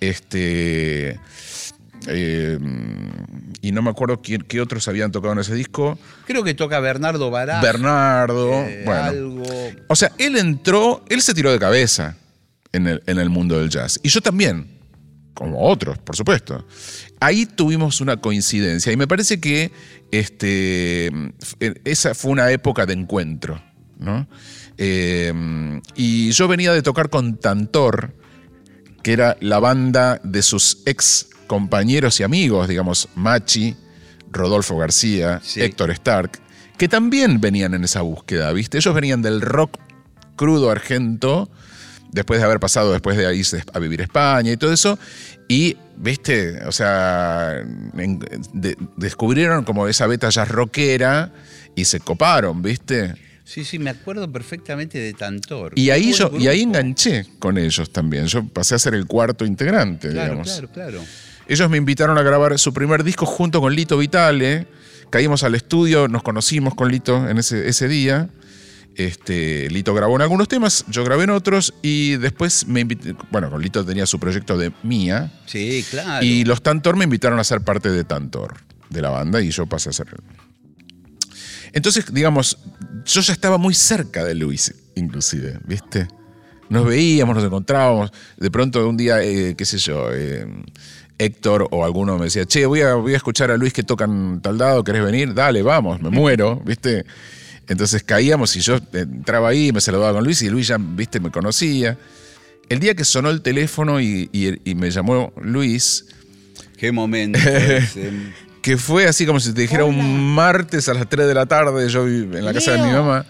este... 0.00 1.18
eh, 2.06 2.58
y 3.62 3.72
no 3.72 3.82
me 3.82 3.90
acuerdo 3.90 4.22
quién- 4.22 4.42
qué 4.42 4.60
otros 4.60 4.88
habían 4.88 5.12
tocado 5.12 5.32
en 5.34 5.40
ese 5.40 5.54
disco. 5.54 5.98
Creo 6.26 6.42
que 6.42 6.54
toca 6.54 6.80
Bernardo 6.80 7.30
Bará. 7.30 7.60
Bernardo, 7.60 8.52
eh, 8.64 8.82
bueno. 8.86 9.02
Algo. 9.02 9.42
O 9.88 9.96
sea, 9.96 10.10
él 10.18 10.36
entró, 10.38 11.04
él 11.08 11.20
se 11.22 11.34
tiró 11.34 11.52
de 11.52 11.58
cabeza 11.58 12.16
en 12.72 12.86
el, 12.86 13.02
en 13.06 13.18
el 13.18 13.28
mundo 13.30 13.58
del 13.58 13.68
jazz. 13.68 14.00
Y 14.02 14.08
yo 14.08 14.20
también. 14.20 14.78
como 15.34 15.60
otros, 15.62 15.98
por 15.98 16.16
supuesto. 16.16 16.66
Ahí 17.18 17.44
tuvimos 17.46 18.00
una 18.00 18.16
coincidencia 18.18 18.92
y 18.92 18.96
me 18.96 19.06
parece 19.06 19.40
que 19.40 19.70
este, 20.10 21.10
esa 21.84 22.14
fue 22.14 22.30
una 22.32 22.50
época 22.50 22.86
de 22.86 22.94
encuentro. 22.94 23.62
¿no? 23.98 24.26
Eh, 24.78 25.32
y 25.94 26.30
yo 26.32 26.48
venía 26.48 26.72
de 26.72 26.80
tocar 26.82 27.10
con 27.10 27.36
Tantor, 27.38 28.14
que 29.02 29.12
era 29.12 29.36
la 29.40 29.58
banda 29.58 30.20
de 30.24 30.42
sus 30.42 30.78
ex 30.86 31.28
compañeros 31.46 32.20
y 32.20 32.22
amigos, 32.22 32.68
digamos, 32.68 33.08
Machi, 33.14 33.74
Rodolfo 34.30 34.76
García, 34.76 35.40
Sí. 35.42 35.60
Héctor 35.62 35.90
Stark, 35.90 36.32
que 36.78 36.88
también 36.88 37.40
venían 37.40 37.74
en 37.74 37.84
esa 37.84 38.02
búsqueda, 38.02 38.52
¿viste? 38.52 38.78
Ellos 38.78 38.94
venían 38.94 39.22
del 39.22 39.40
rock 39.40 39.78
crudo 40.36 40.70
argento, 40.70 41.50
después 42.12 42.40
de 42.40 42.46
haber 42.46 42.60
pasado 42.60 42.92
después 42.92 43.16
de 43.16 43.34
irse 43.36 43.62
a 43.72 43.78
vivir 43.78 44.00
a 44.00 44.04
España 44.04 44.50
y 44.52 44.56
todo 44.56 44.72
eso, 44.72 44.98
y, 45.48 45.76
¿viste? 45.96 46.64
O 46.66 46.72
sea, 46.72 47.58
en- 47.96 48.20
de- 48.52 48.76
descubrieron 48.96 49.64
como 49.64 49.86
esa 49.88 50.06
beta 50.06 50.28
jazz 50.30 50.48
rockera 50.48 51.32
y 51.74 51.84
se 51.84 52.00
coparon, 52.00 52.62
¿viste? 52.62 53.14
Sí, 53.52 53.64
sí, 53.64 53.80
me 53.80 53.90
acuerdo 53.90 54.30
perfectamente 54.30 54.96
de 54.98 55.12
Tantor. 55.12 55.72
Y 55.74 55.90
ahí, 55.90 56.12
yo, 56.12 56.30
y 56.38 56.46
ahí 56.46 56.60
enganché 56.62 57.26
con 57.40 57.58
ellos 57.58 57.90
también. 57.90 58.26
Yo 58.26 58.44
pasé 58.46 58.76
a 58.76 58.78
ser 58.78 58.94
el 58.94 59.06
cuarto 59.06 59.44
integrante, 59.44 60.08
Claro, 60.10 60.22
digamos. 60.34 60.46
claro, 60.52 60.68
claro. 60.68 61.04
Ellos 61.48 61.68
me 61.68 61.76
invitaron 61.76 62.16
a 62.16 62.22
grabar 62.22 62.56
su 62.60 62.72
primer 62.72 63.02
disco 63.02 63.26
junto 63.26 63.60
con 63.60 63.74
Lito 63.74 63.98
Vitale. 63.98 64.68
Caímos 65.10 65.42
al 65.42 65.56
estudio, 65.56 66.06
nos 66.06 66.22
conocimos 66.22 66.76
con 66.76 66.92
Lito 66.92 67.28
en 67.28 67.38
ese, 67.38 67.68
ese 67.68 67.88
día. 67.88 68.28
Este, 68.94 69.68
Lito 69.68 69.94
grabó 69.94 70.14
en 70.14 70.22
algunos 70.22 70.46
temas, 70.46 70.84
yo 70.88 71.02
grabé 71.04 71.24
en 71.24 71.30
otros 71.30 71.74
y 71.82 72.16
después 72.18 72.68
me 72.68 72.80
invité, 72.80 73.16
bueno, 73.32 73.50
con 73.50 73.60
Lito 73.62 73.84
tenía 73.84 74.06
su 74.06 74.20
proyecto 74.20 74.58
de 74.58 74.72
Mía 74.82 75.32
Sí, 75.46 75.84
claro. 75.90 76.24
y 76.24 76.44
los 76.44 76.62
Tantor 76.62 76.96
me 76.96 77.04
invitaron 77.04 77.38
a 77.40 77.44
ser 77.44 77.62
parte 77.62 77.90
de 77.90 78.04
Tantor, 78.04 78.58
de 78.90 79.00
la 79.02 79.10
banda, 79.10 79.40
y 79.40 79.50
yo 79.50 79.66
pasé 79.66 79.90
a 79.90 79.92
ser. 79.92 80.06
Entonces, 81.72 82.12
digamos, 82.12 82.58
yo 83.04 83.20
ya 83.20 83.32
estaba 83.32 83.58
muy 83.58 83.74
cerca 83.74 84.24
de 84.24 84.34
Luis, 84.34 84.74
inclusive, 84.94 85.58
¿viste? 85.66 86.08
Nos 86.68 86.86
veíamos, 86.86 87.34
nos 87.36 87.44
encontrábamos. 87.44 88.12
De 88.36 88.50
pronto, 88.50 88.88
un 88.88 88.96
día, 88.96 89.22
eh, 89.22 89.54
qué 89.56 89.64
sé 89.64 89.78
yo, 89.78 90.08
eh, 90.12 90.46
Héctor 91.18 91.68
o 91.70 91.84
alguno 91.84 92.16
me 92.18 92.24
decía, 92.26 92.44
che, 92.46 92.64
voy 92.66 92.80
a, 92.82 92.94
voy 92.94 93.14
a 93.14 93.16
escuchar 93.16 93.50
a 93.50 93.56
Luis 93.56 93.72
que 93.72 93.82
tocan 93.82 94.40
tal 94.40 94.56
dado, 94.58 94.82
¿querés 94.84 95.02
venir? 95.04 95.34
Dale, 95.34 95.62
vamos, 95.62 96.00
me 96.00 96.10
muero, 96.10 96.62
¿viste? 96.64 97.04
Entonces 97.68 98.02
caíamos 98.02 98.56
y 98.56 98.60
yo 98.60 98.78
entraba 98.92 99.48
ahí, 99.48 99.70
me 99.72 99.80
saludaba 99.80 100.14
con 100.14 100.24
Luis 100.24 100.42
y 100.42 100.48
Luis 100.50 100.68
ya, 100.68 100.76
¿viste? 100.78 101.20
Me 101.20 101.30
conocía. 101.30 101.98
El 102.68 102.78
día 102.80 102.94
que 102.94 103.04
sonó 103.04 103.30
el 103.30 103.42
teléfono 103.42 104.00
y, 104.00 104.28
y- 104.32 104.70
y 104.70 104.74
me 104.74 104.90
llamó 104.90 105.32
Luis, 105.42 106.06
Qué 106.78 106.90
momento. 106.92 107.38
que 108.62 108.76
fue 108.76 109.06
así 109.06 109.26
como 109.26 109.40
si 109.40 109.52
te 109.52 109.62
dijera 109.62 109.84
un 109.84 110.34
martes 110.34 110.88
a 110.88 110.94
las 110.94 111.08
3 111.08 111.26
de 111.26 111.34
la 111.34 111.46
tarde, 111.46 111.88
yo 111.88 112.04
vi- 112.04 112.22
en 112.36 112.44
la 112.44 112.52
casa 112.52 112.72
de 112.72 112.78
mi 112.78 112.92
mamá. 112.92 113.24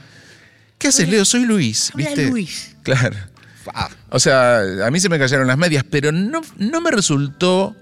¿Qué 0.79 0.89
haces, 0.89 1.09
Leo? 1.09 1.25
Soy 1.25 1.45
Luis, 1.45 1.91
Hola, 1.95 2.07
¿viste? 2.07 2.27
Luis. 2.29 2.77
Claro. 2.83 3.17
Fa. 3.65 3.91
O 4.09 4.19
sea, 4.19 4.61
a 4.87 4.91
mí 4.91 4.99
se 5.01 5.09
me 5.11 5.19
cayeron 5.19 5.47
las 5.47 5.59
medias, 5.59 5.85
pero 5.89 6.11
no, 6.13 6.41
no 6.57 6.81
me 6.81 6.91
resultó. 6.91 7.77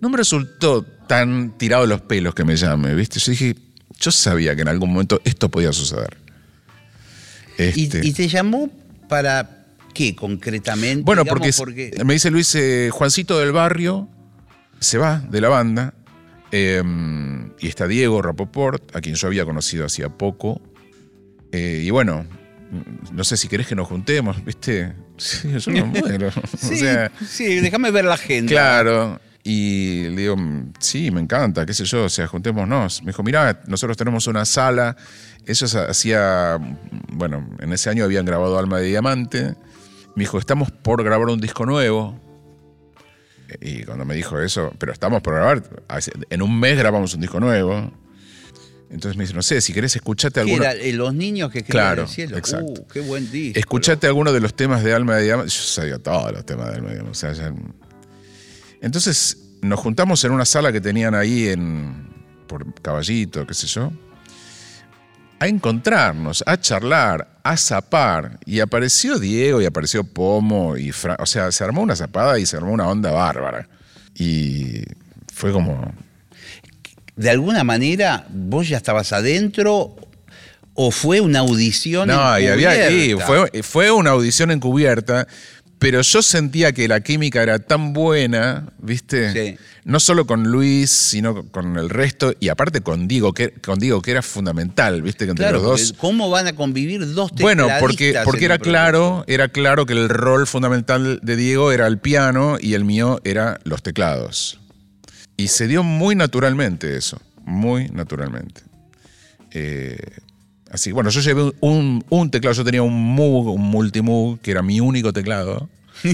No 0.00 0.08
me 0.08 0.16
resultó 0.16 0.82
tan 1.06 1.58
tirado 1.58 1.86
los 1.86 2.00
pelos 2.02 2.34
que 2.34 2.44
me 2.44 2.56
llame, 2.56 2.94
¿viste? 2.94 3.18
Yo 3.18 3.32
dije, 3.32 3.56
yo 3.98 4.10
sabía 4.12 4.54
que 4.54 4.62
en 4.62 4.68
algún 4.68 4.92
momento 4.92 5.20
esto 5.24 5.50
podía 5.50 5.72
suceder. 5.72 6.16
¿Y, 7.58 7.84
Este, 7.84 8.06
y 8.06 8.12
te 8.12 8.26
llamó 8.28 8.70
para 9.08 9.64
qué 9.92 10.14
concretamente? 10.16 11.02
bueno, 11.04 11.24
Digamos, 11.24 11.56
porque, 11.58 11.92
me 12.04 12.14
dice 12.14 12.30
Luis, 12.30 12.54
eh, 12.54 12.88
Juancito 12.90 13.38
del 13.38 13.52
barrio 13.52 14.08
se 14.80 14.98
va 14.98 15.18
de 15.18 15.40
la 15.40 15.48
banda. 15.48 15.94
eh, 16.52 16.82
y 17.60 17.68
está 17.68 17.86
Diego 17.86 18.20
Rapoport, 18.22 18.96
a 18.96 19.00
quien 19.00 19.14
yo 19.14 19.28
había 19.28 19.44
conocido 19.44 19.86
hacía 19.86 20.08
poco. 20.08 20.60
Eh, 21.52 21.82
y 21.84 21.90
bueno, 21.90 22.26
no 23.12 23.22
sé 23.24 23.36
si 23.36 23.46
querés 23.48 23.66
que 23.68 23.74
nos 23.76 23.86
juntemos, 23.88 24.44
¿viste? 24.44 24.94
Sí, 25.20 25.50
yo 25.58 25.70
me 25.72 25.84
muero. 25.84 26.28
O 26.54 26.56
Sí, 26.56 26.76
sea, 26.78 27.12
sí, 27.28 27.60
déjame 27.60 27.90
ver 27.90 28.06
la 28.06 28.14
agenda. 28.14 28.48
Claro. 28.50 29.20
Y 29.44 30.04
le 30.10 30.16
digo, 30.22 30.36
"Mm, 30.36 30.72
sí, 30.80 31.10
me 31.10 31.20
encanta, 31.20 31.64
qué 31.66 31.72
sé 31.74 31.84
yo, 31.84 32.04
o 32.04 32.08
sea, 32.08 32.26
juntémonos. 32.26 33.02
Me 33.02 33.08
dijo, 33.12 33.22
mirá, 33.22 33.60
nosotros 33.66 33.96
tenemos 33.96 34.26
una 34.26 34.44
sala. 34.44 34.96
Ellos 35.46 35.74
hacía, 35.74 36.58
bueno, 37.12 37.48
en 37.60 37.72
ese 37.72 37.90
año 37.90 38.04
habían 38.04 38.24
grabado 38.24 38.58
Alma 38.58 38.78
de 38.78 38.86
Diamante. 38.88 39.54
Me 40.16 40.24
dijo, 40.24 40.38
estamos 40.38 40.70
por 40.70 41.02
grabar 41.04 41.28
un 41.28 41.40
disco 41.40 41.64
nuevo. 41.66 42.18
Y 43.60 43.82
cuando 43.84 44.04
me 44.04 44.14
dijo 44.14 44.38
eso, 44.40 44.72
pero 44.78 44.92
estamos 44.92 45.22
por 45.22 45.34
grabar, 45.34 45.62
en 46.30 46.42
un 46.42 46.58
mes 46.60 46.76
grabamos 46.78 47.14
un 47.14 47.20
disco 47.20 47.40
nuevo. 47.40 47.92
Entonces 48.90 49.16
me 49.16 49.22
dice, 49.24 49.34
no 49.34 49.42
sé, 49.42 49.60
si 49.60 49.72
querés 49.72 49.94
escuchate 49.94 50.34
¿Qué 50.34 50.50
alguna... 50.50 50.72
era? 50.72 50.82
Eh, 50.82 50.92
Los 50.92 51.14
niños 51.14 51.50
que 51.52 51.62
Claro, 51.62 52.04
escriben 52.04 52.34
el 52.34 52.44
cielo. 52.44 52.64
exacto. 52.64 52.82
Uh, 52.82 52.86
qué 52.92 53.00
buen 53.00 53.30
disco. 53.30 53.58
Escuchate 53.58 54.06
alguno 54.08 54.32
de 54.32 54.40
los 54.40 54.52
temas 54.54 54.82
de 54.82 54.92
Alma 54.92 55.14
de 55.16 55.24
Diamante. 55.24 55.50
Yo 55.52 55.62
sabía 55.62 55.98
todos 55.98 56.32
los 56.32 56.44
temas 56.44 56.70
de 56.70 56.74
Alma 56.76 56.88
de 56.88 56.94
Diamante. 56.96 57.10
o 57.12 57.14
sea, 57.20 57.32
ya- 57.32 57.54
Entonces 58.80 59.36
nos 59.62 59.78
juntamos 59.78 60.24
en 60.24 60.32
una 60.32 60.44
sala 60.44 60.72
que 60.72 60.80
tenían 60.80 61.14
ahí 61.14 61.48
en 61.48 62.08
por 62.46 62.74
Caballito, 62.82 63.46
qué 63.46 63.54
sé 63.54 63.66
yo, 63.68 63.92
a 65.40 65.48
encontrarnos, 65.48 66.44
a 66.46 66.60
charlar, 66.60 67.26
a 67.42 67.56
zapar. 67.56 68.38
Y 68.46 68.60
apareció 68.60 69.18
Diego 69.18 69.60
y 69.60 69.64
apareció 69.64 70.04
Pomo 70.04 70.76
y 70.76 70.92
Fra- 70.92 71.16
o 71.18 71.26
sea, 71.26 71.50
se 71.50 71.64
armó 71.64 71.82
una 71.82 71.96
zapada 71.96 72.38
y 72.38 72.46
se 72.46 72.56
armó 72.56 72.70
una 72.72 72.88
onda 72.88 73.10
bárbara. 73.10 73.66
Y 74.14 74.82
fue 75.32 75.50
como 75.52 75.92
¿De 77.16 77.28
alguna 77.30 77.64
manera 77.64 78.24
vos 78.30 78.68
ya 78.68 78.76
estabas 78.76 79.12
adentro 79.12 79.96
o 80.74 80.90
fue 80.90 81.20
una 81.20 81.40
audición 81.40 82.08
No, 82.08 82.38
y 82.38 82.46
había 82.46 82.90
y 82.90 83.14
fue, 83.14 83.62
fue 83.62 83.90
una 83.90 84.10
audición 84.10 84.50
encubierta, 84.50 85.26
pero 85.80 86.02
yo 86.02 86.20
sentía 86.20 86.72
que 86.72 86.86
la 86.86 87.00
química 87.00 87.42
era 87.42 87.58
tan 87.58 87.94
buena, 87.94 88.68
¿viste? 88.78 89.32
Sí. 89.32 89.58
No 89.84 89.98
solo 89.98 90.26
con 90.26 90.44
Luis, 90.44 90.90
sino 90.90 91.42
con 91.44 91.78
el 91.78 91.88
resto, 91.88 92.34
y 92.38 92.50
aparte 92.50 92.82
con 92.82 93.08
Diego, 93.08 93.32
que, 93.32 93.50
con 93.50 93.78
Diego, 93.78 94.02
que 94.02 94.10
era 94.10 94.20
fundamental, 94.20 95.00
¿viste? 95.00 95.24
Que 95.24 95.30
entre 95.30 95.46
Claro, 95.46 95.62
los 95.62 95.80
dos. 95.80 95.94
¿cómo 95.96 96.28
van 96.28 96.46
a 96.48 96.52
convivir 96.52 97.14
dos 97.14 97.32
Bueno, 97.32 97.66
porque, 97.80 98.10
era 98.40 98.58
claro, 98.58 99.24
era 99.26 99.48
claro 99.48 99.86
que 99.86 99.94
el 99.94 100.10
rol 100.10 100.46
fundamental 100.46 101.18
de 101.22 101.36
Diego 101.36 101.72
era 101.72 101.86
el 101.86 101.96
piano 101.98 102.58
y 102.60 102.74
el 102.74 102.84
mío 102.84 103.18
era 103.24 103.58
los 103.64 103.82
teclados. 103.82 104.60
Y 105.38 105.48
se 105.48 105.66
dio 105.66 105.82
muy 105.82 106.14
naturalmente 106.14 106.94
eso, 106.94 107.18
muy 107.46 107.88
naturalmente. 107.88 108.60
Eh, 109.52 109.96
así, 110.70 110.92
bueno, 110.92 111.10
yo 111.10 111.20
llevé 111.20 111.52
un, 111.60 112.04
un 112.08 112.30
teclado, 112.30 112.54
yo 112.54 112.64
tenía 112.64 112.82
un 112.82 113.14
Moog, 113.14 113.48
un 113.54 113.62
Multimoog, 113.62 114.40
que 114.40 114.50
era 114.50 114.62
mi 114.62 114.80
único 114.80 115.12
teclado. 115.12 115.68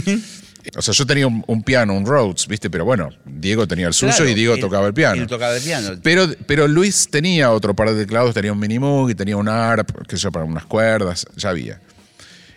o 0.77 0.83
sea, 0.83 0.93
yo 0.95 1.07
tenía 1.07 1.27
un, 1.27 1.45
un 1.47 1.63
piano, 1.63 1.95
un 1.95 2.07
Rhodes, 2.07 2.47
¿viste? 2.49 2.71
Pero 2.71 2.85
bueno, 2.85 3.11
Diego 3.25 3.69
tenía 3.69 3.87
el 3.87 3.95
suyo 3.95 4.13
Claro, 4.15 4.31
y 4.31 4.35
Diego 4.35 4.57
tocaba 4.59 4.87
el 4.87 4.95
piano. 4.95 5.23
él 5.23 5.29
tocaba 5.29 5.57
el 5.57 5.63
piano. 5.63 5.91
Pero, 6.03 6.27
pero 6.47 6.67
Luis 6.67 7.09
tenía 7.11 7.53
otro 7.53 7.75
par 7.75 7.91
de 7.93 8.05
teclados, 8.05 8.35
tenía 8.35 8.53
un 8.53 8.59
Minimoog 8.59 9.11
y 9.11 9.15
tenía 9.15 9.37
un 9.37 9.49
ARP, 9.49 10.07
que 10.09 10.17
yo, 10.17 10.33
para 10.33 10.45
unas 10.45 10.65
cuerdas, 10.67 11.27
ya 11.37 11.51
había. 11.51 11.81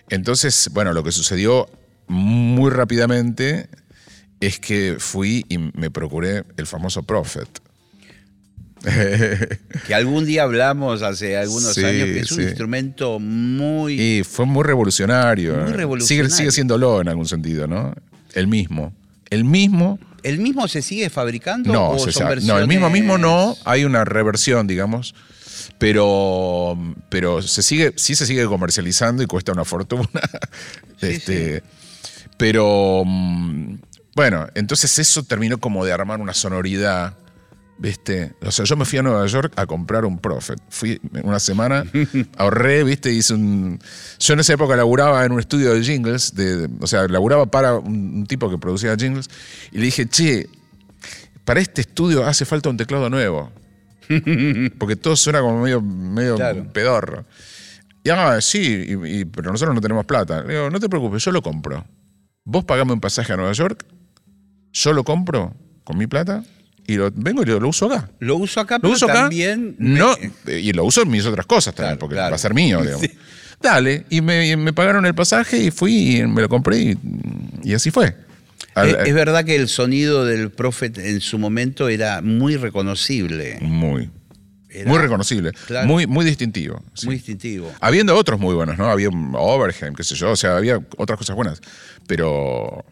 Entonces, 0.10 0.70
bueno, 0.74 0.94
lo 0.94 1.04
que 1.04 1.12
sucedió 1.12 1.70
muy 2.08 2.72
rápidamente 2.72 3.70
es 4.40 4.60
que 4.60 4.96
fui 4.98 5.46
y 5.50 5.58
me 5.58 5.92
procuré 5.92 6.44
el 6.58 6.66
famoso 6.66 7.04
Prophet. 7.04 7.48
Que 9.88 9.94
algún 9.94 10.26
día 10.26 10.44
hablamos 10.44 11.02
hace 11.02 11.38
algunos 11.38 11.74
Sí, 11.74 11.84
años, 11.84 12.06
que 12.06 12.20
es 12.20 12.32
un 12.32 12.38
sí. 12.38 12.44
instrumento 12.44 13.20
muy... 13.20 14.00
Y 14.00 14.24
fue 14.24 14.46
muy 14.46 14.64
revolucionario. 14.64 15.54
Muy 15.56 15.66
Sigue, 15.66 15.78
revolucionario. 15.78 16.30
sigue 16.30 16.52
siéndolo 16.52 17.02
en 17.02 17.10
algún 17.10 17.28
sentido, 17.28 17.68
¿no? 17.68 17.94
El 18.34 18.48
mismo. 18.48 18.94
El 19.30 19.44
mismo. 19.44 20.00
¿El 20.24 20.40
mismo 20.40 20.68
se 20.68 20.82
sigue 20.82 21.10
fabricando? 21.10 21.72
No, 21.72 21.92
o 21.92 22.00
se 22.00 22.12
son 22.12 22.24
sabe- 22.24 22.42
no, 22.42 22.58
el 22.60 22.68
mismo 22.68 22.90
mismo 22.90 23.18
no. 23.18 23.48
versiones? 23.48 23.62
Hay 23.66 23.86
una 23.86 24.04
reversión, 24.06 24.68
digamos. 24.68 25.16
Pero, 25.78 26.78
pero 27.10 27.42
se 27.42 27.64
sigue, 27.64 27.94
sí 27.96 28.16
se 28.16 28.26
sigue 28.26 28.46
comercializando 28.46 29.24
y 29.24 29.28
cuesta 29.28 29.52
una 29.54 29.64
fortuna. 29.66 30.08
este, 31.02 31.64
Pero 32.38 33.04
mm, 33.06 33.76
bueno, 34.16 34.48
entonces 34.56 35.00
eso 35.00 35.24
terminó 35.24 35.58
como 35.60 35.86
de 35.86 35.92
armar 35.94 36.20
una 36.20 36.34
sonoridad. 36.34 37.14
¿Viste? 37.82 38.34
O 38.42 38.52
sea, 38.52 38.66
yo 38.66 38.76
me 38.76 38.84
fui 38.84 39.00
a 39.00 39.02
Nueva 39.04 39.26
York 39.28 39.54
a 39.56 39.66
comprar 39.66 40.04
un 40.04 40.20
Prophet. 40.20 40.60
Fui 40.70 41.00
una 41.24 41.40
semana, 41.40 41.86
ahorré, 42.38 42.84
¿viste? 42.84 43.10
Hice 43.14 43.34
un. 43.34 43.80
Yo 44.20 44.34
en 44.34 44.42
esa 44.42 44.54
época 44.54 44.76
laburaba 44.76 45.24
en 45.26 45.32
un 45.32 45.40
estudio 45.40 45.74
de 45.74 45.82
jingles, 45.82 46.36
de, 46.36 46.68
de- 46.68 46.70
o 46.82 46.88
sea, 46.88 47.08
laburaba 47.08 47.46
para 47.46 47.76
un, 47.76 48.16
un 48.18 48.26
tipo 48.28 48.50
que 48.50 48.58
producía 48.58 48.98
jingles, 48.98 49.30
y 49.72 49.78
le 49.78 49.86
dije, 49.86 50.06
che, 50.10 50.50
para 51.46 51.62
este 51.62 51.80
estudio 51.82 52.26
hace 52.28 52.44
falta 52.44 52.70
un 52.70 52.76
teclado 52.76 53.10
nuevo. 53.10 53.50
Porque 54.78 54.96
todo 54.98 55.16
suena 55.16 55.40
como 55.40 55.62
medio, 55.62 55.82
medio 55.82 56.36
Claro. 56.36 56.68
pedorro. 56.74 57.26
Y 58.04 58.10
ah, 58.10 58.40
sí, 58.42 58.86
y- 58.90 59.20
y- 59.22 59.26
pero 59.26 59.52
nosotros 59.54 59.74
no 59.74 59.80
tenemos 59.82 60.06
plata. 60.06 60.44
Le 60.44 60.56
digo, 60.56 60.70
no 60.70 60.80
te 60.82 60.90
preocupes, 60.90 61.24
yo 61.24 61.32
lo 61.32 61.42
compro. 61.42 61.86
vos 62.44 62.66
pagame 62.66 62.92
un 62.92 63.00
pasaje 63.00 63.32
a 63.32 63.38
Nueva 63.38 63.52
York, 63.54 63.86
yo 64.74 64.92
lo 64.94 65.04
compro 65.06 65.54
con 65.86 65.98
mi 65.98 66.08
plata 66.08 66.44
y 66.90 66.96
lo, 66.98 67.12
vengo 67.14 67.44
y 67.44 67.46
lo, 67.46 67.68
uso 67.68 67.86
acá. 67.92 68.10
Lo 68.20 68.36
uso 68.38 68.60
acá, 68.60 68.76
Lo 68.76 68.82
pero 68.82 68.94
uso 68.94 69.06
acá. 69.06 69.14
también... 69.22 69.76
me- 69.78 70.00
No, 70.00 70.16
y 70.48 70.72
lo 70.74 70.84
uso 70.86 71.02
en 71.04 71.10
mis 71.10 71.26
otras 71.26 71.46
cosas 71.46 71.74
también, 71.76 71.92
Claro, 71.96 72.00
porque 72.00 72.16
claro. 72.16 72.30
va 72.32 72.36
a 72.36 72.40
ser 72.40 72.54
mío, 72.54 72.82
digamos. 72.82 73.02
Sí. 73.02 73.12
Dale, 73.62 74.06
y 74.10 74.22
me, 74.22 74.56
me 74.58 74.72
pagaron 74.74 75.06
el 75.06 75.14
pasaje 75.16 75.58
y 75.58 75.72
fui 75.72 76.18
y 76.18 76.26
me 76.28 76.42
lo 76.42 76.50
compré 76.50 76.80
y, 76.80 76.98
y 77.64 77.74
así 77.74 77.92
fue. 77.92 78.16
Al- 78.76 78.90
Es, 78.90 79.08
es 79.10 79.14
verdad 79.14 79.44
que 79.46 79.56
el 79.56 79.68
sonido 79.68 80.24
del 80.26 80.50
Prophet 80.52 80.98
en 80.98 81.20
su 81.22 81.38
momento 81.40 81.90
era 81.90 82.22
muy 82.22 82.56
reconocible, 82.56 83.58
muy, 83.62 84.10
Era 84.70 84.90
muy 84.90 84.98
reconocible, 85.00 85.52
Claro. 85.68 85.88
muy, 85.88 86.08
muy 86.08 86.24
distintivo. 86.24 86.82
sí. 86.94 87.06
muy 87.06 87.16
distintivo. 87.16 87.72
Habiendo 87.82 88.16
otros 88.16 88.40
muy 88.40 88.56
buenos, 88.56 88.78
¿no? 88.78 88.86
Había 88.90 89.10
Overheim, 89.10 89.94
qué 89.94 90.04
sé 90.04 90.16
yo, 90.16 90.32
o 90.32 90.36
sea, 90.38 90.56
había 90.56 90.80
otras 90.98 91.18
cosas 91.18 91.36
buenas. 91.36 91.60
Pero 92.08 92.86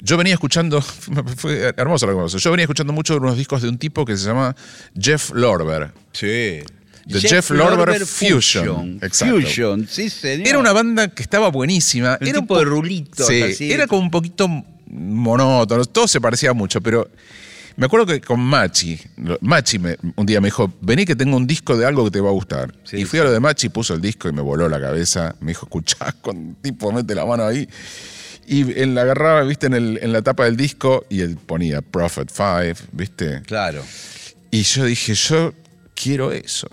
yo 0.00 0.16
venía 0.16 0.34
escuchando, 0.34 0.80
fue 1.36 1.72
que 1.74 1.82
me 1.82 2.14
pasó. 2.22 2.38
Yo 2.38 2.50
venía 2.50 2.64
escuchando 2.64 2.92
mucho 2.92 3.16
unos 3.16 3.36
discos 3.36 3.62
de 3.62 3.68
un 3.68 3.78
tipo 3.78 4.04
que 4.04 4.16
se 4.16 4.26
llama 4.26 4.54
Jeff 4.98 5.30
Lorber. 5.34 5.92
Sí. 6.12 6.60
The 7.08 7.20
Jeff 7.20 7.50
Lorber 7.50 8.04
Fusion. 8.04 8.98
Exacto. 9.00 9.36
Fusion, 9.40 9.86
sí, 9.88 10.10
señor. 10.10 10.48
Era 10.48 10.58
una 10.58 10.72
banda 10.72 11.08
que 11.08 11.22
estaba 11.22 11.48
buenísima. 11.50 12.18
Un 12.20 12.26
era 12.26 12.40
tipo 12.40 12.54
po- 12.54 12.58
de 12.58 12.64
rulitos, 12.64 13.26
Sí, 13.28 13.42
así. 13.42 13.72
era 13.72 13.86
como 13.86 14.02
un 14.02 14.10
poquito 14.10 14.48
monótono, 14.88 15.84
todo 15.84 16.08
se 16.08 16.20
parecía 16.20 16.52
mucho, 16.52 16.80
pero 16.80 17.08
me 17.76 17.86
acuerdo 17.86 18.06
que 18.06 18.20
con 18.20 18.40
Machi, 18.40 18.98
Machi 19.40 19.78
me- 19.78 19.96
un 20.16 20.26
día 20.26 20.40
me 20.40 20.48
dijo, 20.48 20.72
vení 20.80 21.04
que 21.04 21.14
tengo 21.14 21.36
un 21.36 21.46
disco 21.46 21.76
de 21.76 21.86
algo 21.86 22.04
que 22.06 22.10
te 22.10 22.20
va 22.20 22.30
a 22.30 22.32
gustar. 22.32 22.74
Sí, 22.84 22.96
y 22.98 23.04
fui 23.04 23.18
a 23.20 23.24
lo 23.24 23.30
de 23.32 23.38
Machi, 23.38 23.68
puso 23.68 23.94
el 23.94 24.00
disco 24.00 24.28
y 24.28 24.32
me 24.32 24.40
voló 24.42 24.68
la 24.68 24.80
cabeza. 24.80 25.36
Me 25.40 25.48
dijo, 25.48 25.66
escuchá, 25.66 26.12
con 26.20 26.56
tipo, 26.56 26.90
mete 26.90 27.14
la 27.14 27.24
mano 27.26 27.44
ahí. 27.46 27.68
Y 28.46 28.78
él 28.80 28.94
la 28.94 29.02
agarraba, 29.02 29.42
viste, 29.42 29.66
en, 29.66 29.74
el- 29.74 29.98
en 30.02 30.12
la 30.12 30.22
tapa 30.22 30.44
del 30.44 30.56
disco 30.56 31.04
y 31.10 31.20
él 31.20 31.36
ponía 31.36 31.82
Prophet 31.82 32.30
5, 32.30 32.88
viste. 32.92 33.42
Claro. 33.42 33.82
Y 34.50 34.62
yo 34.62 34.84
dije, 34.84 35.14
yo 35.14 35.52
quiero 35.94 36.30
eso. 36.32 36.68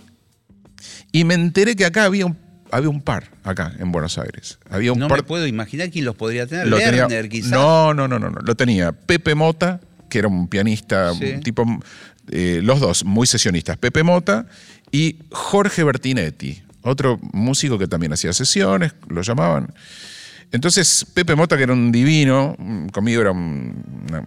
Y 1.12 1.24
me 1.24 1.34
enteré 1.34 1.76
que 1.76 1.86
acá 1.86 2.06
había 2.06 2.26
un, 2.26 2.38
había 2.72 2.90
un 2.90 3.02
par, 3.02 3.30
acá 3.44 3.74
en 3.80 3.92
Buenos 3.92 4.18
Aires. 4.18 4.60
Había 4.70 4.94
un 4.94 5.00
No 5.00 5.08
par. 5.08 5.20
me 5.20 5.24
puedo 5.24 5.48
imaginar 5.48 5.90
quién 5.90 6.06
los 6.06 6.16
podría 6.16 6.46
tener. 6.48 6.68
lo 6.68 6.78
tenía- 6.78 7.08
Lerner, 7.08 7.30
quizás. 7.30 7.52
No, 7.52 7.94
no, 7.94 8.08
no, 8.08 8.20
no, 8.20 8.30
no. 8.30 8.40
Lo 8.42 8.56
tenía 8.56 8.92
Pepe 8.92 9.34
Mota, 9.36 9.80
que 10.10 10.20
era 10.20 10.28
un 10.28 10.48
pianista, 10.48 11.14
Sí. 11.16 11.26
un 11.36 11.42
tipo, 11.42 11.66
eh, 12.32 12.60
los 12.64 12.80
dos 12.80 13.04
muy 13.06 13.26
sesionistas. 13.28 13.78
Pepe 13.78 14.04
Mota 14.04 14.46
y 14.92 15.18
Jorge 15.32 15.84
Bertinetti, 15.84 16.62
otro 16.84 17.20
músico 17.32 17.78
que 17.80 17.88
también 17.88 18.14
hacía 18.14 18.32
sesiones, 18.34 18.94
lo 19.08 19.22
llamaban. 19.24 19.74
Entonces, 20.54 21.06
Pepe 21.14 21.36
Mota, 21.36 21.58
que 21.58 21.64
era 21.64 21.74
un 21.74 21.92
divino, 21.92 22.56
mm, 22.58 22.88
conmigo 22.88 23.22
era 23.22 23.32
un. 23.32 23.84
una- 24.10 24.24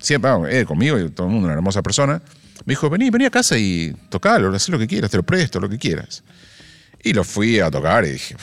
siempre, 0.00 0.30
eh, 0.48 0.64
conmigo 0.64 0.98
y 0.98 1.10
todo 1.10 1.26
el 1.26 1.32
mundo, 1.32 1.46
una 1.48 1.54
hermosa 1.54 1.82
persona, 1.82 2.22
me 2.64 2.72
dijo: 2.72 2.88
Vení, 2.88 3.10
vení 3.10 3.26
a 3.26 3.30
casa 3.30 3.58
y 3.58 3.94
tocalo, 4.08 4.54
haz 4.54 4.68
lo 4.70 4.78
que 4.78 4.86
quieras, 4.86 5.10
te 5.10 5.16
lo 5.18 5.22
presto, 5.24 5.60
lo 5.60 5.68
que 5.68 5.76
quieras. 5.78 6.22
Y 7.02 7.12
lo 7.12 7.22
fui 7.24 7.60
a 7.60 7.70
tocar 7.70 8.04
y 8.06 8.12
dije: 8.12 8.34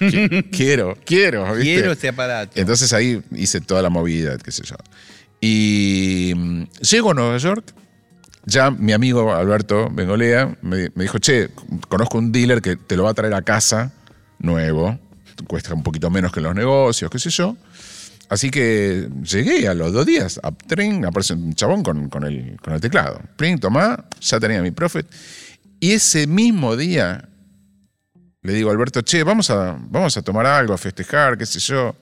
"Qui- 0.00 0.46
Quiero, 0.50 0.96
quiero. 1.04 1.44
¿viste? 1.52 1.62
Quiero 1.64 1.92
este 1.92 2.08
aparato. 2.08 2.52
Entonces 2.58 2.92
ahí 2.94 3.20
hice 3.32 3.60
toda 3.60 3.82
la 3.82 3.90
movida, 3.90 4.38
qué 4.38 4.50
sé 4.52 4.62
yo. 4.64 4.76
Y 5.40 6.32
mm, 6.34 6.62
llego 6.80 7.10
a 7.10 7.14
Nueva 7.14 7.36
York, 7.36 7.74
ya 8.46 8.70
mi 8.70 8.92
amigo 8.92 9.34
Alberto 9.34 9.90
Bengolea 9.90 10.56
me, 10.62 10.90
me 10.94 11.02
dijo, 11.04 11.18
che, 11.18 11.50
conozco 11.88 12.16
un 12.18 12.30
dealer 12.32 12.62
que 12.62 12.76
te 12.76 12.96
lo 12.96 13.02
va 13.04 13.10
a 13.10 13.14
traer 13.14 13.34
a 13.34 13.42
casa, 13.42 13.92
nuevo, 14.38 14.98
cuesta 15.46 15.74
un 15.74 15.82
poquito 15.82 16.10
menos 16.10 16.32
que 16.32 16.40
los 16.40 16.54
negocios, 16.54 17.10
qué 17.10 17.18
sé 17.18 17.30
yo. 17.30 17.56
Así 18.28 18.50
que 18.50 19.08
llegué 19.22 19.68
a 19.68 19.74
los 19.74 19.92
dos 19.92 20.04
días, 20.04 20.40
a 20.42 20.48
aparece 20.48 21.34
un 21.34 21.54
chabón 21.54 21.82
con, 21.82 22.08
con 22.08 22.24
el, 22.24 22.56
con 22.60 22.74
el 22.74 22.80
teclado. 22.80 23.20
Pring, 23.36 23.60
tomá, 23.60 24.04
ya 24.20 24.40
tenía 24.40 24.60
mi 24.62 24.72
Prophet. 24.72 25.06
Y 25.78 25.92
ese 25.92 26.26
mismo 26.26 26.76
día 26.76 27.28
le 28.46 28.52
digo 28.52 28.70
a 28.70 28.72
Alberto, 28.72 29.02
che, 29.02 29.24
vamos 29.24 29.50
a, 29.50 29.76
vamos 29.76 30.16
a 30.16 30.22
tomar 30.22 30.46
algo, 30.46 30.72
a 30.72 30.78
festejar, 30.78 31.36
qué 31.36 31.44
sé 31.44 31.58
yo. 31.58 31.96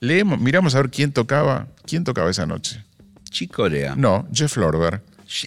Leemos, 0.00 0.40
miramos 0.40 0.74
a 0.74 0.78
ver 0.78 0.90
quién 0.90 1.12
tocaba, 1.12 1.68
quién 1.86 2.02
tocaba 2.02 2.30
esa 2.30 2.46
noche. 2.46 2.84
Chicorea. 3.30 3.94
No, 3.96 4.26
Jeff 4.32 4.56
Lorber. 4.56 5.00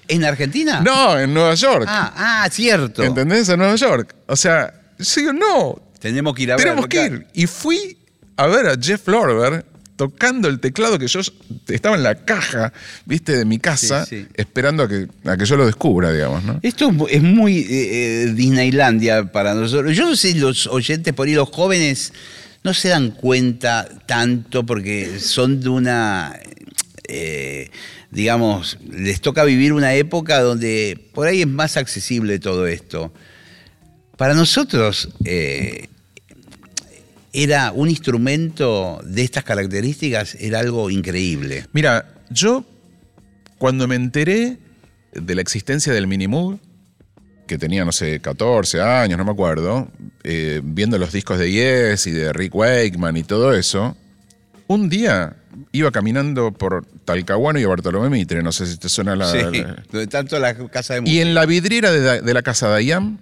¿En 0.08 0.24
Argentina? 0.24 0.80
No, 0.80 1.20
en 1.20 1.34
Nueva 1.34 1.53
York. 1.55 1.86
Ah, 1.86 2.14
ah, 2.16 2.49
cierto. 2.49 3.03
¿Entendés? 3.03 3.49
En 3.49 3.60
Nueva 3.60 3.76
York. 3.76 4.16
O 4.28 4.38
sea, 4.38 4.74
yo 4.97 5.22
digo, 5.22 5.34
no, 5.34 5.86
Tenemos 6.00 6.36
que 6.36 6.43
ir 6.43 6.52
a 6.52 6.56
ver. 6.58 6.64
tenemos 6.66 6.88
que 6.88 7.06
ir. 7.06 7.28
Y 7.34 7.48
fui 7.48 7.98
a 8.36 8.48
ver 8.48 8.68
a 8.68 8.76
Jeff 8.80 9.08
Lorber 9.08 9.66
tocando 9.95 10.48
el 10.48 10.60
teclado 10.60 11.00
que 11.00 11.08
yo 11.08 11.22
estaba 11.70 11.95
en 11.95 12.04
la 12.04 12.14
caja, 12.24 12.72
viste, 13.06 13.36
de 13.36 13.45
mi 13.45 13.58
casa, 13.58 14.06
Sí, 14.06 14.22
sí. 14.22 14.28
esperando 14.36 14.84
a 14.84 14.88
que, 14.88 15.08
a 15.26 15.36
que 15.38 15.45
yo 15.45 15.58
lo 15.58 15.66
descubra, 15.66 16.12
digamos, 16.14 16.43
¿no? 16.43 16.60
Esto 16.62 16.89
es 16.89 16.93
mu- 16.93 17.08
es 17.10 17.24
muy 17.24 17.60
eh, 17.62 17.66
eh, 18.26 18.34
Disneylandia 18.36 19.32
para 19.32 19.56
nosotros. 19.56 19.95
Yo 19.98 20.06
no 20.08 20.16
sé 20.16 20.34
si 20.34 20.39
los 20.39 20.68
oyentes 20.68 21.14
por 21.16 21.28
ahí, 21.28 21.34
los 21.34 21.50
jóvenes, 21.50 22.14
no 22.64 22.76
se 22.76 22.89
dan 22.89 23.10
cuenta 23.10 23.88
tanto 24.06 24.64
porque 24.68 25.20
son 25.20 25.62
de 25.62 25.70
una, 25.70 26.39
eh, 27.08 27.72
digamos, 28.12 28.78
les 28.91 29.20
toca 29.22 29.43
vivir 29.45 29.74
una 29.74 29.95
época 29.95 30.41
donde 30.41 31.00
por 31.14 31.28
ahí 31.28 31.41
es 31.41 31.48
más 31.48 31.76
accesible 31.76 32.38
todo 32.38 32.68
esto. 32.68 33.12
Para 34.18 34.34
nosotros 34.34 35.09
eh, 35.26 35.88
era 37.34 37.72
un 37.72 37.89
instrumento 37.89 38.99
de 39.05 39.24
estas 39.24 39.43
características, 39.43 40.36
era 40.39 40.59
algo 40.59 40.89
increíble. 40.89 41.65
Mira, 41.74 42.13
yo 42.30 42.65
cuando 43.57 43.88
me 43.88 43.95
enteré 43.95 44.57
de 45.13 45.36
la 45.36 45.41
existencia 45.41 45.93
del 45.93 46.07
Minimoog, 46.07 46.59
que 47.47 47.57
tenía, 47.57 47.86
no 47.86 47.91
sé, 47.91 48.20
14 48.20 48.82
años, 48.82 49.18
no 49.18 49.24
me 49.26 49.32
acuerdo, 49.32 49.88
eh, 50.24 50.61
viendo 50.63 50.97
los 50.97 51.11
discos 51.13 51.39
de 51.39 51.51
Yes 51.51 52.07
y 52.07 52.11
de 52.11 52.34
Rick 52.34 52.53
Wakeman 52.55 53.15
y 53.18 53.24
todo 53.24 53.53
eso, 53.53 53.95
un 54.68 54.89
día 54.89 55.38
iba 55.72 55.91
caminando 55.91 56.51
por 56.51 56.86
Talcahuano 57.05 57.57
y 57.59 57.65
Bartolomé 57.65 58.09
Mitre, 58.09 58.43
no 58.43 58.51
sé 58.51 58.65
si 58.68 58.78
te 58.78 58.89
suena 58.89 59.15
la... 59.15 59.32
Sí, 59.32 59.38
la- 59.61 59.84
donde 59.91 60.07
tanto 60.07 60.38
la 60.39 60.55
casa 60.70 60.95
de 60.95 60.99
y 60.99 61.01
música. 61.03 61.22
en 61.22 61.34
la 61.36 61.45
vidriera 61.45 61.91
de, 61.91 61.99
la- 62.01 62.22
de 62.22 62.34
la 62.34 62.41
casa 62.41 62.68
de 62.70 62.76
Ayam 62.76 63.18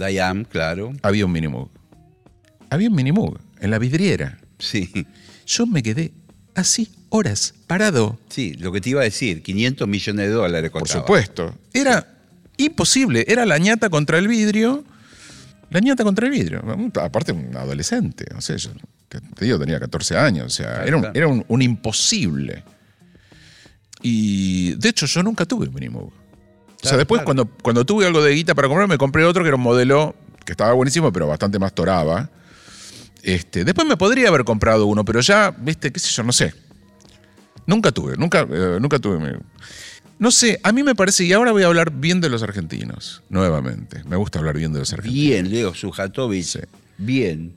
Dayam, 0.00 0.44
claro. 0.44 0.92
había 1.02 1.24
un 1.26 1.32
Minimoog. 1.32 1.70
Había 2.70 2.88
un 2.88 2.94
Minimoog 2.96 3.38
en 3.60 3.70
la 3.70 3.78
vidriera. 3.78 4.38
Sí, 4.58 4.90
Yo 5.46 5.66
me 5.66 5.82
quedé 5.82 6.12
así, 6.54 6.88
horas, 7.08 7.54
parado. 7.66 8.18
sí, 8.28 8.54
lo 8.54 8.72
que 8.72 8.80
te 8.80 8.90
iba 8.90 9.00
a 9.00 9.04
decir, 9.04 9.42
500 9.42 9.86
millones 9.88 10.26
de 10.26 10.32
dólares 10.32 10.70
Por 10.70 10.82
costaba. 10.82 11.02
supuesto. 11.02 11.54
Era 11.72 12.06
imposible. 12.56 13.24
Era 13.28 13.46
la 13.46 13.58
ñata 13.58 13.88
contra 13.90 14.18
el 14.18 14.28
vidrio. 14.28 14.84
La 15.70 15.80
ñata 15.80 16.02
contra 16.04 16.26
el 16.26 16.32
vidrio. 16.32 16.62
Aparte, 17.00 17.32
un 17.32 17.56
adolescente. 17.56 18.26
No 18.34 18.40
sé, 18.40 18.58
yo 18.58 18.70
te 19.08 19.44
digo, 19.44 19.58
tenía 19.58 19.78
14 19.80 20.16
años. 20.16 20.46
O 20.46 20.50
sea, 20.50 20.66
Claro, 20.82 20.86
era, 20.86 20.96
un, 20.96 21.02
claro. 21.02 21.16
era 21.18 21.28
un- 21.28 21.44
un 21.48 21.62
imposible. 21.62 22.62
Y 24.02 24.74
de 24.74 24.88
hecho, 24.88 25.06
yo 25.06 25.22
nunca 25.22 25.44
tuve 25.44 25.68
un 25.68 25.74
Minimoog. 25.74 26.12
O 26.82 26.88
sea, 26.88 26.96
después, 26.96 27.20
claro. 27.20 27.24
cuando, 27.24 27.48
cuando 27.62 27.84
tuve 27.84 28.06
algo 28.06 28.22
de 28.22 28.34
guita 28.34 28.54
para 28.54 28.68
comprar, 28.68 28.88
me 28.88 28.98
compré 28.98 29.24
otro 29.24 29.42
que 29.42 29.48
era 29.48 29.56
un 29.56 29.62
modelo 29.62 30.14
que 30.44 30.52
estaba 30.52 30.72
buenísimo, 30.72 31.12
pero 31.12 31.26
bastante 31.26 31.58
más 31.58 31.74
toraba. 31.74 32.30
Este, 33.22 33.64
después 33.64 33.86
me 33.86 33.96
podría 33.96 34.28
haber 34.28 34.44
comprado 34.44 34.86
uno, 34.86 35.04
pero 35.04 35.20
ya, 35.20 35.50
viste, 35.50 35.92
qué 35.92 36.00
sé 36.00 36.10
yo, 36.10 36.22
no 36.22 36.32
sé. 36.32 36.54
Nunca 37.66 37.92
tuve, 37.92 38.16
nunca, 38.16 38.46
eh, 38.50 38.78
nunca 38.80 38.98
tuve. 38.98 39.38
No 40.18 40.30
sé, 40.30 40.58
a 40.62 40.72
mí 40.72 40.82
me 40.82 40.94
parece, 40.94 41.24
y 41.24 41.32
ahora 41.32 41.52
voy 41.52 41.62
a 41.62 41.66
hablar 41.66 41.92
bien 41.92 42.20
de 42.20 42.30
los 42.30 42.42
argentinos, 42.42 43.22
nuevamente. 43.28 44.02
Me 44.04 44.16
gusta 44.16 44.38
hablar 44.38 44.56
bien 44.56 44.72
de 44.72 44.80
los 44.80 44.92
argentinos. 44.92 45.22
Bien, 45.22 45.50
Leo 45.50 45.74
Sujatovic. 45.74 46.44
Sí. 46.44 46.60
Bien. 46.98 47.54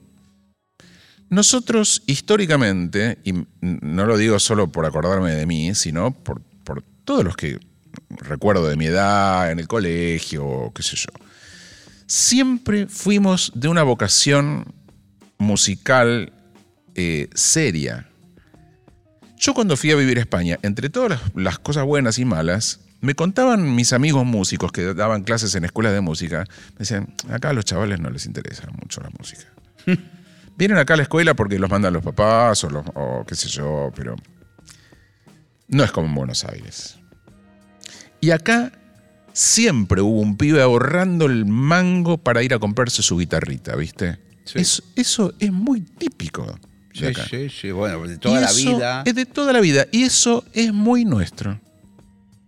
Nosotros, 1.30 2.04
históricamente, 2.06 3.18
y 3.24 3.34
no 3.62 4.06
lo 4.06 4.18
digo 4.18 4.38
solo 4.40 4.72
por 4.72 4.86
acordarme 4.86 5.32
de 5.32 5.46
mí, 5.46 5.74
sino 5.74 6.12
por, 6.12 6.42
por 6.64 6.84
todos 7.06 7.24
los 7.24 7.36
que 7.36 7.60
recuerdo 8.18 8.68
de 8.68 8.76
mi 8.78 8.86
edad, 8.88 9.52
en 9.52 9.60
el 9.60 9.68
colegio, 9.68 10.72
qué 10.76 10.84
sé 10.84 10.96
yo, 10.96 11.08
siempre 12.08 12.88
fuimos 12.88 13.52
de 13.56 13.68
una 13.68 13.84
vocación 13.84 14.66
musical 15.38 16.32
eh, 16.96 17.30
seria. 17.34 18.08
Yo 19.38 19.54
cuando 19.54 19.76
fui 19.76 19.92
a 19.92 19.96
vivir 19.96 20.18
a 20.18 20.22
España, 20.22 20.58
entre 20.62 20.90
todas 20.90 21.20
las, 21.36 21.60
cosas 21.60 21.86
buenas 21.86 22.18
y 22.18 22.26
malas, 22.26 22.80
me 23.02 23.14
contaban 23.16 23.76
mis 23.76 23.92
amigos 23.92 24.26
músicos 24.26 24.72
que 24.72 24.94
daban 24.94 25.24
clases 25.24 25.54
en 25.56 25.66
escuelas 25.66 25.92
de 25.94 26.00
música, 26.02 26.46
me 26.74 26.80
decían, 26.80 27.14
acá 27.30 27.50
a 27.50 27.54
los 27.54 27.66
chavales 27.66 28.00
no 28.00 28.10
les 28.10 28.26
interesa 28.26 28.68
mucho 28.82 29.02
la 29.02 29.10
música. 29.18 29.44
Vienen 30.58 30.78
acá 30.78 30.94
a 30.94 30.98
la 30.98 31.04
escuela 31.04 31.34
porque 31.34 31.60
los 31.60 31.70
mandan 31.70 31.92
los 31.94 32.04
papás 32.04 32.64
o, 32.64 32.70
los- 32.70 32.86
o 32.94 33.26
qué 33.28 33.36
sé 33.36 33.50
yo, 33.50 33.92
pero 33.96 34.16
no 35.68 35.84
es 35.84 35.92
como 35.92 36.08
en 36.08 36.16
Buenos 36.16 36.46
Aires. 36.46 36.98
Y 38.24 38.32
acá 38.32 38.72
siempre 39.34 40.02
hubo 40.02 40.22
un 40.22 40.38
pibe 40.38 40.62
ahorrando 40.62 41.26
el 41.26 41.46
mango 41.46 42.18
para 42.18 42.42
ir 42.42 42.54
a 42.54 42.60
comprarse 42.60 43.04
su 43.04 43.18
guitarrita, 43.18 43.76
¿viste? 43.76 44.18
Sí. 44.46 44.60
Eso, 44.60 44.82
eso 44.96 45.34
es 45.40 45.52
muy 45.52 45.82
típico. 45.82 46.46
de 46.98 47.14
Sí, 47.14 47.22
sí, 47.30 47.50
sí, 47.50 47.72
bueno, 47.72 48.08
de 48.08 48.18
toda 48.18 48.38
Y 48.38 48.42
la 48.42 48.50
eso 48.50 48.78
vida. 48.78 49.04
Es 49.06 49.16
de 49.16 49.26
toda 49.26 49.52
la 49.52 49.60
vida. 49.60 49.88
Y 49.92 50.04
eso 50.04 50.46
es 50.54 50.72
muy 50.72 51.04
nuestro. 51.04 51.60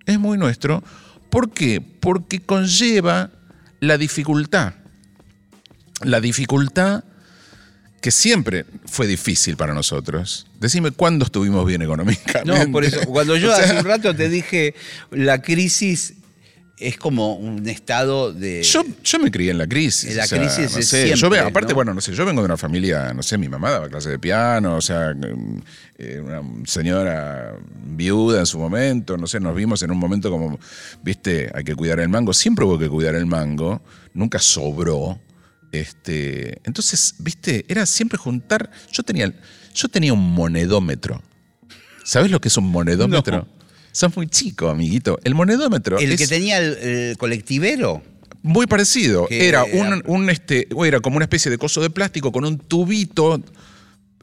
Es 0.06 0.18
muy 0.18 0.38
nuestro. 0.38 0.82
¿Por 1.30 1.52
qué? 1.52 1.82
Porque 1.82 2.40
conlleva 2.40 3.32
la 3.82 3.98
dificultad. 3.98 4.76
La 6.04 6.22
dificultad 6.22 7.04
que 8.06 8.12
siempre 8.12 8.68
fue 8.86 9.08
difícil 9.08 9.58
para 9.58 9.74
nosotros. 9.74 10.46
Decime 10.60 10.92
cuándo 10.92 11.26
estuvimos 11.26 11.66
bien 11.66 11.82
económicamente. 11.82 12.46
No, 12.46 12.72
por 12.72 12.86
eso, 12.86 13.00
cuando 13.08 13.36
yo 13.36 13.52
O 13.52 13.56
sea, 13.56 13.66
hace 13.66 13.80
un 13.80 13.84
rato 13.84 14.16
te 14.16 14.30
dije, 14.30 14.76
la 15.10 15.42
crisis 15.42 16.14
es 16.78 16.98
como 16.98 17.34
un 17.34 17.68
estado 17.68 18.32
de... 18.32 18.62
Yo, 18.62 18.84
yo 19.04 19.18
me 19.18 19.32
crié 19.32 19.50
en 19.50 19.58
la 19.58 19.66
crisis. 19.66 20.16
La 20.16 20.26
o 20.26 20.28
sea, 20.28 20.38
crisis 20.38 20.72
no 20.74 20.78
es 20.78 20.88
sé, 20.88 21.10
yo 21.10 21.18
siempre, 21.18 21.40
ve- 21.42 21.48
aparte, 21.48 21.70
¿no? 21.70 21.78
bueno, 21.78 21.96
no 21.96 22.02
sé, 22.02 22.14
yo 22.14 22.28
vengo 22.28 22.44
de 22.44 22.46
una 22.46 22.58
familia, 22.58 23.12
no 23.12 23.24
sé, 23.24 23.40
mi 23.40 23.50
mamá 23.50 23.72
daba 23.72 23.90
clase 23.90 24.12
de 24.12 24.20
piano, 24.20 24.76
o 24.76 24.82
sea, 24.82 25.16
eh, 25.98 26.20
una 26.20 26.44
señora 26.68 27.56
viuda 27.88 28.42
en 28.42 28.46
su 28.46 28.60
momento, 28.60 29.18
no 29.18 29.26
sé, 29.26 29.40
nos 29.40 29.56
vimos 29.56 29.82
en 29.82 29.90
un 29.90 29.98
momento 29.98 30.30
como, 30.30 30.60
viste, 31.02 31.50
hay 31.56 31.64
que 31.64 31.74
cuidar 31.74 32.00
el 32.02 32.10
mango, 32.10 32.34
siempre 32.34 32.66
hubo 32.66 32.78
que 32.78 32.88
cuidar 32.88 33.16
el 33.16 33.26
mango, 33.26 33.82
nunca 34.14 34.38
sobró. 34.38 35.18
Este, 35.80 36.60
entonces, 36.64 37.16
viste, 37.20 37.66
era 37.68 37.86
siempre 37.86 38.18
juntar. 38.18 38.70
Yo 38.92 39.04
tenía, 39.04 39.34
yo 39.74 39.88
tenía 39.90 40.14
un 40.14 40.34
monedómetro. 40.34 41.22
¿Sabes 42.04 42.30
lo 42.32 42.40
que 42.40 42.48
es 42.50 42.58
un 42.58 42.66
monedómetro? 42.70 43.38
No. 43.38 43.48
Sos 43.92 44.16
muy 44.16 44.28
chico, 44.28 44.70
amiguito. 44.70 45.18
El 45.24 45.36
monedómetro 45.36 45.98
el 45.98 46.12
es 46.12 46.18
que 46.20 46.28
tenía 46.28 46.58
el, 46.60 46.74
el 46.78 47.18
colectivero. 47.18 48.04
muy 48.44 48.68
parecido. 48.68 49.28
Era 49.30 49.64
era- 49.64 49.88
un, 49.88 50.04
un, 50.06 50.30
este, 50.30 50.68
era 50.86 51.00
como 51.00 51.16
una 51.16 51.26
especie 51.26 51.50
de 51.50 51.58
coso 51.58 51.82
de 51.82 51.90
plástico 51.90 52.32
con 52.32 52.46
un 52.46 52.58
tubito 52.60 53.42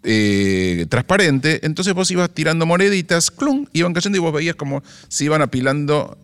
eh, 0.02 0.86
transparente. 0.88 1.60
Entonces 1.66 1.94
vos 1.94 2.10
ibas 2.10 2.30
tirando 2.34 2.66
moneditas, 2.66 3.30
clum, 3.30 3.66
iban 3.72 3.94
cayendo 3.94 4.18
y 4.18 4.20
vos 4.20 4.32
veías 4.32 4.56
como 4.56 4.82
se 5.08 5.24
iban 5.24 5.42
apilando. 5.42 6.18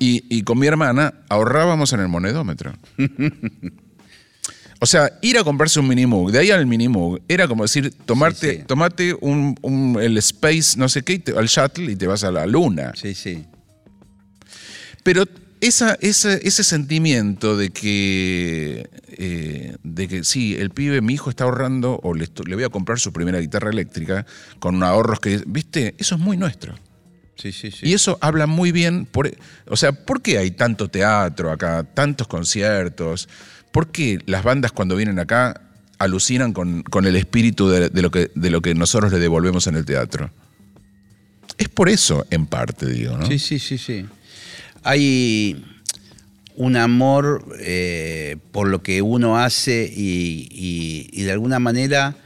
Y, 0.00 0.24
y 0.28 0.42
con 0.42 0.58
mi 0.58 0.66
hermana 0.66 1.14
ahorrábamos 1.28 1.92
en 1.92 2.00
el 2.00 2.08
monedómetro. 2.08 2.72
O 4.80 4.86
sea, 4.86 5.10
ir 5.22 5.36
a 5.38 5.44
comprarse 5.44 5.80
un 5.80 5.88
Minimoog, 5.88 6.30
de 6.30 6.38
ahí 6.38 6.50
al 6.52 6.64
Minimoog, 6.66 7.20
era 7.26 7.48
como 7.48 7.64
decir, 7.64 7.92
tomarte, 8.06 8.50
Sí, 8.52 8.56
sí. 8.58 8.62
tomate 8.66 9.14
un, 9.20 9.56
un- 9.62 9.98
el 10.00 10.16
Space, 10.18 10.78
no 10.78 10.88
sé 10.88 11.02
qué, 11.02 11.20
al 11.36 11.46
shuttle 11.48 11.90
y 11.90 11.96
te 11.96 12.06
vas 12.06 12.22
a 12.22 12.30
la 12.30 12.46
luna. 12.46 12.92
Sí, 12.94 13.14
sí. 13.14 13.44
Pero 15.02 15.24
esa, 15.60 15.96
esa- 16.00 16.34
ese 16.36 16.62
sentimiento 16.62 17.56
de 17.56 17.70
que, 17.70 18.88
eh, 19.08 19.76
de 19.82 20.08
que 20.08 20.22
sí, 20.24 20.54
el 20.56 20.70
pibe, 20.70 21.00
mi 21.00 21.14
hijo 21.14 21.30
está 21.30 21.44
ahorrando 21.44 21.98
o 22.02 22.14
le, 22.14 22.28
voy 22.54 22.62
a 22.64 22.68
comprar 22.68 23.00
su 23.00 23.12
primera 23.12 23.40
guitarra 23.40 23.70
eléctrica 23.70 24.26
con 24.60 24.82
ahorros 24.82 25.18
que, 25.20 25.42
viste, 25.46 25.94
eso 25.98 26.14
es 26.14 26.20
muy 26.20 26.36
nuestro. 26.36 26.74
Sí, 27.36 27.52
sí, 27.52 27.70
sí. 27.70 27.86
Y 27.86 27.94
eso 27.94 28.18
habla 28.20 28.46
muy 28.46 28.72
bien, 28.72 29.06
por, 29.06 29.30
o 29.68 29.76
sea, 29.76 29.92
¿por 29.92 30.22
qué 30.22 30.38
hay 30.38 30.50
tanto 30.50 30.88
teatro 30.88 31.52
acá, 31.52 31.84
tantos 31.84 32.26
conciertos? 32.26 33.28
¿Por 33.72 33.90
qué 33.90 34.18
las 34.26 34.42
bandas 34.44 34.72
cuando 34.72 34.96
vienen 34.96 35.18
acá 35.18 35.60
alucinan 35.98 36.52
con, 36.52 36.82
con 36.82 37.06
el 37.06 37.16
espíritu 37.16 37.68
de, 37.68 37.88
de 37.90 38.02
lo 38.02 38.10
que, 38.10 38.30
de 38.34 38.50
lo 38.50 38.60
que 38.62 38.74
nosotros 38.74 39.12
le 39.12 39.18
devolvemos 39.18 39.66
en 39.66 39.76
el 39.76 39.84
teatro? 39.84 40.30
Es 41.58 41.68
por 41.68 41.88
eso, 41.88 42.26
en 42.30 42.46
parte, 42.46 42.86
digo, 42.86 43.16
¿no? 43.16 43.26
Sí, 43.26 43.38
sí, 43.38 43.58
sí, 43.58 43.78
sí. 43.78 44.06
Hay 44.84 45.64
un 46.56 46.76
amor 46.76 47.44
eh, 47.60 48.36
por 48.52 48.68
lo 48.68 48.82
que 48.82 49.02
uno 49.02 49.38
hace 49.38 49.92
y, 49.94 50.48
y- 50.50 51.08
y 51.12 51.22
de 51.24 51.32
alguna 51.32 51.58
manera 51.58 52.16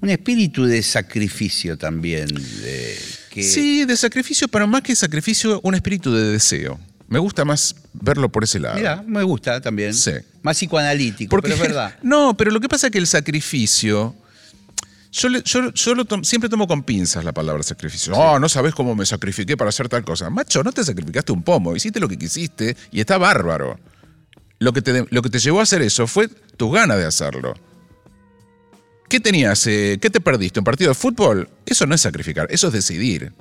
un 0.00 0.10
espíritu 0.10 0.64
de 0.66 0.82
sacrificio 0.82 1.76
también. 1.78 2.26
de 2.28 2.96
que- 3.30 3.42
Sí, 3.42 3.84
de 3.84 3.96
sacrificio, 3.96 4.46
pero 4.48 4.66
más 4.66 4.82
que 4.82 4.94
sacrificio, 4.94 5.60
un 5.62 5.74
espíritu 5.74 6.12
de 6.14 6.30
deseo. 6.32 6.78
Me 7.08 7.18
gusta 7.18 7.44
más 7.44 7.76
verlo 8.00 8.30
por 8.30 8.44
ese 8.44 8.58
lado. 8.60 8.76
Mira, 8.76 9.02
me 9.06 9.22
gusta 9.22 9.60
también. 9.60 9.94
Sí. 9.94 10.12
Más 10.42 10.56
psicoanalítico, 10.56 11.36
pero 11.40 11.54
es 11.54 11.60
verdad. 11.60 11.96
No, 12.02 12.36
pero 12.36 12.50
lo 12.50 12.60
que 12.60 12.68
pasa 12.68 12.86
es 12.88 12.92
que 12.92 12.98
el 12.98 13.06
sacrificio. 13.06 14.14
Yo, 15.12 15.28
le- 15.30 15.42
yo- 15.44 15.72
yo 15.72 15.94
lo 15.94 16.04
tom- 16.04 16.24
siempre 16.24 16.48
tomo 16.50 16.66
con 16.66 16.82
pinzas 16.82 17.24
la 17.24 17.32
palabra 17.32 17.62
sacrificio. 17.62 18.12
No, 18.12 18.38
no 18.38 18.48
sabes 18.48 18.74
cómo 18.74 18.94
me 18.94 19.06
sacrifiqué 19.06 19.56
para 19.56 19.70
hacer 19.70 19.88
tal 19.88 20.04
cosa. 20.04 20.28
Macho, 20.28 20.62
no 20.62 20.72
te 20.72 20.84
sacrificaste 20.84 21.32
un 21.32 21.42
pomo, 21.42 21.74
hiciste 21.74 22.00
lo 22.00 22.08
que 22.08 22.18
quisiste 22.18 22.76
y 22.90 23.00
está 23.00 23.16
bárbaro. 23.16 23.78
Lo 24.58 24.72
que 24.72 24.82
te, 24.82 25.06
lo 25.10 25.22
que 25.22 25.30
te 25.30 25.38
llevó 25.38 25.60
a 25.60 25.62
hacer 25.62 25.80
eso 25.82 26.06
fue 26.06 26.28
tus 26.28 26.72
ganas 26.72 26.98
de 26.98 27.06
hacerlo. 27.06 27.54
¿Qué 29.08 29.20
tenías? 29.20 29.66
eh, 29.68 29.98
¿Qué 30.00 30.10
te 30.10 30.20
perdiste? 30.20 30.60
¿Un 30.60 30.64
partido 30.64 30.90
de 30.90 30.94
fútbol? 30.94 31.48
Eso 31.64 31.86
no 31.86 31.94
es 31.94 32.00
sacrificar, 32.00 32.48
eso 32.50 32.66
es 32.68 32.72
decidir. 32.72 33.32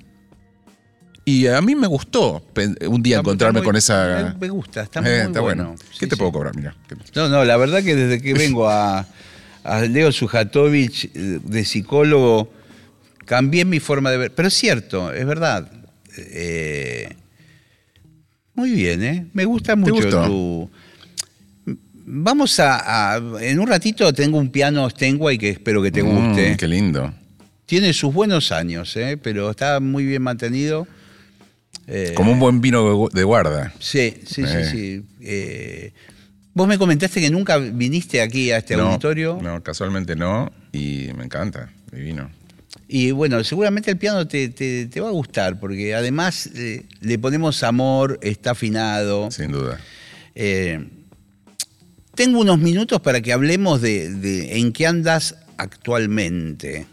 Y 1.27 1.47
a 1.47 1.59
mí 1.61 1.73
me 1.73 1.87
gustó 1.87 2.43
un 2.87 3.01
día 3.01 3.15
Está- 3.17 3.21
encontrarme 3.21 3.59
está 3.59 3.63
muy- 3.63 3.65
con 3.65 3.75
esa. 3.75 4.35
me- 4.39 4.47
me 4.47 4.49
gusta, 4.53 4.83
está 4.83 4.99
Eh, 5.03 5.27
muy 5.27 5.39
bueno. 5.41 5.75
¿Qué 5.79 5.85
Sí, 6.01 6.07
te 6.07 6.15
sí. 6.15 6.19
puedo 6.19 6.31
cobrar? 6.31 6.55
Mira. 6.55 6.75
No, 7.15 7.29
no, 7.29 7.43
la 7.43 7.57
verdad 7.57 7.81
que 7.83 7.95
desde 7.95 8.21
que 8.21 8.33
vengo 8.59 8.69
a, 8.69 9.07
a 9.63 9.81
Leo 9.81 10.11
Sujatovich 10.11 11.05
eh, 11.15 11.39
de 11.43 11.65
psicólogo, 11.65 12.53
cambié 13.25 13.65
mi 13.65 13.79
forma 13.79 14.11
de 14.11 14.17
ver. 14.17 14.35
Pero 14.35 14.49
es 14.49 14.53
cierto, 14.53 15.11
es 15.11 15.25
verdad. 15.25 15.67
Eh, 16.17 17.09
muy 18.53 18.71
bien, 18.71 19.03
¿eh? 19.03 19.25
Me 19.33 19.45
gusta 19.45 19.75
mucho 19.75 20.07
tu. 20.09 20.69
Vamos 22.07 22.59
a, 22.59 23.15
a- 23.15 23.17
En 23.41 23.59
un 23.59 23.67
ratito 23.67 24.13
tengo 24.13 24.37
un 24.37 24.49
piano 24.51 24.87
Steinway 24.91 25.39
que 25.39 25.49
espero 25.49 25.81
que 25.81 25.91
te 25.91 26.01
guste. 26.03 26.51
Mm, 26.53 26.57
qué 26.57 26.67
lindo. 26.67 27.11
Tiene 27.65 27.93
sus 27.93 28.13
buenos 28.13 28.51
años, 28.51 28.95
¿eh? 28.95 29.17
pero 29.17 29.49
está 29.49 29.79
muy 29.79 30.05
bien 30.05 30.21
mantenido. 30.21 30.87
Eh, 31.87 32.13
Como 32.15 32.31
un 32.31 32.39
buen 32.39 32.61
vino 32.61 32.83
de 32.83 32.91
gu- 32.95 33.11
de 33.11 33.23
guarda. 33.23 33.73
Sí, 33.79 34.15
sí, 34.25 34.41
Eh. 34.43 34.47
sí, 34.47 34.71
sí. 34.71 35.03
Eh, 35.21 35.91
vos 36.53 36.67
me 36.67 36.77
comentaste 36.77 37.21
que 37.21 37.29
nunca 37.29 37.57
viniste 37.57 38.21
aquí 38.21 38.51
a 38.51 38.57
este 38.57 38.75
no, 38.75 38.87
auditorio. 38.87 39.37
No, 39.41 39.61
casualmente 39.61 40.15
no. 40.15 40.51
Y 40.71 41.09
me 41.15 41.25
encanta. 41.25 41.69
Divino. 41.91 42.29
Y 42.87 43.11
bueno, 43.11 43.43
seguramente 43.43 43.91
el 43.91 43.97
piano 43.97 44.27
te, 44.27 44.49
te- 44.49 44.85
te 44.87 44.99
va 45.01 45.07
a 45.07 45.11
gustar, 45.11 45.59
porque 45.59 45.95
además 45.95 46.49
eh, 46.55 46.83
le 47.01 47.17
ponemos 47.19 47.63
amor, 47.63 48.19
está 48.21 48.51
afinado. 48.51 49.29
Sin 49.31 49.51
duda. 49.51 49.79
Eh, 50.35 50.87
tengo 52.15 52.39
unos 52.39 52.59
minutos 52.59 53.01
para 53.01 53.21
que 53.21 53.31
hablemos 53.33 53.81
de, 53.81 54.09
de 54.09 54.57
en 54.59 54.71
qué 54.73 54.87
andas 54.87 55.35
actualmente. 55.57 56.85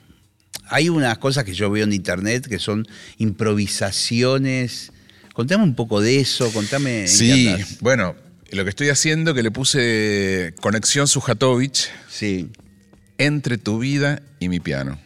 Hay 0.72 0.88
unas 0.88 1.18
cosas 1.18 1.44
que 1.44 1.54
yo 1.54 1.70
veo 1.70 1.84
en 1.84 1.92
internet 1.92 2.46
que 2.48 2.58
son 2.58 2.86
improvisaciones. 3.18 4.90
Contame 5.34 5.64
un 5.64 5.74
poco 5.74 6.00
de 6.00 6.18
eso, 6.20 6.50
contame 6.52 7.00
en 7.00 7.04
qué 7.04 7.08
Sí, 7.08 7.54
bueno, 7.80 8.14
lo 8.50 8.64
que 8.64 8.70
estoy 8.70 8.88
haciendo 8.88 9.34
que 9.34 9.42
le 9.42 9.50
puse 9.50 10.54
conexión 10.60 11.08
Sujatovich 11.08 11.88
Sí, 12.08 12.50
entre 13.18 13.58
tu 13.58 13.78
vida 13.78 14.22
y 14.40 14.48
mi 14.48 14.60
piano. 14.60 14.98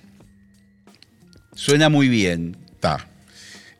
suena 1.55 1.89
muy 1.89 2.09
bien. 2.09 2.57
Está. 2.75 3.09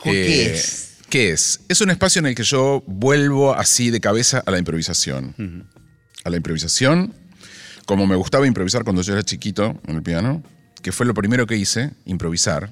¿Qué 0.03 0.53
es? 0.53 0.95
¿Qué 1.09 1.31
es? 1.31 1.61
Es 1.69 1.81
un 1.81 1.91
espacio 1.91 2.19
en 2.21 2.27
el 2.27 2.35
que 2.35 2.43
yo 2.45 2.83
vuelvo 2.87 3.55
así 3.55 3.91
de 3.91 4.01
cabeza 4.01 4.43
a 4.45 4.51
la 4.51 4.59
improvisación. 4.59 5.67
A 6.25 6.31
la 6.31 6.37
improvisación, 6.37 7.13
como 7.87 8.07
me 8.07 8.17
gustaba 8.17 8.47
improvisar 8.47 8.83
cuando 8.85 9.03
yo 9.03 9.13
era 9.13 9.23
chiquito 9.23 9.81
en 9.87 9.97
el 9.97 10.03
piano, 10.03 10.43
que 10.83 10.93
fue 10.93 11.07
lo 11.07 11.15
primero 11.15 11.47
que 11.47 11.57
hice, 11.57 11.91
improvisar. 12.05 12.71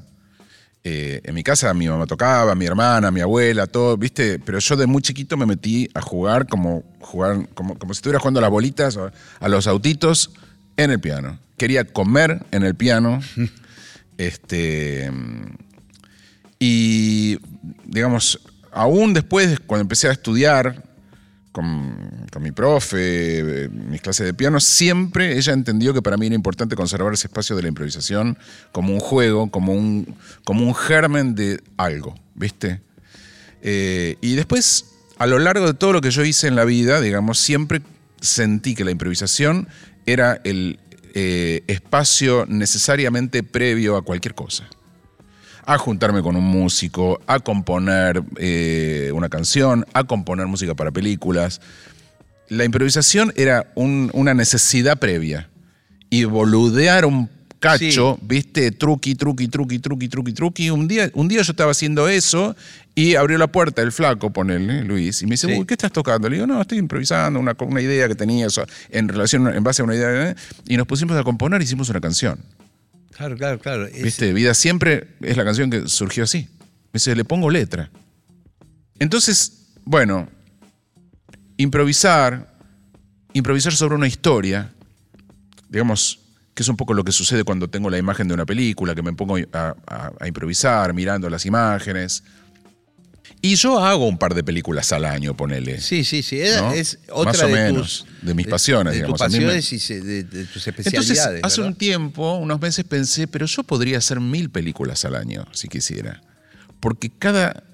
Eh, 0.87 1.23
en 1.25 1.35
mi 1.35 1.43
casa 1.43 1.73
mi 1.73 1.89
mamá 1.89 2.07
tocaba, 2.07 2.55
mi 2.55 2.67
hermana, 2.67 3.11
mi 3.11 3.21
abuela, 3.23 3.67
todo, 3.67 3.97
¿viste? 3.97 4.39
Pero 4.39 4.59
yo 4.59 4.77
de 4.77 4.87
muy 4.87 5.01
chiquito 5.01 5.37
me 5.37 5.47
metí 5.47 5.89
a 5.95 6.03
jugar 6.03 6.47
como, 6.47 6.83
jugar, 7.01 7.49
como, 7.55 7.79
como 7.79 7.95
si 7.95 7.99
estuviera 7.99 8.19
jugando 8.21 8.41
a 8.41 8.43
las 8.43 8.51
bolitas, 8.51 8.99
a 9.41 9.49
los 9.49 9.67
autitos, 9.67 10.31
en 10.77 10.91
el 10.91 11.01
piano. 11.01 11.39
Quería 11.57 11.85
comer 11.85 12.45
en 12.51 12.65
el 12.65 12.75
piano. 12.75 13.21
este, 14.19 15.11
y, 16.59 17.39
digamos, 17.85 18.41
aún 18.73 19.15
después, 19.15 19.51
de- 19.51 19.59
cuando 19.59 19.83
empecé 19.83 20.09
a 20.09 20.13
estudiar 20.13 20.83
con, 21.55 22.27
con 22.33 22.43
mi 22.43 22.51
profe, 22.51 22.99
eh, 23.39 23.69
mis 23.69 24.03
clases 24.03 24.27
de 24.27 24.35
piano, 24.35 24.59
siempre 24.59 25.39
ella 25.39 25.53
entendió 25.53 25.95
que 25.95 26.03
para 26.03 26.17
mí 26.17 26.27
era 26.27 26.35
importante 26.35 26.75
conservar 26.75 27.15
ese 27.15 27.29
espacio 27.29 27.55
de 27.55 27.63
la 27.63 27.69
improvisación 27.69 28.37
como 28.73 28.93
un 28.93 28.99
juego, 28.99 29.49
como 29.53 29.73
un, 29.73 30.17
como 30.43 30.67
un 30.67 30.75
germen 30.75 31.37
de 31.37 31.63
algo, 31.77 32.17
¿viste? 32.35 32.81
Eh, 33.63 34.17
y 34.21 34.35
después, 34.35 34.87
a 35.17 35.29
lo 35.29 35.39
largo 35.39 35.69
de 35.69 35.75
todo 35.75 35.93
lo 35.93 36.01
que 36.01 36.11
yo 36.11 36.25
hice 36.25 36.49
en 36.49 36.57
la 36.57 36.65
vida, 36.65 37.01
digamos, 37.01 37.39
siempre 37.39 37.83
sentí 38.21 38.75
que 38.75 38.85
la 38.85 38.91
improvisación 38.91 39.69
era 40.07 40.41
el 40.43 40.81
eh, 41.15 41.63
espacio 41.69 42.47
necesariamente 42.49 43.45
previo 43.45 43.97
a 43.97 44.03
cualquier 44.03 44.35
cosa 44.35 44.69
a 45.67 45.79
juntarme 45.79 46.23
con 46.23 46.37
un 46.37 46.45
músico, 46.45 47.21
a 47.27 47.41
componer 47.41 48.23
eh, 48.37 49.11
una 49.15 49.29
canción, 49.29 49.85
a 49.93 50.05
componer 50.05 50.47
música 50.47 50.75
para 50.75 50.91
películas. 50.91 51.61
La 52.49 52.65
improvisación 52.65 53.33
era 53.37 53.73
un- 53.75 54.11
una 54.13 54.35
necesidad 54.35 54.99
previa 54.99 55.49
y 56.11 56.25
boludear 56.25 57.07
un 57.07 57.31
cacho, 57.59 58.19
¿viste? 58.21 58.71
Truqui, 58.73 59.15
truqui, 59.15 59.49
truqui, 59.49 59.79
truqui, 59.79 60.09
truqui, 60.09 60.33
truqui. 60.35 60.71
Un 60.71 60.87
día, 60.87 61.11
un 61.15 61.29
día 61.29 61.41
yo 61.41 61.53
estaba 61.53 61.71
haciendo 61.71 62.09
eso 62.09 62.55
y 62.95 63.15
abrió 63.15 63.39
la 63.39 63.47
puerta 63.47 63.81
el 63.81 63.91
flaco, 63.91 64.31
ponele, 64.31 64.85
Luis, 64.85 65.23
y 65.23 65.25
me 65.25 65.31
dice, 65.33 65.47
Sí. 65.47 65.55
uy, 65.59 65.65
¿qué 65.65 65.73
estás 65.73 65.91
tocando? 65.91 66.29
Le 66.29 66.37
digo, 66.37 66.47
no, 66.47 66.61
estoy 66.61 66.77
improvisando 66.77 67.41
una, 67.41 67.57
una 67.59 67.81
idea 67.81 68.07
que 68.07 68.15
tenía 68.15 68.47
eso, 68.49 68.67
en 68.91 69.09
relación, 69.09 69.49
en 69.49 69.65
base 69.65 69.81
a 69.81 69.87
una 69.87 69.95
idea. 69.95 70.31
¿eh? 70.31 70.35
Y 70.69 70.77
nos 70.77 70.87
pusimos 70.87 71.17
a 71.17 71.25
componer, 71.25 71.63
hicimos 71.63 71.89
una 71.89 72.01
canción. 72.03 72.39
Claro, 73.17 73.37
claro, 73.37 73.59
claro. 73.59 73.87
Es- 73.87 74.03
¿Viste? 74.03 74.33
Vida 74.33 74.55
siempre 74.55 75.09
es 75.21 75.37
la 75.37 75.45
canción 75.45 75.71
que 75.71 75.89
surgió 75.89 76.25
así. 76.25 76.49
Me 76.59 76.95
dice, 76.95 77.15
le 77.15 77.25
pongo 77.25 77.51
letra. 77.51 77.91
Entonces, 78.99 79.69
bueno, 79.85 80.29
improvisar, 81.57 82.53
improvisar 83.33 83.73
sobre 83.75 83.95
una 83.95 84.07
historia, 84.07 84.73
digamos, 85.69 86.21
que 86.55 86.63
es 86.63 86.69
un 86.69 86.77
poco 86.77 86.95
lo 86.95 87.03
que 87.05 87.13
sucede 87.13 87.43
cuando 87.45 87.69
tengo 87.69 87.91
la 87.91 87.99
imagen 87.99 88.29
de 88.29 88.35
una 88.35 88.47
película, 88.47 88.95
que 88.95 89.03
me 89.03 89.13
pongo 89.13 89.37
a, 89.53 89.75
a- 89.87 90.13
a 90.21 90.29
improvisar 90.29 90.93
mirando 90.95 91.29
las 91.29 91.45
imágenes. 91.47 92.23
Y 93.45 93.57
yo 93.57 93.79
hago 93.85 94.07
un 94.09 94.17
par 94.17 94.33
de 94.35 94.43
películas 94.43 94.91
al 94.93 95.05
año, 95.05 95.37
ponele. 95.37 95.79
Sí, 95.79 96.03
sí, 96.03 96.23
sí. 96.23 96.41
Es, 96.41 96.57
¿no? 96.63 96.73
es 96.73 96.99
otra 97.11 97.33
Más 97.33 97.43
o 97.43 97.47
de 97.49 97.53
menos, 97.53 98.07
tus, 98.07 98.27
de 98.27 98.35
mis 98.35 98.47
pasiones, 98.47 98.93
de, 98.95 98.97
digamos. 99.01 99.21
tus 99.21 99.29
me- 99.31 99.39
pasiones 99.39 99.73
y 99.73 99.95
de, 100.01 100.25
de 100.25 100.45
tus 100.47 100.67
Entonces, 100.67 100.87
especialidades. 100.89 101.41
hace 101.45 101.61
un 101.61 101.75
tiempo, 101.75 102.37
unos 102.39 102.59
meses, 102.59 102.87
pensé, 102.87 103.27
pero 103.27 103.45
yo 103.45 103.63
podría 103.63 103.99
hacer 103.99 104.19
mil 104.19 104.49
películas 104.49 105.05
al 105.05 105.15
año, 105.15 105.45
si 105.53 105.69
quisiera. 105.69 106.23
Porque 106.81 107.11
cada 107.11 107.65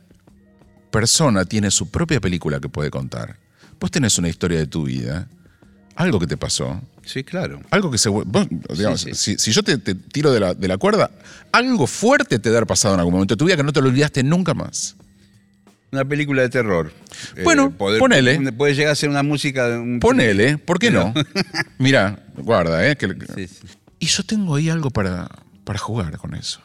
persona 0.90 1.44
tiene 1.44 1.70
su 1.70 1.88
propia 1.88 2.20
película 2.20 2.58
que 2.58 2.68
puede 2.68 2.90
contar. 2.90 3.36
Vos 3.78 3.92
tenés 3.92 4.18
una 4.18 4.28
historia 4.28 4.58
de 4.58 4.66
tu 4.66 4.84
vida, 4.84 5.28
algo 5.94 6.18
que 6.18 6.26
te 6.26 6.36
pasó, 6.36 6.82
Sí, 7.04 7.22
claro. 7.24 7.60
algo 7.70 7.90
que 7.92 7.98
se... 7.98 8.08
vos, 8.08 8.24
digamos, 8.76 9.00
sí. 9.02 9.14
Si, 9.14 9.36
si 9.38 9.52
yo 9.52 9.62
te, 9.62 9.78
te 9.78 9.94
tiro 9.94 10.32
de 10.32 10.40
la, 10.40 10.54
de 10.54 10.66
la 10.68 10.78
cuerda, 10.78 11.10
algo 11.52 11.86
fuerte 11.86 12.38
te 12.40 12.48
debe 12.48 12.58
haber 12.58 12.66
pasado 12.66 12.94
en 12.94 13.00
algún 13.00 13.14
momento 13.14 13.34
de 13.34 13.38
tu 13.38 13.44
vida 13.46 13.56
que 13.56 13.62
no 13.62 13.72
te 13.72 13.80
lo 13.80 13.88
olvidaste 13.88 14.22
nunca 14.24 14.52
más. 14.52 14.96
Una 15.92 16.04
película 16.04 16.42
de 16.42 16.48
terror. 16.48 16.92
Eh, 17.36 17.42
Bueno, 17.44 17.70
ponele. 17.72 18.52
Puede 18.52 18.74
llegar 18.74 18.92
a 18.92 18.94
ser 18.94 19.08
una 19.10 19.22
música. 19.22 19.68
de 19.68 19.78
un- 19.78 19.98
Ponele, 20.00 20.56
¿por 20.58 20.78
qué 20.78 20.90
no? 20.90 21.12
Mirá, 21.78 22.24
guarda, 22.36 22.88
¿eh? 22.88 22.96
que- 22.96 23.08
Sí, 23.34 23.46
sí. 23.48 23.66
Y 23.98 24.06
yo 24.06 24.22
tengo 24.22 24.54
ahí 24.54 24.70
algo 24.70 24.90
para, 24.90 25.28
para 25.64 25.78
jugar 25.78 26.16
con 26.18 26.34
eso. 26.34 26.60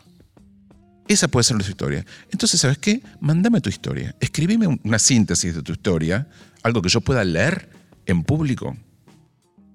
Esa 1.07 1.27
puede 1.27 1.43
ser 1.43 1.55
nuestra 1.55 1.71
historia. 1.71 2.05
Entonces, 2.31 2.59
¿sabes 2.61 2.77
qué? 2.77 3.01
Mándame 3.19 3.61
tu 3.61 3.69
historia. 3.69 4.15
Escribime 4.19 4.67
un- 4.67 4.79
una 4.83 4.99
síntesis 4.99 5.53
de 5.55 5.61
tu 5.61 5.71
historia, 5.73 6.27
algo 6.63 6.81
que 6.81 6.89
yo 6.89 7.01
pueda 7.01 7.23
leer 7.23 7.69
en 8.05 8.23
público, 8.23 8.75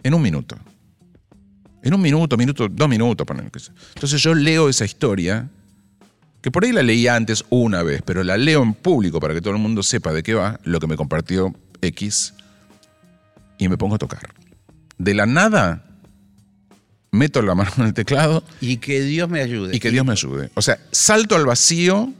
en 0.03 0.14
un 0.14 0.22
minuto. 0.22 0.57
En 1.82 1.94
un 1.94 2.01
minuto, 2.03 2.36
minuto, 2.36 2.68
dos 2.68 2.88
minutos, 2.88 3.26
sea. 3.26 3.74
Entonces 3.94 4.22
yo 4.22 4.34
leo 4.34 4.68
esa 4.68 4.84
historia, 4.84 5.48
que 6.41 6.51
por 6.51 6.64
ahí 6.64 6.72
la 6.72 6.82
leí 6.82 7.07
antes 7.07 7.45
una 7.51 7.82
vez, 7.82 8.03
pero 8.05 8.24
la 8.24 8.36
leo 8.36 8.62
en 8.62 8.74
público 8.74 9.20
para 9.20 9.34
que 9.34 9.41
todo 9.41 9.55
el 9.55 9.61
mundo 9.61 9.82
sepa 9.82 10.12
de 10.12 10.22
qué 10.22 10.34
va, 10.34 10.59
lo 10.64 10.80
que 10.80 10.86
me 10.86 10.97
compartió 10.97 11.55
X, 11.82 12.34
y 13.59 13.68
me 13.68 13.76
pongo 13.76 13.97
a 13.97 13.99
tocar. 13.99 14.32
De 14.99 15.14
la 15.14 15.26
nada, 15.26 15.84
meto 17.11 17.43
la 17.43 17.55
mano 17.55 17.70
en 17.78 17.86
el 17.86 17.95
teclado 17.95 18.43
Y 18.61 18.78
que 18.78 19.03
Dios 19.03 19.28
me 19.28 19.41
ayude. 19.41 19.76
y 19.76 19.80
que 19.80 19.91
Dios 19.91 20.05
me 20.05 20.12
ayude. 20.12 20.51
O 20.55 20.62
sea, 20.62 20.78
salto 20.91 21.36
al 21.36 21.47
vacío 21.47 22.12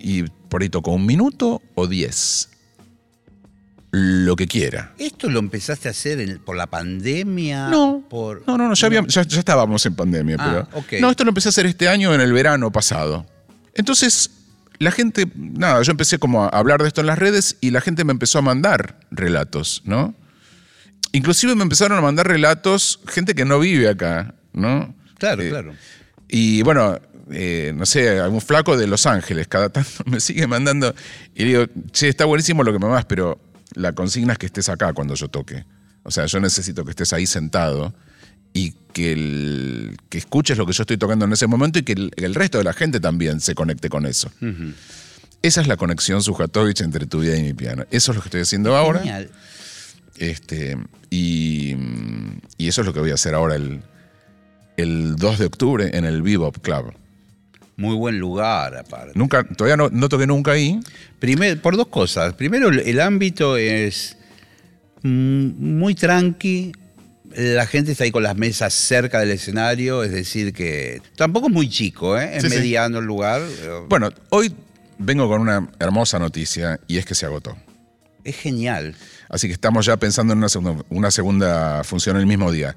y 0.00 0.22
por 0.22 0.62
ahí 0.62 0.68
toco 0.68 0.92
un 0.92 1.06
minuto 1.06 1.60
o 1.74 1.86
diez. 1.86 2.48
Lo 3.94 4.36
que 4.36 4.46
quiera. 4.48 4.92
¿Esto 4.98 5.28
lo 5.28 5.38
empezaste 5.38 5.86
a 5.88 5.90
hacer 5.90 6.18
en- 6.20 6.38
por 6.38 6.56
la 6.56 6.66
pandemia? 6.66 7.68
No, 7.68 8.02
Por... 8.08 8.42
no, 8.46 8.56
no, 8.56 8.68
no, 8.68 8.74
ya, 8.74 8.86
habíamos- 8.86 9.12
ya, 9.12 9.22
ya 9.22 9.38
estábamos 9.38 9.84
en 9.84 9.94
pandemia. 9.94 10.36
Ah, 10.38 10.66
pero. 10.72 11.00
No, 11.02 11.10
esto 11.10 11.24
lo 11.24 11.30
empecé 11.30 11.48
a 11.48 11.50
hacer 11.50 11.66
este 11.66 11.88
año 11.88 12.14
en 12.14 12.22
el 12.22 12.32
verano 12.32 12.72
pasado. 12.72 13.26
Entonces, 13.74 14.30
la 14.78 14.90
gente, 14.92 15.26
nada, 15.36 15.82
yo 15.82 15.90
empecé 15.90 16.18
como 16.18 16.42
a 16.44 16.48
hablar 16.48 16.80
de 16.80 16.88
esto 16.88 17.02
en 17.02 17.06
las 17.06 17.18
redes 17.18 17.58
y 17.60 17.70
la 17.70 17.82
gente 17.82 18.02
me 18.04 18.12
empezó 18.12 18.38
a 18.38 18.42
mandar 18.42 18.98
relatos, 19.10 19.82
¿no? 19.84 20.14
Inclusive 21.12 21.54
me 21.54 21.62
empezaron 21.62 21.98
a 21.98 22.00
mandar 22.00 22.26
relatos 22.26 23.00
gente 23.06 23.34
que 23.34 23.44
no 23.44 23.58
vive 23.58 23.88
acá, 23.90 24.34
¿no? 24.54 24.94
Claro, 25.18 25.42
Eh, 25.42 25.50
claro. 25.50 25.74
Y 26.28 26.62
bueno, 26.62 26.98
eh, 27.30 27.72
no 27.76 27.84
sé, 27.84 28.18
algún 28.20 28.40
flaco 28.40 28.78
de 28.78 28.86
Los 28.86 29.04
Ángeles, 29.04 29.48
cada 29.48 29.68
tanto 29.68 29.90
me 30.06 30.18
sigue 30.20 30.46
mandando 30.46 30.94
y 31.34 31.44
digo, 31.44 31.66
che, 31.90 32.08
está 32.08 32.24
buenísimo 32.24 32.62
lo 32.64 32.72
que 32.72 32.78
me 32.78 32.86
vas, 32.86 33.04
pero 33.04 33.38
la 33.74 33.92
consigna 33.92 34.32
es 34.32 34.38
que 34.38 34.46
estés 34.46 34.68
acá 34.68 34.92
cuando 34.92 35.14
yo 35.14 35.28
toque. 35.28 35.64
O 36.04 36.10
sea, 36.10 36.26
yo 36.26 36.40
necesito 36.40 36.84
que 36.84 36.90
estés 36.90 37.12
ahí 37.12 37.26
sentado 37.26 37.94
y 38.52 38.72
que, 38.92 39.12
el- 39.12 39.96
que 40.08 40.18
escuches 40.18 40.58
lo 40.58 40.66
que 40.66 40.72
yo 40.72 40.82
estoy 40.82 40.96
tocando 40.98 41.24
en 41.24 41.32
ese 41.32 41.46
momento 41.46 41.78
y 41.78 41.82
que 41.82 41.92
el, 41.92 42.10
el 42.16 42.34
resto 42.34 42.58
de 42.58 42.64
la 42.64 42.72
gente 42.72 43.00
también 43.00 43.40
se 43.40 43.54
conecte 43.54 43.88
con 43.88 44.04
eso. 44.06 44.30
Esa 45.42 45.60
es 45.60 45.66
la 45.66 45.76
conexión 45.76 46.22
Sujatovich 46.22 46.80
entre 46.82 47.06
tu 47.06 47.20
vida 47.20 47.36
y 47.36 47.42
mi 47.42 47.54
piano. 47.54 47.84
Eso 47.90 48.12
es 48.12 48.16
lo 48.16 48.22
que 48.22 48.28
estoy 48.28 48.40
haciendo 48.42 48.76
ahora. 48.76 49.00
Genial. 49.00 49.30
Este, 50.18 50.76
y, 51.10 51.74
y 52.58 52.68
eso 52.68 52.82
es 52.82 52.86
lo 52.86 52.92
que 52.92 53.00
voy 53.00 53.10
a 53.10 53.14
hacer 53.14 53.34
ahora 53.34 53.56
el, 53.56 53.82
el 54.76 55.16
2 55.16 55.38
de 55.38 55.46
octubre 55.46 55.90
en 55.96 56.04
el 56.04 56.22
Bebop 56.22 56.58
Club. 56.58 56.92
Muy 57.76 57.96
buen 57.96 58.18
lugar, 58.18 58.76
aparte. 58.76 59.12
Nunca, 59.14 59.44
todavía 59.44 59.76
no, 59.76 59.88
no 59.90 60.08
toqué 60.08 60.26
nunca 60.26 60.52
ahí. 60.52 60.78
Primer- 61.18 61.60
por 61.60 61.76
dos 61.76 61.88
cosas. 61.88 62.34
Primero, 62.34 62.68
el, 62.68 63.00
ámbito 63.00 63.56
es 63.56 64.16
mm, 65.02 65.78
muy 65.78 65.94
tranqui. 65.94 66.72
La 67.34 67.66
gente 67.66 67.92
está 67.92 68.04
ahí 68.04 68.10
con 68.10 68.22
las 68.22 68.36
mesas 68.36 68.74
cerca 68.74 69.20
del 69.20 69.30
escenario, 69.30 70.04
es 70.04 70.12
decir, 70.12 70.52
que 70.52 71.00
tampoco 71.16 71.46
es 71.46 71.52
muy 71.52 71.68
chico, 71.68 72.18
¿eh? 72.18 72.36
es 72.36 72.42
Sí, 72.42 72.50
sí. 72.50 72.56
mediano 72.56 72.98
el 72.98 73.06
lugar. 73.06 73.40
Bueno, 73.88 74.10
hoy 74.28 74.54
vengo 74.98 75.26
con 75.28 75.40
una 75.40 75.66
hermosa 75.78 76.18
noticia 76.18 76.78
y 76.86 76.98
es 76.98 77.06
que 77.06 77.14
se 77.14 77.24
agotó. 77.24 77.56
Es 78.22 78.36
genial. 78.36 78.94
Así 79.30 79.46
que 79.46 79.54
estamos 79.54 79.86
ya 79.86 79.96
pensando 79.96 80.34
en 80.34 80.38
una 80.40 80.50
segunda, 80.50 80.84
una 80.90 81.10
segunda 81.10 81.82
función 81.84 82.18
el 82.18 82.26
mismo 82.26 82.52
día. 82.52 82.74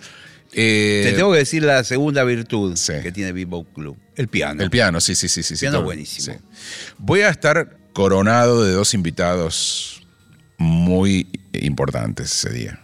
Eh, 0.58 1.01
Te 1.06 1.14
tengo 1.14 1.32
que 1.34 1.39
decir 1.39 1.64
la 1.64 1.84
segunda 1.84 2.24
virtud 2.24 2.76
sí. 2.78 2.93
que 3.03 3.12
tiene 3.12 3.34
Bebop 3.34 3.74
Club. 3.74 3.97
El 4.16 4.30
piano. 4.30 4.64
El 4.64 4.70
piano, 4.70 5.01
sí, 5.01 5.14
sí, 5.16 5.28
sí. 5.28 5.43
sí, 5.43 5.56
Piano 5.58 5.78
todo. 5.78 5.86
buenísimo. 5.86 6.38
Sí. 6.38 6.93
Voy 6.97 7.22
a 7.22 7.30
estar 7.30 7.78
coronado 7.91 8.64
de 8.64 8.72
dos 8.72 8.93
invitados 8.93 10.01
muy 10.58 11.28
importantes 11.51 12.32
ese 12.32 12.49
día. 12.53 12.80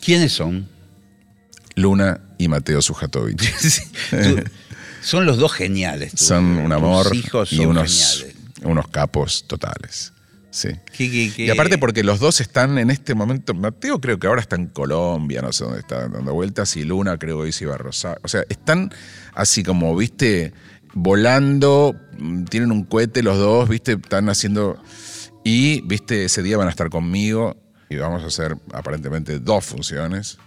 ¿Quiénes 0.00 0.32
son? 0.32 0.68
Luna 1.76 2.20
y 2.38 2.48
Mateo 2.48 2.82
Sujatovich. 2.82 3.40
Son 5.02 5.26
los 5.26 5.36
dos 5.36 5.52
geniales. 5.52 6.12
tú. 6.12 6.24
son 6.24 6.44
un 6.44 6.64
Tus 6.66 6.72
amor 6.74 7.16
hijos 7.16 7.52
y 7.52 7.56
son 7.56 7.66
unos, 7.66 7.90
geniales. 8.22 8.36
unos 8.62 8.86
capos 8.88 9.44
totales. 9.48 10.12
Sí. 10.52 10.68
¿Qué- 10.96 11.10
qué- 11.10 11.32
qué- 11.34 11.46
Y 11.46 11.50
aparte 11.50 11.78
porque 11.78 12.04
los 12.04 12.20
dos 12.20 12.40
están 12.42 12.76
en 12.78 12.90
este 12.90 13.14
momento, 13.14 13.54
Mateo 13.54 14.00
creo 14.00 14.18
que 14.18 14.26
ahora 14.26 14.40
está 14.42 14.54
en 14.54 14.66
Colombia, 14.66 15.40
no 15.42 15.50
sé 15.52 15.64
dónde 15.64 15.80
está 15.80 16.08
dando 16.08 16.34
vueltas, 16.34 16.76
y 16.76 16.84
Luna 16.84 17.16
creo 17.18 17.38
que 17.38 17.42
hoy 17.44 17.52
se 17.52 17.64
iba 17.64 17.74
a 17.74 17.78
Rosario. 17.78 18.20
O 18.22 18.28
sea, 18.28 18.44
están 18.50 18.92
así 19.34 19.62
como, 19.64 19.96
viste, 19.96 20.52
volando, 20.94 21.94
mm, 22.18 22.44
tienen 22.44 22.70
un 22.70 22.84
cohete 22.84 23.22
los 23.22 23.38
dos, 23.38 23.68
viste, 23.68 23.92
están 23.92 24.28
haciendo... 24.28 24.80
Y, 25.44 25.80
viste, 25.82 26.26
ese 26.26 26.42
día 26.42 26.56
van 26.56 26.68
a 26.68 26.70
estar 26.70 26.88
conmigo 26.88 27.56
y 27.90 27.96
vamos 27.96 28.22
a 28.22 28.26
hacer 28.26 28.56
aparentemente 28.72 29.40
dos 29.40 29.64
funciones. 29.64 30.38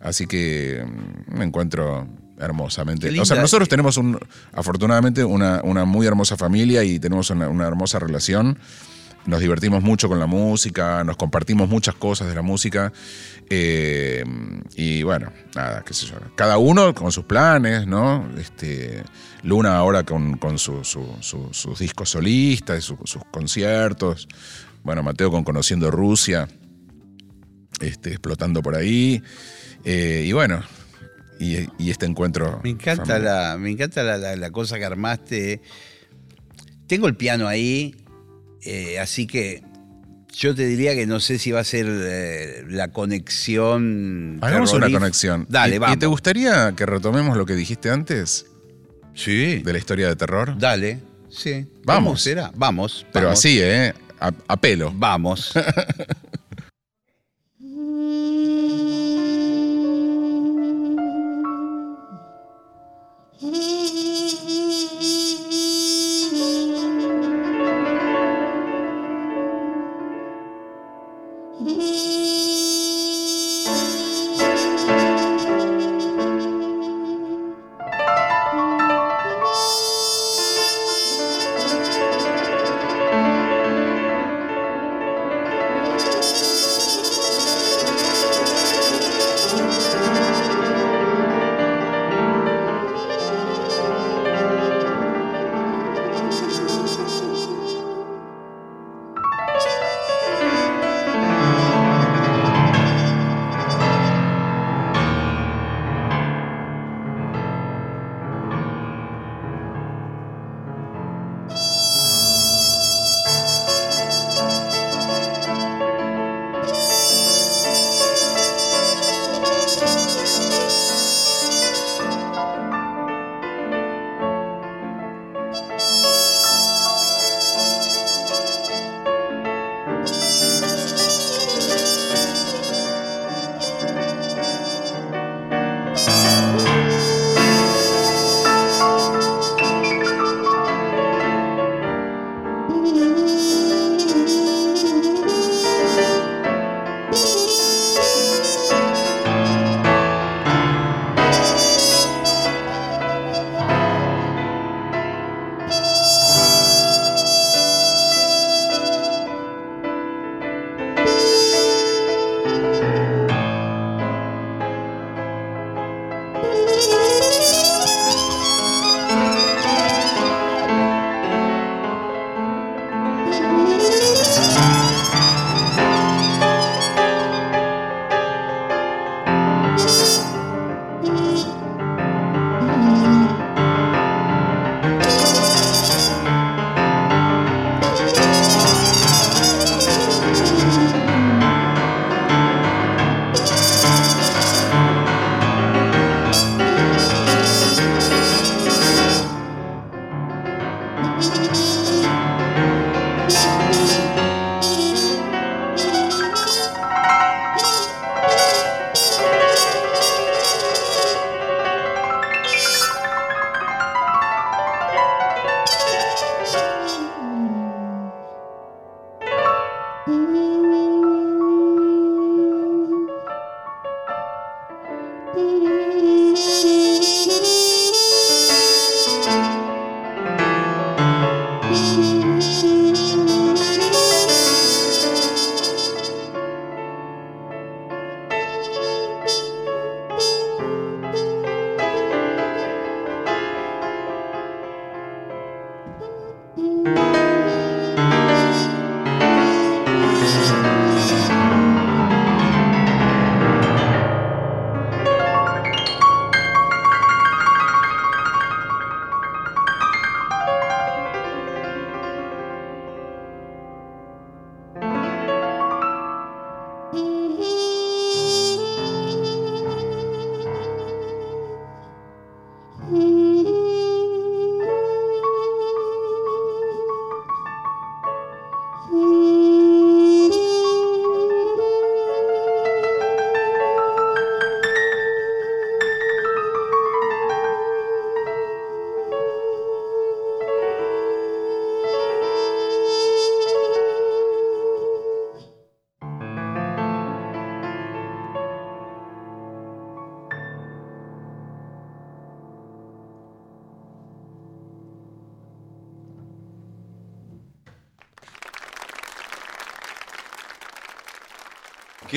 Así 0.00 0.26
que 0.26 0.84
mm, 0.86 1.38
me 1.38 1.44
encuentro 1.44 2.06
hermosamente. 2.38 3.08
O 3.18 3.24
sea, 3.24 3.40
nosotros 3.40 3.68
tenemos 3.68 3.96
un, 3.96 4.18
afortunadamente 4.52 5.24
una, 5.24 5.62
una 5.64 5.84
muy 5.86 6.06
hermosa 6.06 6.36
familia 6.36 6.84
y 6.84 6.98
tenemos 7.00 7.30
una, 7.30 7.48
una 7.48 7.66
hermosa 7.66 7.98
relación. 7.98 8.58
Nos 9.26 9.40
divertimos 9.40 9.82
mucho 9.82 10.08
con 10.08 10.18
la 10.20 10.26
música, 10.26 11.02
nos 11.04 11.16
compartimos 11.16 11.68
muchas 11.68 11.94
cosas 11.96 12.28
de 12.28 12.34
la 12.34 12.42
música. 12.42 12.92
eh, 13.48 14.24
y 14.74 15.02
bueno, 15.04 15.32
nada, 15.54 15.82
qué 15.86 15.94
sé 15.94 16.06
yo. 16.06 16.14
Cada 16.36 16.58
uno 16.58 16.94
con 16.94 17.12
sus 17.12 17.24
planes, 17.24 17.86
¿no? 17.86 18.28
Este, 18.38 19.02
Luna 19.44 19.76
ahora 19.76 20.02
con, 20.04 20.36
con 20.36 20.58
su- 20.58 20.82
su- 20.84 21.16
su- 21.20 21.48
sus 21.52 21.78
discos 21.78 22.10
solistas, 22.10 22.82
su- 22.84 22.98
sus 23.04 23.22
conciertos. 23.30 24.26
Bueno, 24.82 25.02
Mateo 25.04 25.30
con 25.30 25.44
Conociendo 25.44 25.90
Rusia, 25.92 26.48
este, 27.80 28.10
explotando 28.10 28.62
por 28.62 28.74
ahí. 28.74 29.22
Eh, 29.84 30.24
y 30.26 30.32
bueno, 30.32 30.62
y, 31.38 31.68
y 31.78 31.90
este 31.90 32.06
encuentro. 32.06 32.60
Me 32.64 32.70
encanta, 32.70 33.04
familiar. 33.04 33.22
la, 33.52 33.56
me 33.58 33.70
encanta 33.70 34.02
la, 34.02 34.18
la- 34.18 34.34
la 34.36 34.50
cosa 34.50 34.76
que 34.78 34.84
armaste. 34.84 35.60
Tengo 36.88 37.06
el 37.06 37.16
piano 37.16 37.46
ahí, 37.48 37.94
eh, 38.66 38.98
así 38.98 39.26
que 39.26 39.62
yo 40.34 40.54
te 40.54 40.66
diría 40.66 40.94
que 40.94 41.06
no 41.06 41.18
sé 41.20 41.38
si 41.38 41.50
va 41.50 41.60
a 41.60 41.64
ser 41.64 41.86
eh, 41.88 42.64
la 42.68 42.88
conexión. 42.92 44.38
Hagamos 44.42 44.72
una 44.74 44.90
conexión. 44.90 45.46
Dale, 45.48 45.76
¿Y- 45.76 45.78
vamos. 45.78 45.96
¿Y 45.96 45.98
te 46.00 46.06
gustaría 46.06 46.72
que 46.76 46.84
retomemos 46.84 47.36
lo 47.36 47.46
que 47.46 47.54
dijiste 47.54 47.90
antes 47.90 48.46
Sí. 49.14 49.60
de 49.62 49.72
la 49.72 49.78
historia 49.78 50.08
de 50.08 50.16
terror? 50.16 50.58
Dale. 50.58 51.00
Sí. 51.30 51.66
Vamos. 51.84 52.04
¿Cómo 52.04 52.16
será? 52.18 52.52
Vamos. 52.54 53.06
Pero 53.12 53.26
vamos. 53.26 53.38
así, 53.38 53.58
¿eh? 53.60 53.94
A, 54.20 54.32
a 54.48 54.56
pelo. 54.60 54.92
Vamos. 54.94 55.52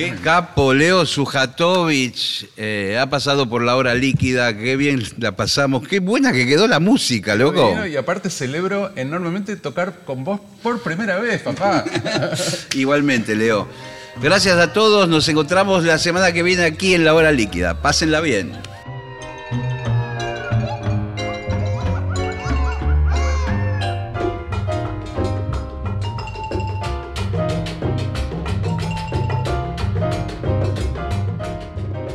Qué 0.00 0.14
capo, 0.22 0.72
Leo 0.72 1.04
Sujatovich. 1.04 2.48
eh, 2.56 2.98
ha 3.00 3.10
pasado 3.10 3.48
por 3.48 3.62
la 3.62 3.76
hora 3.76 3.94
líquida. 3.94 4.56
Qué 4.56 4.76
bien 4.76 5.02
la 5.18 5.36
pasamos. 5.36 5.86
Qué 5.86 6.00
buena 6.00 6.32
que 6.32 6.46
quedó 6.46 6.66
la 6.66 6.80
música, 6.80 7.34
loco. 7.34 7.70
Bueno, 7.70 7.86
Y 7.86 7.96
aparte 7.96 8.30
celebro 8.30 8.92
enormemente 8.96 9.56
tocar 9.56 10.00
con 10.06 10.24
vos 10.24 10.40
por 10.62 10.80
primera 10.82 11.18
vez, 11.18 11.42
papá. 11.42 11.84
Igualmente, 12.74 13.36
Leo. 13.36 13.68
Gracias 14.22 14.56
a 14.58 14.72
todos. 14.72 15.08
Nos 15.08 15.28
encontramos 15.28 15.84
la 15.84 15.98
semana 15.98 16.32
que 16.32 16.42
viene 16.42 16.64
aquí 16.64 16.94
en 16.94 17.04
la 17.04 17.14
hora 17.14 17.30
líquida. 17.32 17.82
Pásenla 17.82 18.20
bien. 18.20 18.52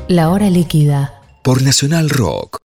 La 0.08 0.30
hora 0.30 0.52
líquida. 0.52 1.20
Por 1.42 1.64
Nacional 1.64 2.12
Rock. 2.12 2.65